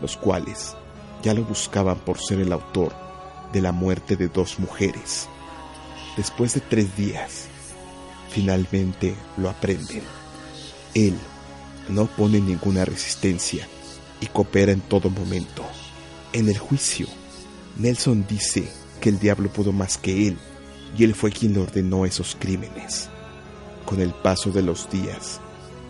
los 0.02 0.18
cuales 0.18 0.74
ya 1.22 1.36
lo 1.36 1.44
buscaban 1.44 2.00
por 2.00 2.18
ser 2.18 2.40
el 2.40 2.52
autor 2.54 2.92
de 3.54 3.62
la 3.62 3.72
muerte 3.72 4.16
de 4.16 4.30
dos 4.30 4.58
mujeres. 4.58 5.30
Después 6.18 6.56
de 6.56 6.62
tres 6.62 6.98
días, 6.98 7.46
finalmente 8.32 9.14
lo 9.38 9.48
aprenden. 9.48 10.02
Él 10.96 11.14
no 11.88 12.08
pone 12.08 12.42
ninguna 12.42 12.84
resistencia 12.84 13.68
y 14.22 14.26
coopera 14.26 14.72
en 14.72 14.82
todo 14.82 15.12
momento. 15.12 15.64
En 16.34 16.50
el 16.50 16.58
juicio, 16.58 17.06
Nelson 17.78 18.26
dice 18.28 18.68
que 19.00 19.10
el 19.10 19.20
diablo 19.20 19.54
pudo 19.54 19.72
más 19.72 20.00
que 20.00 20.30
él 20.30 20.38
y 20.98 21.04
él 21.04 21.14
fue 21.14 21.32
quien 21.32 21.54
le 21.54 21.60
ordenó 21.60 22.08
esos 22.08 22.36
crímenes. 22.40 23.08
Con 23.86 24.02
el 24.02 24.16
paso 24.16 24.50
de 24.50 24.64
los 24.64 24.90
días, 24.90 25.40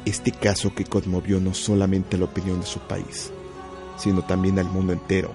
este 0.05 0.31
caso 0.31 0.73
que 0.73 0.85
conmovió 0.85 1.39
no 1.39 1.53
solamente 1.53 2.17
la 2.17 2.25
opinión 2.25 2.59
de 2.61 2.65
su 2.65 2.79
país, 2.79 3.31
sino 3.97 4.23
también 4.23 4.59
al 4.59 4.69
mundo 4.69 4.93
entero, 4.93 5.31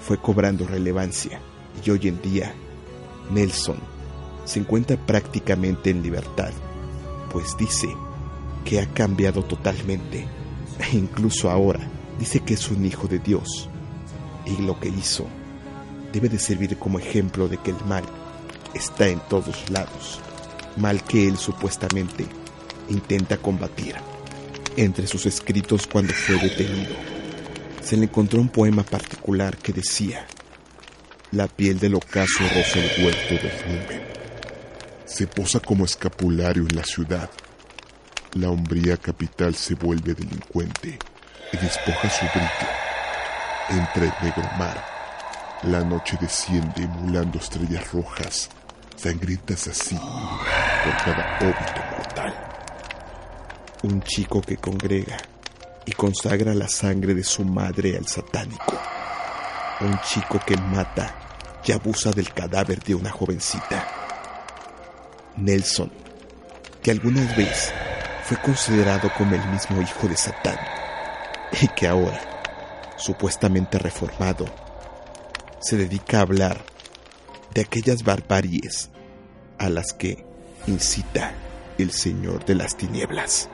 fue 0.00 0.18
cobrando 0.18 0.66
relevancia 0.66 1.40
y 1.84 1.90
hoy 1.90 2.08
en 2.08 2.22
día 2.22 2.54
Nelson 3.30 3.78
se 4.44 4.60
encuentra 4.60 4.96
prácticamente 4.96 5.90
en 5.90 6.02
libertad, 6.02 6.52
pues 7.32 7.56
dice 7.56 7.88
que 8.64 8.80
ha 8.80 8.86
cambiado 8.86 9.42
totalmente. 9.44 10.26
E 10.78 10.96
incluso 10.96 11.50
ahora 11.50 11.80
dice 12.18 12.40
que 12.40 12.54
es 12.54 12.70
un 12.70 12.84
hijo 12.84 13.08
de 13.08 13.18
Dios. 13.18 13.68
Y 14.44 14.62
lo 14.62 14.78
que 14.78 14.88
hizo 14.88 15.26
debe 16.12 16.28
de 16.28 16.38
servir 16.38 16.76
como 16.78 16.98
ejemplo 16.98 17.48
de 17.48 17.56
que 17.58 17.70
el 17.70 17.84
mal 17.86 18.04
está 18.74 19.08
en 19.08 19.20
todos 19.28 19.68
lados, 19.70 20.20
mal 20.76 21.02
que 21.02 21.26
él 21.26 21.36
supuestamente 21.36 22.26
intenta 22.88 23.36
combatir. 23.36 23.94
Entre 24.76 25.06
sus 25.06 25.26
escritos 25.26 25.86
cuando 25.86 26.12
fue 26.12 26.36
detenido, 26.36 26.94
se 27.82 27.96
le 27.96 28.04
encontró 28.04 28.40
un 28.40 28.48
poema 28.48 28.82
particular 28.82 29.56
que 29.56 29.72
decía, 29.72 30.26
La 31.32 31.46
piel 31.46 31.78
del 31.78 31.94
ocaso 31.94 32.42
roza 32.54 32.78
el 32.78 33.04
huerto 33.04 33.34
del 33.34 33.52
numen. 33.66 34.02
Se 35.04 35.26
posa 35.26 35.60
como 35.60 35.84
escapulario 35.84 36.64
en 36.68 36.76
la 36.76 36.84
ciudad. 36.84 37.30
La 38.34 38.50
hombría 38.50 38.96
capital 38.96 39.54
se 39.54 39.74
vuelve 39.74 40.14
delincuente 40.14 40.98
y 41.52 41.56
despoja 41.56 42.10
su 42.10 42.26
brillo. 42.26 43.80
Entra 43.80 44.04
el 44.04 44.24
negro 44.26 44.50
mar. 44.58 44.84
La 45.62 45.82
noche 45.82 46.18
desciende 46.20 46.82
emulando 46.82 47.38
estrellas 47.38 47.90
rojas, 47.92 48.50
sangrientas 48.96 49.68
así 49.68 49.96
por 49.96 50.96
cada 51.04 51.38
óbito. 51.40 51.95
Un 53.86 54.02
chico 54.02 54.42
que 54.42 54.56
congrega 54.56 55.16
y 55.84 55.92
consagra 55.92 56.52
la 56.54 56.66
sangre 56.66 57.14
de 57.14 57.22
su 57.22 57.44
madre 57.44 57.96
al 57.96 58.04
satánico. 58.08 58.76
Un 59.80 59.96
chico 60.00 60.40
que 60.44 60.56
mata 60.56 61.14
y 61.64 61.70
abusa 61.70 62.10
del 62.10 62.32
cadáver 62.32 62.82
de 62.82 62.96
una 62.96 63.12
jovencita. 63.12 63.86
Nelson, 65.36 65.92
que 66.82 66.90
alguna 66.90 67.22
vez 67.36 67.72
fue 68.24 68.36
considerado 68.38 69.08
como 69.16 69.36
el 69.36 69.48
mismo 69.50 69.80
hijo 69.80 70.08
de 70.08 70.16
Satán 70.16 70.58
y 71.62 71.68
que 71.68 71.86
ahora, 71.86 72.20
supuestamente 72.96 73.78
reformado, 73.78 74.46
se 75.60 75.76
dedica 75.76 76.18
a 76.18 76.22
hablar 76.22 76.64
de 77.54 77.60
aquellas 77.60 78.02
barbaries 78.02 78.90
a 79.58 79.68
las 79.68 79.92
que 79.92 80.26
incita 80.66 81.34
el 81.78 81.92
Señor 81.92 82.44
de 82.44 82.56
las 82.56 82.76
Tinieblas. 82.76 83.48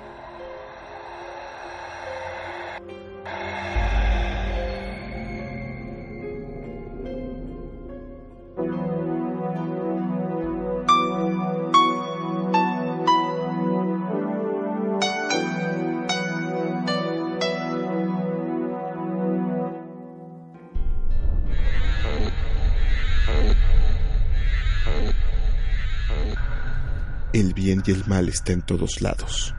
El 27.43 27.55
bien 27.55 27.83
y 27.85 27.91
el 27.91 28.07
mal 28.07 28.29
está 28.29 28.53
en 28.53 28.63
todos 28.63 29.03
lados 29.03 29.53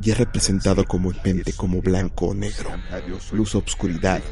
y 0.00 0.10
es 0.10 0.16
representado 0.16 0.86
comúnmente 0.86 1.52
como 1.52 1.82
blanco 1.82 2.28
o 2.28 2.34
negro, 2.34 2.70
luz 3.32 3.54
o 3.54 3.58
obscuridad, 3.58 4.22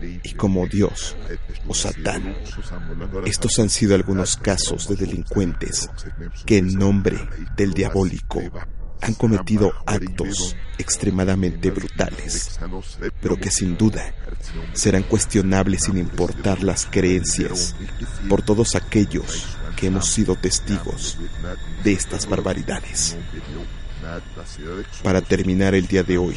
y 0.00 0.34
como 0.34 0.68
Dios 0.68 1.16
o 1.66 1.74
Satán. 1.74 2.36
Estos 3.26 3.58
han 3.58 3.68
sido 3.68 3.96
algunos 3.96 4.36
casos 4.36 4.86
de 4.88 4.94
delincuentes 4.94 5.90
que 6.46 6.58
en 6.58 6.68
nombre 6.68 7.18
del 7.56 7.74
diabólico 7.74 8.40
han 9.00 9.14
cometido 9.14 9.72
actos 9.84 10.54
extremadamente 10.78 11.72
brutales, 11.72 12.60
pero 13.20 13.36
que 13.38 13.50
sin 13.50 13.76
duda 13.76 14.14
serán 14.72 15.02
cuestionables 15.02 15.82
sin 15.82 15.98
importar 15.98 16.62
las 16.62 16.86
creencias 16.86 17.74
por 18.28 18.42
todos 18.42 18.76
aquellos 18.76 19.58
que 19.76 19.86
hemos 19.86 20.10
sido 20.10 20.36
testigos 20.36 21.18
de 21.82 21.92
estas 21.92 22.28
barbaridades. 22.28 23.16
Para 25.02 25.20
terminar 25.20 25.74
el 25.74 25.86
día 25.86 26.02
de 26.02 26.18
hoy, 26.18 26.36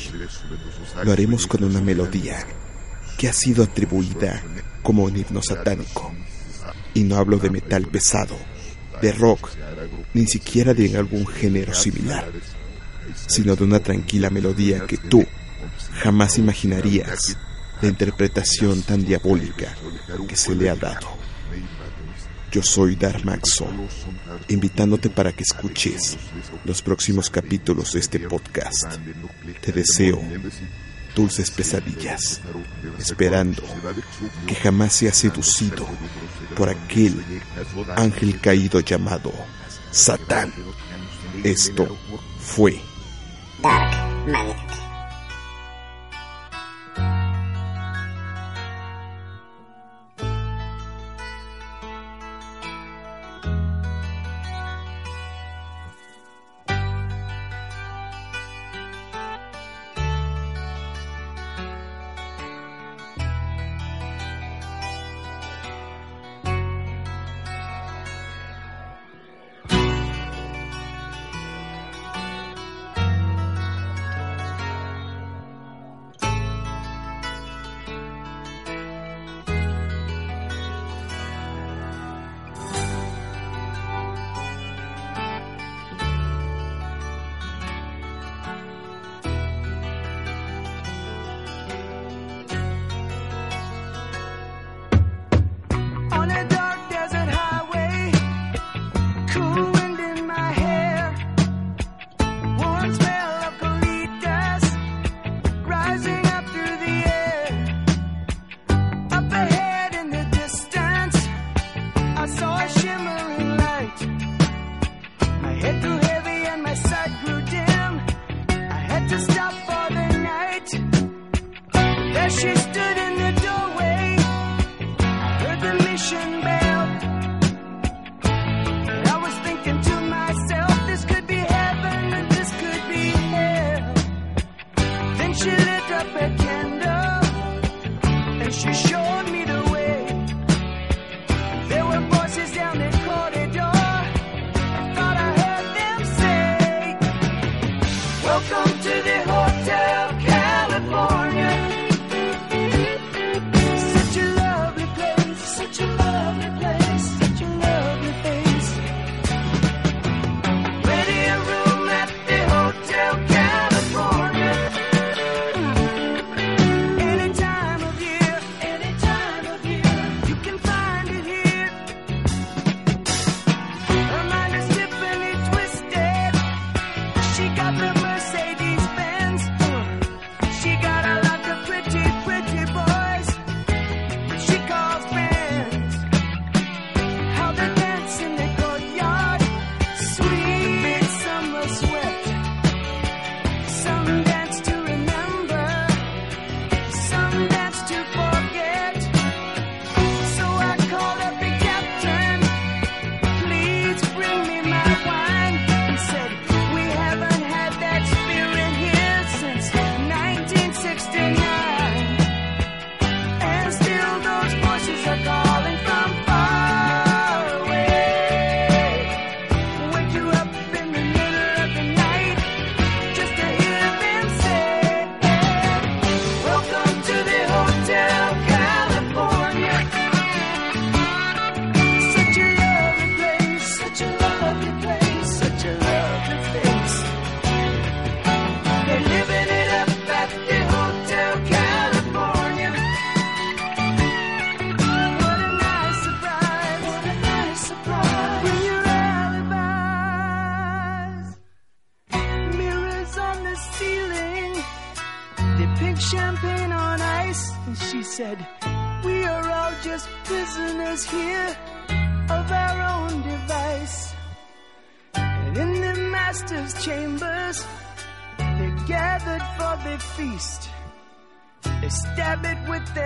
lo 1.04 1.12
haremos 1.12 1.48
con 1.48 1.64
una 1.64 1.82
melodía 1.82 2.46
que 3.18 3.28
ha 3.28 3.34
sido 3.34 3.64
atribuida 3.64 4.44
como 4.82 5.04
un 5.04 5.16
himno 5.16 5.42
satánico. 5.42 6.14
Y 6.94 7.04
no 7.04 7.16
hablo 7.18 7.38
de 7.38 7.50
metal 7.50 7.88
pesado, 7.88 8.38
de 9.02 9.12
rock, 9.14 9.50
ni 10.14 10.28
siquiera 10.28 10.74
de 10.74 10.96
algún 10.98 11.26
género 11.26 11.74
similar, 11.74 12.32
sino 13.28 13.56
de 13.56 13.64
una 13.64 13.80
tranquila 13.80 14.30
melodía 14.30 14.86
que 14.86 14.98
tú 14.98 15.26
jamás 15.94 16.38
imaginarías 16.38 17.38
la 17.82 17.90
interpretación 17.90 18.82
tan 18.84 19.04
diabólica 19.06 19.76
que 20.28 20.36
se 20.36 20.56
le 20.56 20.70
ha 20.70 20.76
dado. 20.76 21.23
Yo 22.54 22.62
soy 22.62 22.96
Darmaxo, 22.96 23.66
invitándote 24.48 25.10
para 25.10 25.32
que 25.32 25.42
escuches 25.42 26.16
los 26.66 26.84
próximos 26.84 27.32
capítulos 27.32 27.94
de 27.94 28.00
este 28.00 28.20
podcast. 28.20 29.00
Te 29.60 29.72
deseo 29.72 30.22
dulces 31.16 31.50
pesadillas, 31.50 32.42
esperando 33.00 33.64
que 34.46 34.54
jamás 34.54 34.94
seas 34.94 35.18
seducido 35.18 35.88
por 36.56 36.70
aquel 36.70 37.26
ángel 37.96 38.40
caído 38.40 38.82
llamado 38.82 39.34
Satán. 39.90 40.54
Esto 41.44 41.98
fue 42.40 42.80
Dark 43.64 44.28
Magnet. 44.28 44.83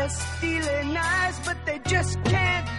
Stealing 0.10 0.96
eyes, 0.96 1.40
but 1.46 1.58
they 1.66 1.80
just 1.80 2.24
can't 2.24 2.77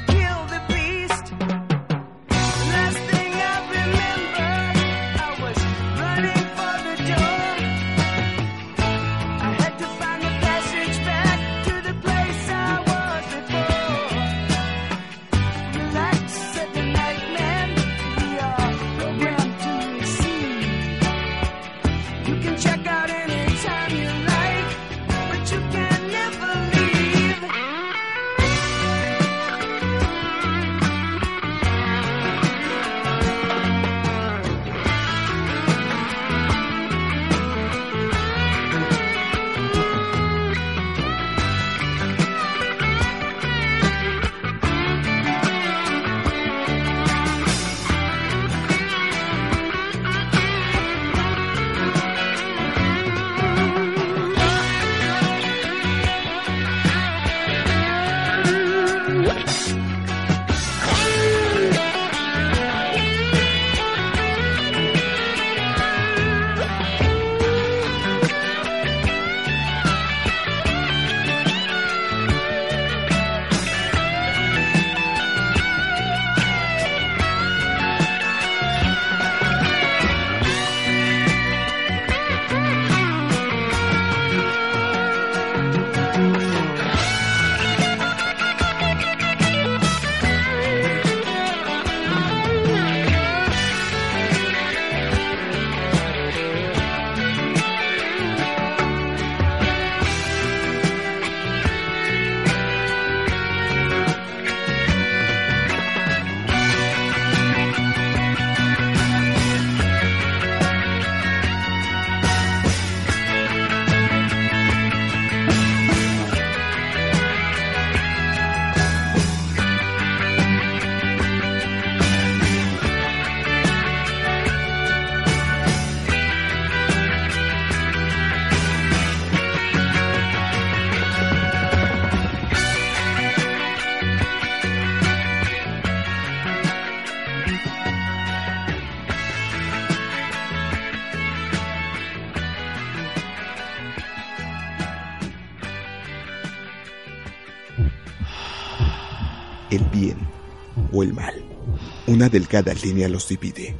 Delgada 152.28 152.74
línea 152.74 153.08
los 153.08 153.28
divide. 153.28 153.76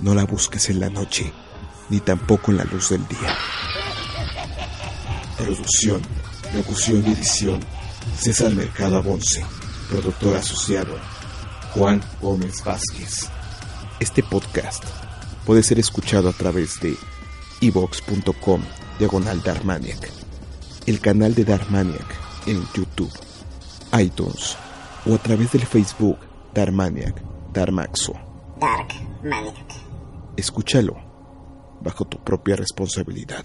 No 0.00 0.14
la 0.14 0.24
busques 0.24 0.70
en 0.70 0.80
la 0.80 0.90
noche, 0.90 1.32
ni 1.90 2.00
tampoco 2.00 2.50
en 2.50 2.58
la 2.58 2.64
luz 2.64 2.90
del 2.90 3.06
día. 3.08 3.36
Producción, 5.36 6.02
locución 6.54 7.04
y 7.06 7.12
edición. 7.12 7.60
César 8.18 8.52
Mercado 8.54 8.96
Abonce. 8.96 9.44
Productor 9.88 10.36
asociado. 10.36 10.98
Juan 11.74 12.02
Gómez 12.20 12.62
Vázquez. 12.64 13.28
Este 14.00 14.22
podcast 14.22 14.84
puede 15.46 15.62
ser 15.62 15.78
escuchado 15.78 16.28
a 16.28 16.32
través 16.32 16.80
de 16.80 16.96
evox.com 17.60 18.60
diagonal 18.98 19.42
Darmaniac, 19.42 20.10
el 20.86 21.00
canal 21.00 21.34
de 21.34 21.44
Darmaniac 21.44 22.06
en 22.46 22.62
YouTube, 22.74 23.12
iTunes 23.98 24.56
o 25.06 25.14
a 25.14 25.18
través 25.18 25.52
del 25.52 25.66
Facebook 25.66 26.18
Darmaniac 26.54 27.22
Darmaxo. 27.52 28.14
Dark 28.58 28.94
Maniac. 29.22 29.74
Escúchalo 30.36 30.96
bajo 31.82 32.06
tu 32.06 32.18
propia 32.24 32.56
responsabilidad. 32.56 33.44